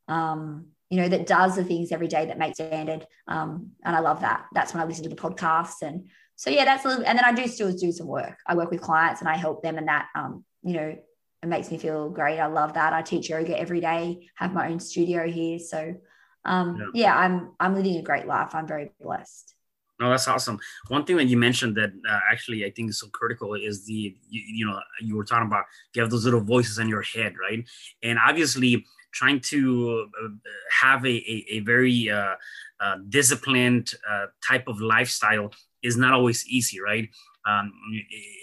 um, 0.09 0.67
you 0.91 1.01
know, 1.01 1.09
that 1.09 1.27
does 1.27 1.57
the 1.57 1.65
things 1.65 1.93
every 1.93 2.09
day 2.09 2.27
that 2.27 2.39
makes 2.39 2.57
standard. 2.57 3.07
Um, 3.27 3.73
and 3.85 3.95
I 3.95 4.01
love 4.01 4.21
that. 4.21 4.47
That's 4.55 4.75
when 4.75 4.83
I 4.83 4.87
listen 4.87 5.05
to 5.05 5.11
the 5.11 5.17
podcasts. 5.17 5.83
And 5.83 6.09
so, 6.37 6.51
yeah, 6.51 6.65
that's 6.65 6.85
a 6.85 6.89
little, 6.89 7.05
and 7.05 7.19
then 7.19 7.25
I 7.25 7.33
do 7.33 7.47
still 7.47 7.73
do 7.73 7.93
some 7.93 8.07
work. 8.07 8.39
I 8.47 8.55
work 8.55 8.71
with 8.71 8.81
clients 8.81 9.21
and 9.21 9.29
I 9.29 9.37
help 9.37 9.63
them 9.63 9.77
and 9.77 9.89
that, 9.89 10.07
um, 10.15 10.45
you 10.63 10.75
know, 10.75 10.97
it 11.43 11.47
makes 11.47 11.71
me 11.71 11.79
feel 11.79 12.11
great. 12.11 12.41
I 12.41 12.47
love 12.47 12.75
that. 12.75 12.93
I 12.93 13.03
teach 13.03 13.29
yoga 13.29 13.59
every 13.59 13.81
day, 13.81 14.29
have 14.35 14.53
my 14.53 14.71
own 14.71 14.81
studio 14.81 15.29
here. 15.29 15.59
So, 15.59 15.95
um, 16.45 16.77
yeah. 16.95 17.07
yeah, 17.07 17.17
I'm, 17.17 17.53
I'm 17.61 17.75
living 17.75 17.97
a 17.97 18.03
great 18.03 18.27
life. 18.27 18.55
I'm 18.55 18.67
very 18.67 18.91
blessed. 19.01 19.55
No, 20.01 20.11
that's 20.11 20.29
awesome. 20.29 20.61
One 20.89 21.05
thing 21.05 21.17
that 21.17 21.25
you 21.25 21.37
mentioned 21.37 21.77
that 21.77 21.91
uh, 22.09 22.21
actually 22.31 22.65
I 22.65 22.71
think 22.71 22.91
is 22.91 23.01
so 23.01 23.09
critical 23.09 23.55
is 23.55 23.85
the 23.85 24.15
you, 24.29 24.43
you, 24.47 24.67
know 24.67 24.79
you 25.01 25.17
were 25.17 25.25
talking 25.25 25.49
about 25.49 25.65
you 25.93 26.01
have 26.01 26.11
those 26.11 26.25
little 26.25 26.41
voices 26.41 26.79
in 26.79 26.89
your 26.89 27.03
head, 27.03 27.35
right? 27.41 27.67
And 28.05 28.17
obviously, 28.25 28.85
trying 29.13 29.41
to 29.41 30.09
uh, 30.23 30.29
have 30.71 31.05
a, 31.05 31.09
a, 31.09 31.45
a 31.51 31.61
very 31.61 32.11
uh, 32.11 32.35
uh, 32.81 32.97
disciplined 33.09 33.91
uh, 34.09 34.27
type 34.47 34.69
of 34.69 34.81
lifestyle 34.81 35.53
is 35.83 35.97
not 35.97 36.13
always 36.13 36.47
easy, 36.47 36.81
right? 36.81 37.09
Um, 37.45 37.73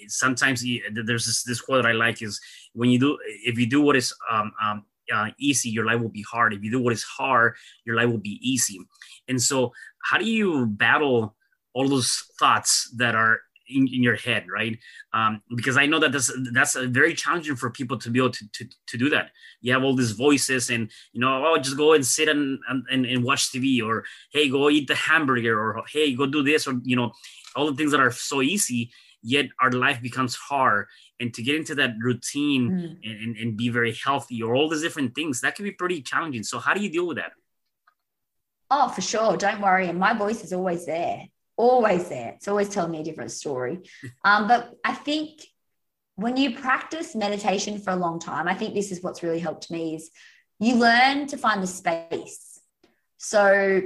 sometimes 0.07 0.65
you, 0.65 0.81
there's 0.91 1.25
this, 1.25 1.43
this, 1.43 1.61
quote 1.61 1.83
that 1.83 1.89
I 1.89 1.93
like 1.93 2.21
is 2.21 2.41
when 2.73 2.89
you 2.89 2.99
do, 2.99 3.17
if 3.45 3.59
you 3.59 3.67
do 3.67 3.81
what 3.81 3.95
is 3.95 4.13
um, 4.31 4.51
um, 4.63 4.85
uh, 5.13 5.29
easy, 5.39 5.69
your 5.69 5.85
life 5.85 6.01
will 6.01 6.09
be 6.09 6.25
hard. 6.29 6.53
If 6.53 6.63
you 6.63 6.71
do 6.71 6.81
what 6.81 6.93
is 6.93 7.03
hard, 7.03 7.55
your 7.85 7.95
life 7.95 8.09
will 8.09 8.17
be 8.17 8.39
easy. 8.41 8.79
And 9.27 9.41
so, 9.41 9.71
how 10.03 10.17
do 10.17 10.25
you 10.25 10.65
battle 10.65 11.35
all 11.73 11.87
those 11.87 12.23
thoughts 12.39 12.89
that 12.97 13.15
are 13.15 13.39
in, 13.69 13.87
in 13.87 14.03
your 14.03 14.15
head, 14.15 14.45
right? 14.49 14.77
Um, 15.13 15.41
because 15.55 15.77
I 15.77 15.85
know 15.85 15.99
that 15.99 16.11
that's 16.11 16.31
that's 16.53 16.75
very 16.75 17.13
challenging 17.13 17.55
for 17.55 17.69
people 17.69 17.97
to 17.99 18.09
be 18.09 18.19
able 18.19 18.31
to, 18.31 18.45
to, 18.53 18.65
to 18.87 18.97
do 18.97 19.09
that. 19.09 19.31
You 19.61 19.73
have 19.73 19.83
all 19.83 19.95
these 19.95 20.11
voices, 20.11 20.69
and 20.69 20.89
you 21.13 21.21
know, 21.21 21.45
oh, 21.45 21.57
just 21.57 21.77
go 21.77 21.93
and 21.93 22.05
sit 22.05 22.29
and, 22.29 22.59
and 22.67 23.05
and 23.05 23.23
watch 23.23 23.51
TV, 23.51 23.83
or 23.83 24.05
hey, 24.31 24.49
go 24.49 24.69
eat 24.69 24.87
the 24.87 24.95
hamburger, 24.95 25.59
or 25.59 25.83
hey, 25.91 26.13
go 26.13 26.25
do 26.25 26.43
this, 26.43 26.67
or 26.67 26.79
you 26.83 26.95
know, 26.95 27.11
all 27.55 27.67
the 27.67 27.75
things 27.75 27.91
that 27.91 27.99
are 27.99 28.11
so 28.11 28.41
easy. 28.41 28.91
Yet 29.27 29.47
our 29.59 29.71
life 29.71 30.03
becomes 30.03 30.35
hard, 30.35 30.85
and 31.19 31.33
to 31.33 31.41
get 31.41 31.55
into 31.55 31.75
that 31.75 31.91
routine 31.99 32.71
mm. 32.71 33.09
and, 33.09 33.21
and, 33.21 33.37
and 33.37 33.57
be 33.57 33.69
very 33.69 33.93
healthy, 33.93 34.41
or 34.41 34.55
all 34.55 34.69
these 34.69 34.81
different 34.81 35.15
things, 35.15 35.41
that 35.41 35.55
can 35.55 35.63
be 35.63 35.71
pretty 35.71 36.01
challenging. 36.01 36.43
So, 36.43 36.59
how 36.59 36.73
do 36.73 36.81
you 36.81 36.89
deal 36.89 37.07
with 37.07 37.17
that? 37.17 37.31
Oh, 38.69 38.89
for 38.89 39.01
sure. 39.01 39.37
Don't 39.37 39.61
worry. 39.61 39.87
And 39.87 39.99
my 39.99 40.13
voice 40.13 40.43
is 40.43 40.51
always 40.51 40.85
there 40.85 41.27
always 41.57 42.09
there. 42.09 42.33
It's 42.35 42.47
always 42.47 42.69
telling 42.69 42.91
me 42.91 43.01
a 43.01 43.03
different 43.03 43.31
story. 43.31 43.79
Um, 44.23 44.47
but 44.47 44.71
I 44.83 44.93
think 44.93 45.41
when 46.15 46.35
you 46.35 46.55
practice 46.55 47.15
meditation 47.15 47.79
for 47.79 47.91
a 47.91 47.95
long 47.95 48.19
time, 48.19 48.47
I 48.47 48.55
think 48.55 48.73
this 48.73 48.91
is 48.91 49.03
what's 49.03 49.21
really 49.21 49.39
helped 49.39 49.69
me 49.69 49.95
is 49.95 50.09
you 50.59 50.75
learn 50.75 51.27
to 51.27 51.37
find 51.37 51.61
the 51.61 51.67
space. 51.67 52.59
So 53.17 53.81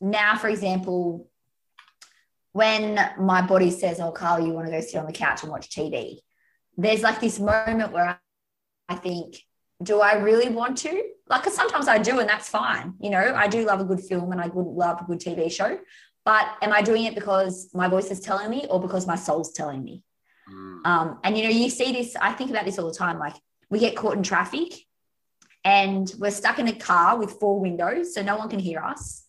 now, 0.00 0.36
for 0.36 0.48
example, 0.48 1.28
when 2.52 3.00
my 3.18 3.40
body 3.40 3.70
says, 3.70 4.00
Oh, 4.00 4.12
Carla, 4.12 4.44
you 4.44 4.52
want 4.52 4.66
to 4.66 4.72
go 4.72 4.80
sit 4.80 4.96
on 4.96 5.06
the 5.06 5.12
couch 5.12 5.42
and 5.42 5.50
watch 5.50 5.70
TV, 5.70 6.18
there's 6.82 7.02
like 7.02 7.20
this 7.20 7.38
moment 7.38 7.92
where 7.92 8.20
I 8.88 8.94
think, 8.94 9.36
do 9.82 10.00
I 10.00 10.14
really 10.14 10.48
want 10.48 10.78
to? 10.78 11.02
Like, 11.28 11.44
cause 11.44 11.54
sometimes 11.54 11.88
I 11.88 11.98
do, 11.98 12.18
and 12.18 12.28
that's 12.28 12.48
fine. 12.48 12.94
You 13.00 13.10
know, 13.10 13.34
I 13.34 13.48
do 13.48 13.64
love 13.64 13.80
a 13.80 13.84
good 13.84 14.00
film 14.00 14.32
and 14.32 14.40
I 14.40 14.48
would 14.48 14.66
love 14.66 15.00
a 15.00 15.04
good 15.04 15.20
TV 15.20 15.50
show. 15.50 15.78
But 16.24 16.46
am 16.60 16.72
I 16.72 16.82
doing 16.82 17.04
it 17.04 17.14
because 17.14 17.70
my 17.72 17.88
voice 17.88 18.10
is 18.10 18.20
telling 18.20 18.50
me 18.50 18.66
or 18.68 18.80
because 18.80 19.06
my 19.06 19.14
soul's 19.14 19.52
telling 19.52 19.82
me? 19.82 20.02
Mm. 20.52 20.86
Um, 20.86 21.18
and 21.24 21.36
you 21.36 21.44
know, 21.44 21.50
you 21.50 21.70
see 21.70 21.92
this, 21.92 22.14
I 22.16 22.32
think 22.32 22.50
about 22.50 22.64
this 22.64 22.78
all 22.78 22.88
the 22.88 22.94
time. 22.94 23.18
Like 23.18 23.34
we 23.70 23.78
get 23.78 23.96
caught 23.96 24.16
in 24.16 24.22
traffic 24.22 24.72
and 25.64 26.12
we're 26.18 26.30
stuck 26.30 26.58
in 26.58 26.68
a 26.68 26.72
car 26.72 27.18
with 27.18 27.32
four 27.32 27.60
windows, 27.60 28.14
so 28.14 28.22
no 28.22 28.36
one 28.36 28.48
can 28.48 28.58
hear 28.58 28.80
us. 28.80 29.24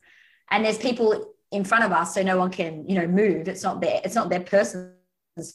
And 0.49 0.65
there's 0.65 0.77
people 0.77 1.33
in 1.51 1.63
front 1.63 1.83
of 1.83 1.91
us, 1.91 2.13
so 2.13 2.23
no 2.23 2.37
one 2.37 2.51
can, 2.51 2.87
you 2.87 2.95
know, 2.95 3.07
move. 3.07 3.47
It's 3.47 3.63
not 3.63 3.81
their, 3.81 3.99
it's 4.03 4.15
not 4.15 4.29
their 4.29 4.39
person's 4.39 4.93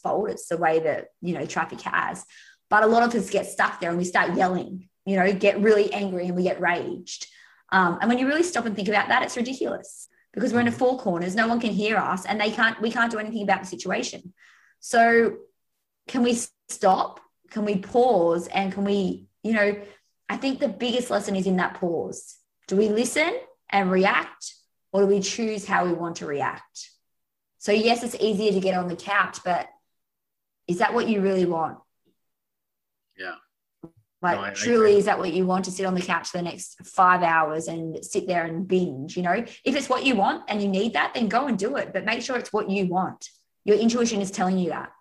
fault. 0.01 0.29
It's 0.29 0.47
the 0.47 0.57
way 0.57 0.79
that, 0.79 1.07
you 1.21 1.33
know, 1.33 1.45
traffic 1.45 1.81
has. 1.81 2.25
But 2.69 2.83
a 2.83 2.87
lot 2.87 3.03
of 3.03 3.15
us 3.15 3.29
get 3.29 3.45
stuck 3.45 3.79
there 3.79 3.89
and 3.89 3.97
we 3.97 4.03
start 4.03 4.35
yelling, 4.35 4.89
you 5.05 5.15
know, 5.15 5.31
get 5.31 5.61
really 5.61 5.91
angry 5.93 6.27
and 6.27 6.35
we 6.35 6.43
get 6.43 6.59
raged. 6.59 7.27
Um, 7.71 7.97
and 8.01 8.09
when 8.09 8.17
you 8.17 8.27
really 8.27 8.43
stop 8.43 8.65
and 8.65 8.75
think 8.75 8.87
about 8.87 9.07
that, 9.09 9.23
it's 9.23 9.37
ridiculous 9.37 10.07
because 10.37 10.53
we're 10.53 10.59
in 10.59 10.67
a 10.67 10.71
four 10.71 10.99
corners 10.99 11.35
no 11.35 11.47
one 11.47 11.59
can 11.59 11.71
hear 11.71 11.97
us 11.97 12.25
and 12.25 12.39
they 12.39 12.51
can't 12.51 12.79
we 12.79 12.91
can't 12.91 13.11
do 13.11 13.17
anything 13.17 13.41
about 13.41 13.61
the 13.61 13.67
situation 13.67 14.33
so 14.79 15.35
can 16.07 16.21
we 16.21 16.39
stop 16.69 17.19
can 17.49 17.65
we 17.65 17.77
pause 17.77 18.47
and 18.47 18.71
can 18.71 18.83
we 18.83 19.25
you 19.41 19.53
know 19.53 19.75
i 20.29 20.37
think 20.37 20.59
the 20.59 20.67
biggest 20.67 21.09
lesson 21.09 21.35
is 21.35 21.47
in 21.47 21.57
that 21.57 21.73
pause 21.73 22.37
do 22.67 22.75
we 22.75 22.87
listen 22.87 23.33
and 23.71 23.89
react 23.91 24.53
or 24.93 25.01
do 25.01 25.07
we 25.07 25.19
choose 25.19 25.65
how 25.65 25.85
we 25.85 25.91
want 25.93 26.17
to 26.17 26.27
react 26.27 26.91
so 27.67 27.73
yes 27.73 28.01
it's 28.01 28.15
easier 28.21 28.53
to 28.53 28.61
get 28.61 28.77
on 28.77 28.87
the 28.87 28.95
couch 28.95 29.39
but 29.43 29.67
is 30.67 30.77
that 30.77 30.93
what 30.93 31.09
you 31.09 31.19
really 31.19 31.45
want 31.45 31.77
yeah 33.17 33.35
like, 34.21 34.37
no, 34.37 34.43
I, 34.45 34.49
truly, 34.51 34.93
I 34.93 34.97
is 34.97 35.05
that 35.05 35.19
what 35.19 35.33
you 35.33 35.45
want 35.45 35.65
to 35.65 35.71
sit 35.71 35.85
on 35.85 35.93
the 35.93 36.01
couch 36.01 36.29
for 36.29 36.37
the 36.37 36.43
next 36.43 36.83
five 36.87 37.21
hours 37.21 37.67
and 37.67 38.03
sit 38.03 38.25
there 38.25 38.45
and 38.45 38.67
binge? 38.67 39.15
You 39.15 39.21
know, 39.21 39.45
if 39.63 39.75
it's 39.75 39.89
what 39.89 40.05
you 40.05 40.15
want 40.15 40.43
and 40.47 40.59
you 40.59 40.67
need 40.67 40.93
that, 40.93 41.13
then 41.13 41.27
go 41.27 41.45
and 41.45 41.55
do 41.57 41.75
it. 41.75 41.93
But 41.93 42.03
make 42.03 42.23
sure 42.23 42.35
it's 42.35 42.51
what 42.51 42.67
you 42.67 42.87
want. 42.87 43.29
Your 43.63 43.77
intuition 43.77 44.19
is 44.19 44.31
telling 44.31 44.57
you 44.57 44.69
that 44.69 44.91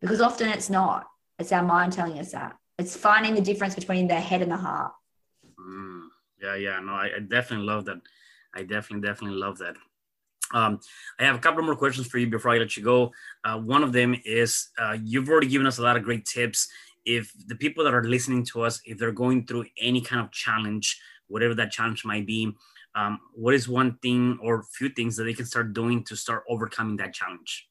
because 0.00 0.20
often 0.20 0.50
it's 0.50 0.70
not. 0.70 1.08
It's 1.40 1.50
our 1.50 1.64
mind 1.64 1.94
telling 1.94 2.20
us 2.20 2.30
that. 2.30 2.56
It's 2.78 2.96
finding 2.96 3.34
the 3.34 3.40
difference 3.40 3.74
between 3.74 4.06
the 4.06 4.14
head 4.14 4.40
and 4.40 4.52
the 4.52 4.56
heart. 4.56 4.92
Mm, 5.58 6.06
yeah, 6.40 6.54
yeah. 6.54 6.78
No, 6.78 6.92
I, 6.92 7.10
I 7.16 7.20
definitely 7.20 7.66
love 7.66 7.86
that. 7.86 8.00
I 8.54 8.62
definitely, 8.62 9.08
definitely 9.08 9.38
love 9.38 9.58
that. 9.58 9.74
Um, 10.54 10.80
I 11.18 11.24
have 11.24 11.36
a 11.36 11.40
couple 11.40 11.62
more 11.62 11.76
questions 11.76 12.06
for 12.06 12.18
you 12.18 12.28
before 12.28 12.52
I 12.52 12.58
let 12.58 12.76
you 12.76 12.82
go. 12.82 13.12
Uh, 13.44 13.58
one 13.58 13.82
of 13.82 13.92
them 13.92 14.16
is 14.24 14.68
uh, 14.78 14.96
you've 15.02 15.28
already 15.28 15.48
given 15.48 15.66
us 15.66 15.78
a 15.78 15.82
lot 15.82 15.96
of 15.98 16.02
great 16.02 16.24
tips 16.24 16.68
if 17.04 17.32
the 17.46 17.56
people 17.56 17.84
that 17.84 17.92
are 17.92 18.04
listening 18.04 18.44
to 18.46 18.62
us, 18.62 18.80
if 18.86 18.96
they're 18.96 19.12
going 19.12 19.46
through 19.46 19.66
any 19.78 20.00
kind 20.00 20.22
of 20.22 20.30
challenge, 20.30 20.98
whatever 21.28 21.54
that 21.54 21.70
challenge 21.70 22.04
might 22.04 22.26
be, 22.26 22.50
um, 22.94 23.18
what 23.34 23.52
is 23.52 23.68
one 23.68 23.98
thing 24.00 24.38
or 24.40 24.64
few 24.78 24.88
things 24.88 25.16
that 25.16 25.24
they 25.24 25.34
can 25.34 25.44
start 25.44 25.74
doing 25.74 26.04
to 26.04 26.16
start 26.16 26.44
overcoming 26.48 26.96
that 26.96 27.12
challenge? 27.12 27.68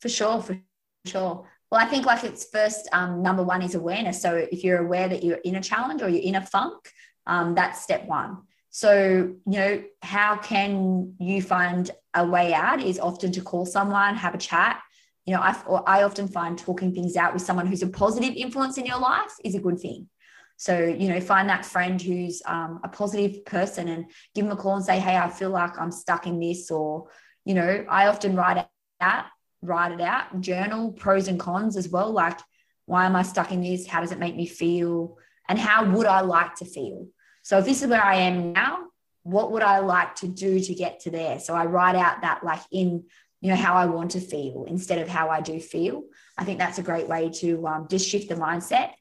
For 0.00 0.08
sure, 0.08 0.40
for 0.40 0.58
sure. 1.04 1.48
Well, 1.70 1.80
I 1.80 1.86
think 1.86 2.06
like 2.06 2.22
it's 2.22 2.46
first 2.48 2.88
um, 2.92 3.22
number 3.22 3.42
one 3.42 3.60
is 3.60 3.74
awareness. 3.74 4.22
So 4.22 4.36
if 4.36 4.62
you're 4.62 4.84
aware 4.86 5.08
that 5.08 5.24
you're 5.24 5.38
in 5.38 5.56
a 5.56 5.60
challenge 5.60 6.00
or 6.00 6.08
you're 6.08 6.22
in 6.22 6.36
a 6.36 6.46
funk, 6.46 6.78
Um, 7.26 7.54
that's 7.56 7.82
step 7.82 8.06
one. 8.06 8.46
So, 8.76 9.32
you 9.46 9.58
know, 9.58 9.82
how 10.02 10.36
can 10.36 11.14
you 11.18 11.40
find 11.40 11.90
a 12.12 12.26
way 12.26 12.52
out 12.52 12.82
is 12.82 12.98
often 12.98 13.32
to 13.32 13.40
call 13.40 13.64
someone, 13.64 14.16
have 14.16 14.34
a 14.34 14.38
chat. 14.38 14.82
You 15.24 15.32
know, 15.32 15.40
I, 15.40 15.56
I 15.86 16.02
often 16.02 16.28
find 16.28 16.58
talking 16.58 16.92
things 16.92 17.16
out 17.16 17.32
with 17.32 17.40
someone 17.40 17.66
who's 17.66 17.82
a 17.82 17.86
positive 17.86 18.34
influence 18.34 18.76
in 18.76 18.84
your 18.84 18.98
life 18.98 19.32
is 19.42 19.54
a 19.54 19.60
good 19.60 19.80
thing. 19.80 20.10
So, 20.58 20.78
you 20.78 21.08
know, 21.08 21.22
find 21.22 21.48
that 21.48 21.64
friend 21.64 22.02
who's 22.02 22.42
um, 22.44 22.80
a 22.84 22.88
positive 22.90 23.46
person 23.46 23.88
and 23.88 24.10
give 24.34 24.44
them 24.44 24.52
a 24.52 24.60
call 24.60 24.76
and 24.76 24.84
say, 24.84 25.00
Hey, 25.00 25.16
I 25.16 25.30
feel 25.30 25.48
like 25.48 25.78
I'm 25.78 25.90
stuck 25.90 26.26
in 26.26 26.38
this. 26.38 26.70
Or, 26.70 27.08
you 27.46 27.54
know, 27.54 27.82
I 27.88 28.08
often 28.08 28.36
write 28.36 28.58
it 28.58 28.66
out, 29.00 29.24
write 29.62 29.92
it 29.92 30.02
out, 30.02 30.38
journal 30.42 30.92
pros 30.92 31.28
and 31.28 31.40
cons 31.40 31.78
as 31.78 31.88
well. 31.88 32.10
Like, 32.10 32.40
why 32.84 33.06
am 33.06 33.16
I 33.16 33.22
stuck 33.22 33.52
in 33.52 33.62
this? 33.62 33.86
How 33.86 34.02
does 34.02 34.12
it 34.12 34.18
make 34.18 34.36
me 34.36 34.44
feel? 34.44 35.16
And 35.48 35.58
how 35.58 35.90
would 35.92 36.06
I 36.06 36.20
like 36.20 36.56
to 36.56 36.66
feel? 36.66 37.06
So 37.46 37.58
if 37.58 37.64
this 37.64 37.80
is 37.80 37.88
where 37.88 38.02
I 38.02 38.16
am 38.16 38.54
now, 38.54 38.88
what 39.22 39.52
would 39.52 39.62
I 39.62 39.78
like 39.78 40.16
to 40.16 40.26
do 40.26 40.58
to 40.58 40.74
get 40.74 40.98
to 41.02 41.12
there? 41.12 41.38
So 41.38 41.54
I 41.54 41.66
write 41.66 41.94
out 41.94 42.22
that 42.22 42.42
like 42.42 42.58
in, 42.72 43.04
you 43.40 43.50
know, 43.50 43.54
how 43.54 43.74
I 43.74 43.86
want 43.86 44.10
to 44.12 44.20
feel 44.20 44.64
instead 44.66 44.98
of 44.98 45.06
how 45.06 45.28
I 45.28 45.42
do 45.42 45.60
feel. 45.60 46.02
I 46.36 46.42
think 46.42 46.58
that's 46.58 46.78
a 46.78 46.82
great 46.82 47.06
way 47.06 47.30
to 47.34 47.64
um, 47.68 47.86
just 47.88 48.08
shift 48.08 48.28
the 48.28 48.34
mindset. 48.34 48.94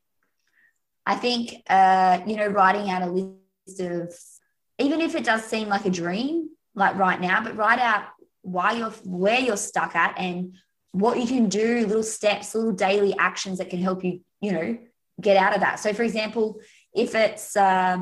I 1.08 1.16
think, 1.16 1.56
uh, 1.68 2.20
you 2.28 2.36
know, 2.36 2.46
writing 2.46 2.88
out 2.92 3.02
a 3.02 3.08
list 3.08 3.80
of, 3.80 4.14
even 4.78 5.02
if 5.02 5.16
it 5.16 5.24
does 5.24 5.44
seem 5.44 5.68
like 5.68 5.86
a 5.86 5.90
dream, 5.90 6.50
like 6.76 6.96
right 6.98 7.20
now, 7.20 7.44
but 7.44 7.58
write 7.58 7.80
out 7.80 8.04
why 8.44 8.74
you're, 8.74 8.92
where 9.06 9.40
you're 9.40 9.58
stuck 9.58 9.96
at 9.96 10.20
and 10.20 10.54
what 10.92 11.18
you 11.18 11.26
can 11.26 11.50
do, 11.50 11.88
little 11.88 12.04
steps, 12.04 12.54
little 12.54 12.74
daily 12.74 13.16
actions 13.18 13.58
that 13.58 13.72
can 13.72 13.82
help 13.82 14.04
you, 14.04 14.20
you 14.40 14.52
know, 14.52 14.78
get 15.20 15.36
out 15.36 15.56
of 15.56 15.62
that. 15.62 15.80
So, 15.80 15.94
for 15.94 16.04
example, 16.04 16.60
if 16.94 17.16
it's, 17.16 17.58
uh, 17.58 17.98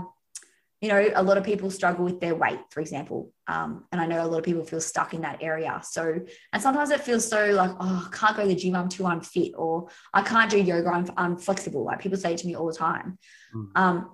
you 0.84 0.90
know, 0.90 1.10
a 1.16 1.24
lot 1.24 1.38
of 1.38 1.46
people 1.46 1.72
struggle 1.72 2.04
with 2.04 2.20
their 2.20 2.36
weight, 2.36 2.60
for 2.70 2.82
example. 2.82 3.32
Um, 3.48 3.86
and 3.94 4.02
I 4.02 4.06
know 4.06 4.24
a 4.24 4.28
lot 4.28 4.40
of 4.40 4.44
people 4.44 4.66
feel 4.66 4.82
stuck 4.82 5.14
in 5.14 5.22
that 5.22 5.42
area. 5.42 5.80
So, 5.82 6.20
and 6.52 6.62
sometimes 6.62 6.90
it 6.90 7.00
feels 7.00 7.26
so 7.26 7.52
like, 7.52 7.72
oh, 7.80 8.10
I 8.12 8.16
can't 8.16 8.36
go 8.36 8.44
to 8.44 8.50
the 8.50 8.56
gym, 8.56 8.76
I'm 8.76 8.90
too 8.90 9.06
unfit, 9.06 9.54
or 9.56 9.88
I 10.14 10.24
can't 10.24 10.52
do 10.52 10.62
yoga, 10.62 10.90
I'm, 10.90 11.10
I'm 11.16 11.38
flexible. 11.38 11.86
Like 11.86 12.02
people 12.02 12.18
say 12.18 12.36
to 12.36 12.48
me 12.48 12.58
all 12.58 12.68
the 12.68 12.76
time. 12.76 13.18
Mm. 13.56 13.68
Um, 13.76 14.10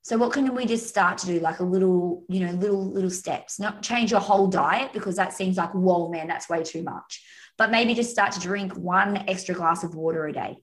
so 0.00 0.16
what 0.16 0.32
can 0.32 0.54
we 0.54 0.64
just 0.64 0.88
start 0.88 1.18
to 1.18 1.26
do? 1.26 1.40
Like 1.40 1.60
a 1.60 1.64
little, 1.64 2.24
you 2.30 2.40
know, 2.40 2.52
little, 2.52 2.90
little 2.90 3.10
steps, 3.10 3.60
not 3.60 3.82
change 3.82 4.10
your 4.10 4.20
whole 4.20 4.46
diet 4.46 4.94
because 4.94 5.16
that 5.16 5.34
seems 5.34 5.58
like, 5.58 5.74
whoa, 5.74 6.08
man, 6.08 6.26
that's 6.26 6.48
way 6.48 6.62
too 6.62 6.82
much 6.82 7.22
but 7.58 7.72
maybe 7.72 7.92
just 7.92 8.10
start 8.10 8.32
to 8.32 8.40
drink 8.40 8.72
one 8.74 9.16
extra 9.28 9.54
glass 9.54 9.82
of 9.82 9.94
water 9.94 10.26
a 10.26 10.32
day. 10.32 10.56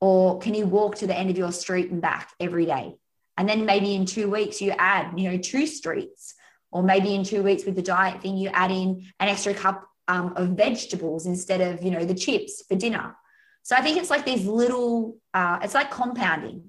Or 0.00 0.38
can 0.38 0.54
you 0.54 0.66
walk 0.66 0.96
to 0.96 1.06
the 1.06 1.16
end 1.16 1.30
of 1.30 1.38
your 1.38 1.50
street 1.50 1.90
and 1.90 2.02
back 2.02 2.30
every 2.38 2.66
day? 2.66 2.96
And 3.36 3.48
then 3.48 3.66
maybe 3.66 3.94
in 3.94 4.06
two 4.06 4.30
weeks, 4.30 4.60
you 4.60 4.70
add, 4.72 5.18
you 5.18 5.30
know, 5.30 5.38
two 5.38 5.66
streets. 5.66 6.34
Or 6.70 6.82
maybe 6.82 7.14
in 7.14 7.24
two 7.24 7.42
weeks 7.42 7.64
with 7.64 7.76
the 7.76 7.82
diet 7.82 8.20
thing, 8.20 8.36
you 8.36 8.48
add 8.48 8.70
in 8.70 9.06
an 9.20 9.28
extra 9.28 9.54
cup 9.54 9.86
um, 10.08 10.34
of 10.36 10.50
vegetables 10.50 11.26
instead 11.26 11.60
of, 11.60 11.82
you 11.82 11.90
know, 11.90 12.04
the 12.04 12.14
chips 12.14 12.64
for 12.66 12.74
dinner. 12.74 13.16
So 13.62 13.76
I 13.76 13.80
think 13.80 13.96
it's 13.96 14.10
like 14.10 14.24
these 14.24 14.44
little, 14.44 15.16
uh, 15.32 15.60
it's 15.62 15.74
like 15.74 15.90
compounding. 15.90 16.64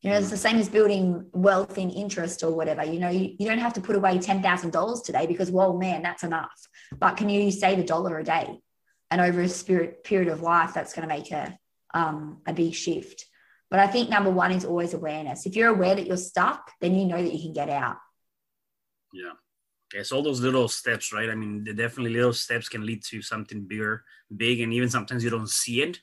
You 0.00 0.12
know, 0.12 0.18
it's 0.18 0.30
the 0.30 0.36
same 0.36 0.56
as 0.56 0.68
building 0.68 1.26
wealth 1.32 1.78
in 1.78 1.90
interest 1.90 2.44
or 2.44 2.54
whatever. 2.54 2.84
You 2.84 3.00
know, 3.00 3.08
you, 3.08 3.34
you 3.38 3.48
don't 3.48 3.58
have 3.58 3.72
to 3.72 3.80
put 3.80 3.96
away 3.96 4.18
$10,000 4.18 5.04
today 5.04 5.26
because, 5.26 5.50
well, 5.50 5.76
man, 5.76 6.02
that's 6.02 6.22
enough. 6.22 6.68
But 6.96 7.16
can 7.16 7.28
you 7.28 7.50
save 7.50 7.80
a 7.80 7.84
dollar 7.84 8.18
a 8.18 8.24
day? 8.24 8.60
And 9.10 9.20
over 9.20 9.40
a 9.40 9.48
spirit 9.48 10.04
period 10.04 10.28
of 10.28 10.42
life, 10.42 10.74
that's 10.74 10.94
going 10.94 11.08
to 11.08 11.14
make 11.14 11.32
a, 11.32 11.58
um, 11.92 12.40
a 12.46 12.52
big 12.52 12.74
shift. 12.74 13.26
But 13.70 13.80
I 13.80 13.86
think 13.88 14.08
number 14.08 14.30
one 14.30 14.52
is 14.52 14.64
always 14.64 14.94
awareness. 14.94 15.46
If 15.46 15.56
you're 15.56 15.70
aware 15.70 15.94
that 15.94 16.06
you're 16.06 16.16
stuck, 16.16 16.70
then 16.80 16.94
you 16.94 17.04
know 17.04 17.22
that 17.22 17.32
you 17.32 17.40
can 17.40 17.52
get 17.52 17.68
out. 17.68 17.96
Yeah. 19.12 19.32
It's 19.94 20.12
all 20.12 20.22
those 20.22 20.40
little 20.40 20.68
steps, 20.68 21.12
right? 21.12 21.30
I 21.30 21.34
mean, 21.34 21.64
definitely 21.64 22.12
little 22.12 22.32
steps 22.32 22.68
can 22.68 22.84
lead 22.84 23.04
to 23.04 23.22
something 23.22 23.66
bigger, 23.66 24.04
big, 24.36 24.60
and 24.60 24.72
even 24.72 24.88
sometimes 24.88 25.22
you 25.22 25.30
don't 25.30 25.48
see 25.48 25.82
it 25.82 26.00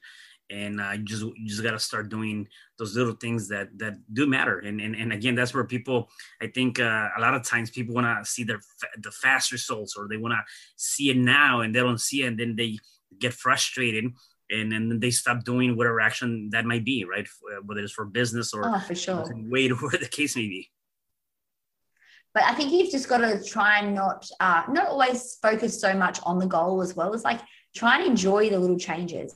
and 0.49 0.81
uh, 0.81 0.91
you 0.91 1.03
just 1.03 1.23
you 1.23 1.47
just 1.47 1.63
got 1.63 1.71
to 1.71 1.79
start 1.79 2.09
doing 2.09 2.47
those 2.77 2.95
little 2.95 3.13
things 3.13 3.47
that 3.47 3.69
that 3.77 3.95
do 4.13 4.27
matter 4.27 4.59
and 4.59 4.81
and, 4.81 4.95
and 4.95 5.13
again 5.13 5.35
that's 5.35 5.53
where 5.53 5.63
people 5.63 6.09
i 6.41 6.47
think 6.47 6.79
uh, 6.79 7.09
a 7.17 7.21
lot 7.21 7.33
of 7.33 7.43
times 7.43 7.69
people 7.69 7.95
want 7.95 8.05
to 8.05 8.29
see 8.29 8.43
their 8.43 8.59
the 9.01 9.11
fast 9.11 9.51
results 9.51 9.95
or 9.97 10.07
they 10.07 10.17
want 10.17 10.33
to 10.33 10.41
see 10.75 11.09
it 11.09 11.17
now 11.17 11.61
and 11.61 11.73
they 11.73 11.79
don't 11.79 12.01
see 12.01 12.23
it 12.23 12.27
and 12.27 12.39
then 12.39 12.55
they 12.55 12.77
get 13.19 13.33
frustrated 13.33 14.05
and 14.53 14.71
then 14.71 14.99
they 14.99 15.11
stop 15.11 15.43
doing 15.43 15.75
whatever 15.75 15.99
action 15.99 16.49
that 16.51 16.65
might 16.65 16.85
be 16.85 17.05
right 17.05 17.27
uh, 17.51 17.61
whether 17.65 17.81
it's 17.81 17.93
for 17.93 18.05
business 18.05 18.53
or 18.53 18.63
oh, 18.65 18.79
for 18.79 18.95
sure 18.95 19.25
weight 19.49 19.71
or 19.71 19.75
whatever 19.75 20.03
the 20.03 20.09
case 20.09 20.35
may 20.35 20.47
be 20.47 20.69
but 22.33 22.43
I 22.43 22.53
think 22.55 22.71
you've 22.71 22.91
just 22.91 23.07
got 23.07 23.19
to 23.19 23.43
try 23.43 23.79
and 23.79 23.93
not 23.93 24.27
uh, 24.39 24.63
not 24.69 24.87
always 24.87 25.37
focus 25.41 25.79
so 25.79 25.93
much 25.93 26.19
on 26.23 26.39
the 26.39 26.47
goal 26.47 26.81
as 26.81 26.95
well 26.95 27.13
as 27.13 27.23
like 27.23 27.39
try 27.75 27.97
and 27.97 28.07
enjoy 28.07 28.49
the 28.49 28.57
little 28.57 28.79
changes 28.79 29.35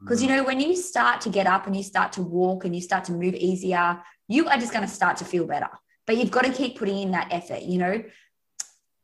because, 0.00 0.22
you 0.22 0.28
mm. 0.28 0.36
know, 0.36 0.44
when 0.44 0.60
you 0.60 0.76
start 0.76 1.20
to 1.22 1.28
get 1.28 1.46
up 1.46 1.66
and 1.66 1.76
you 1.76 1.82
start 1.82 2.12
to 2.12 2.22
walk 2.22 2.64
and 2.64 2.74
you 2.74 2.80
start 2.80 3.04
to 3.04 3.12
move 3.12 3.34
easier, 3.34 4.00
you 4.28 4.46
are 4.46 4.58
just 4.58 4.72
going 4.72 4.86
to 4.86 4.90
start 4.90 5.16
to 5.18 5.24
feel 5.24 5.46
better. 5.46 5.68
But 6.06 6.16
you've 6.16 6.30
got 6.30 6.44
to 6.44 6.52
keep 6.52 6.78
putting 6.78 6.98
in 6.98 7.10
that 7.12 7.28
effort, 7.30 7.62
you 7.62 7.78
know. 7.78 8.02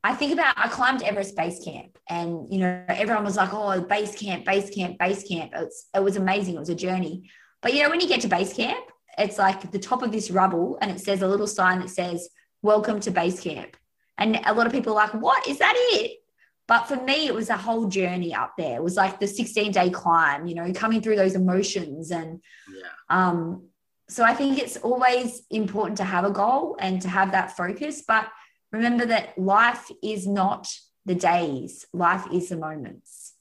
I 0.04 0.14
think 0.14 0.34
about 0.34 0.54
I 0.58 0.68
climbed 0.68 1.02
Everest 1.02 1.34
base 1.34 1.64
camp 1.64 1.98
and 2.08 2.52
you 2.52 2.58
know 2.58 2.84
everyone 2.88 3.24
was 3.24 3.36
like 3.36 3.50
oh 3.52 3.80
base 3.80 4.14
camp 4.14 4.44
base 4.44 4.68
camp 4.68 4.98
base 4.98 5.26
camp 5.26 5.52
it's, 5.54 5.88
it 5.94 6.02
was 6.02 6.16
amazing 6.16 6.56
it 6.56 6.58
was 6.58 6.68
a 6.68 6.74
journey 6.74 7.30
but 7.62 7.72
you 7.72 7.82
know 7.82 7.88
when 7.88 8.00
you 8.00 8.06
get 8.06 8.20
to 8.20 8.28
base 8.28 8.52
camp 8.52 8.84
it's 9.16 9.38
like 9.38 9.70
the 9.70 9.78
top 9.78 10.02
of 10.02 10.12
this 10.12 10.30
rubble 10.30 10.76
and 10.82 10.90
it 10.90 11.00
says 11.00 11.22
a 11.22 11.26
little 11.26 11.46
sign 11.46 11.78
that 11.78 11.88
says 11.88 12.28
welcome 12.60 13.00
to 13.00 13.10
base 13.10 13.40
camp 13.40 13.78
and 14.18 14.38
a 14.44 14.52
lot 14.52 14.66
of 14.66 14.72
people 14.74 14.92
are 14.92 15.06
like 15.06 15.14
what 15.14 15.48
is 15.48 15.58
that 15.58 15.74
it 15.76 16.18
but 16.66 16.84
for 16.84 16.96
me, 16.96 17.26
it 17.26 17.34
was 17.34 17.50
a 17.50 17.56
whole 17.56 17.88
journey 17.88 18.34
up 18.34 18.54
there. 18.56 18.76
It 18.76 18.82
was 18.82 18.96
like 18.96 19.20
the 19.20 19.26
16 19.26 19.72
day 19.72 19.90
climb, 19.90 20.46
you 20.46 20.54
know, 20.54 20.72
coming 20.72 21.02
through 21.02 21.16
those 21.16 21.34
emotions. 21.34 22.10
And 22.10 22.40
yeah. 22.74 22.88
um, 23.10 23.68
so 24.08 24.24
I 24.24 24.32
think 24.32 24.58
it's 24.58 24.78
always 24.78 25.42
important 25.50 25.98
to 25.98 26.04
have 26.04 26.24
a 26.24 26.30
goal 26.30 26.76
and 26.80 27.02
to 27.02 27.08
have 27.08 27.32
that 27.32 27.54
focus. 27.54 28.02
But 28.06 28.28
remember 28.74 29.06
that 29.06 29.38
life 29.38 29.90
is 30.02 30.26
not 30.26 30.68
the 31.06 31.14
days, 31.14 31.86
life 31.92 32.26
is 32.32 32.48
the 32.48 32.56
moments. 32.56 33.34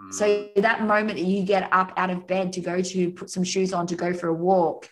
Mm. 0.00 0.12
So 0.12 0.48
that 0.56 0.82
moment 0.82 1.18
that 1.18 1.26
you 1.26 1.42
get 1.42 1.68
up 1.72 1.92
out 1.96 2.10
of 2.10 2.26
bed 2.26 2.52
to 2.54 2.60
go 2.60 2.80
to 2.80 3.10
put 3.10 3.30
some 3.30 3.44
shoes 3.44 3.72
on 3.72 3.86
to 3.88 3.96
go 3.96 4.12
for 4.12 4.28
a 4.28 4.34
walk, 4.34 4.88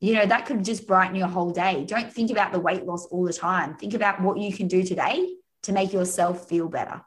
you 0.00 0.14
know, 0.14 0.26
that 0.26 0.46
could 0.46 0.64
just 0.64 0.86
brighten 0.86 1.16
your 1.16 1.28
whole 1.28 1.50
day. 1.50 1.84
Don't 1.84 2.12
think 2.12 2.30
about 2.30 2.52
the 2.52 2.60
weight 2.60 2.84
loss 2.84 3.06
all 3.06 3.24
the 3.24 3.32
time. 3.32 3.76
Think 3.76 3.94
about 3.94 4.20
what 4.20 4.38
you 4.38 4.52
can 4.52 4.68
do 4.68 4.82
today 4.82 5.34
to 5.62 5.72
make 5.72 5.92
yourself 5.92 6.48
feel 6.48 6.68
better 6.68 7.02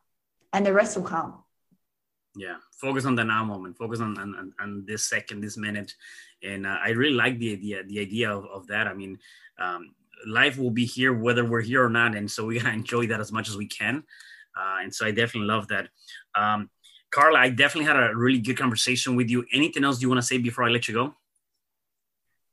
and 0.53 0.65
the 0.65 0.73
rest 0.73 0.97
will 0.97 1.03
come 1.03 1.43
yeah 2.36 2.57
focus 2.71 3.05
on 3.05 3.15
the 3.15 3.23
now 3.23 3.43
moment 3.43 3.77
focus 3.77 3.99
on 3.99 4.17
on, 4.17 4.53
on 4.59 4.84
this 4.86 5.07
second 5.07 5.41
this 5.41 5.57
minute 5.57 5.93
and 6.43 6.65
uh, 6.65 6.77
i 6.84 6.89
really 6.89 7.15
like 7.15 7.38
the 7.39 7.53
idea 7.53 7.84
the 7.84 7.99
idea 7.99 8.30
of, 8.32 8.45
of 8.45 8.67
that 8.67 8.88
i 8.88 8.93
mean 8.93 9.17
um, 9.59 9.93
life 10.28 10.57
will 10.57 10.72
be 10.72 10.86
here 10.86 11.13
whether 11.13 11.45
we're 11.45 11.61
here 11.61 11.84
or 11.84 11.89
not 11.89 12.15
and 12.15 12.30
so 12.30 12.45
we 12.45 12.59
gotta 12.59 12.74
enjoy 12.74 13.07
that 13.07 13.20
as 13.20 13.32
much 13.32 13.49
as 13.49 13.57
we 13.57 13.65
can 13.65 14.03
uh, 14.57 14.78
and 14.82 14.93
so 14.93 15.05
i 15.05 15.11
definitely 15.11 15.47
love 15.47 15.67
that 15.67 15.89
um, 16.36 16.70
carla 17.11 17.39
i 17.39 17.49
definitely 17.49 17.86
had 17.86 17.95
a 17.97 18.15
really 18.15 18.39
good 18.39 18.57
conversation 18.57 19.15
with 19.15 19.30
you 19.30 19.45
anything 19.53 19.84
else 19.84 20.01
you 20.01 20.09
want 20.09 20.20
to 20.20 20.26
say 20.26 20.38
before 20.38 20.63
i 20.63 20.70
let 20.70 20.88
you 20.88 20.93
go 20.93 21.13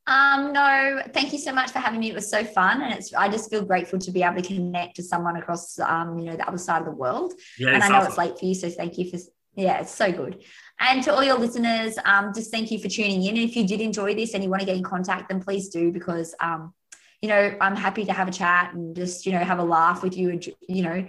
um, 0.09 0.53
no, 0.53 1.01
thank 1.13 1.33
you 1.33 1.37
so 1.37 1.51
much 1.51 1.71
for 1.71 1.79
having 1.79 1.99
me. 1.99 2.09
It 2.09 2.15
was 2.15 2.29
so 2.29 2.45
fun, 2.45 2.81
and 2.81 2.93
it's 2.93 3.13
I 3.13 3.27
just 3.27 3.49
feel 3.49 3.65
grateful 3.65 3.99
to 3.99 4.09
be 4.09 4.23
able 4.23 4.41
to 4.41 4.47
connect 4.47 4.95
to 4.95 5.03
someone 5.03 5.35
across 5.35 5.77
um, 5.79 6.17
you 6.17 6.27
know 6.27 6.37
the 6.37 6.47
other 6.47 6.57
side 6.57 6.79
of 6.79 6.85
the 6.85 6.91
world. 6.91 7.33
Yeah, 7.59 7.73
and 7.73 7.83
I 7.83 7.89
know 7.89 7.95
awesome. 7.95 8.07
it's 8.07 8.17
late 8.17 8.39
for 8.39 8.45
you, 8.45 8.55
so 8.55 8.69
thank 8.69 8.97
you 8.97 9.11
for 9.11 9.17
yeah, 9.57 9.79
it's 9.79 9.91
so 9.91 10.11
good. 10.11 10.43
And 10.79 11.03
to 11.03 11.13
all 11.13 11.23
your 11.23 11.37
listeners, 11.37 11.97
um, 12.05 12.31
just 12.33 12.51
thank 12.51 12.69
you 12.69 12.79
for 12.79 12.87
tuning 12.87 13.23
in. 13.23 13.35
And 13.35 13.49
if 13.49 13.55
you 13.55 13.67
did 13.67 13.81
enjoy 13.81 14.13
this 14.13 14.35
and 14.35 14.43
you 14.43 14.49
want 14.49 14.59
to 14.61 14.65
get 14.65 14.77
in 14.77 14.83
contact, 14.83 15.29
then 15.29 15.41
please 15.41 15.69
do 15.69 15.91
because 15.91 16.35
um, 16.39 16.73
you 17.21 17.29
know 17.29 17.55
I'm 17.59 17.75
happy 17.75 18.05
to 18.05 18.13
have 18.13 18.27
a 18.27 18.31
chat 18.31 18.73
and 18.73 18.95
just 18.95 19.25
you 19.25 19.31
know 19.31 19.39
have 19.39 19.59
a 19.59 19.63
laugh 19.63 20.03
with 20.03 20.17
you. 20.17 20.29
And 20.29 20.45
you 20.67 20.83
know, 20.83 21.07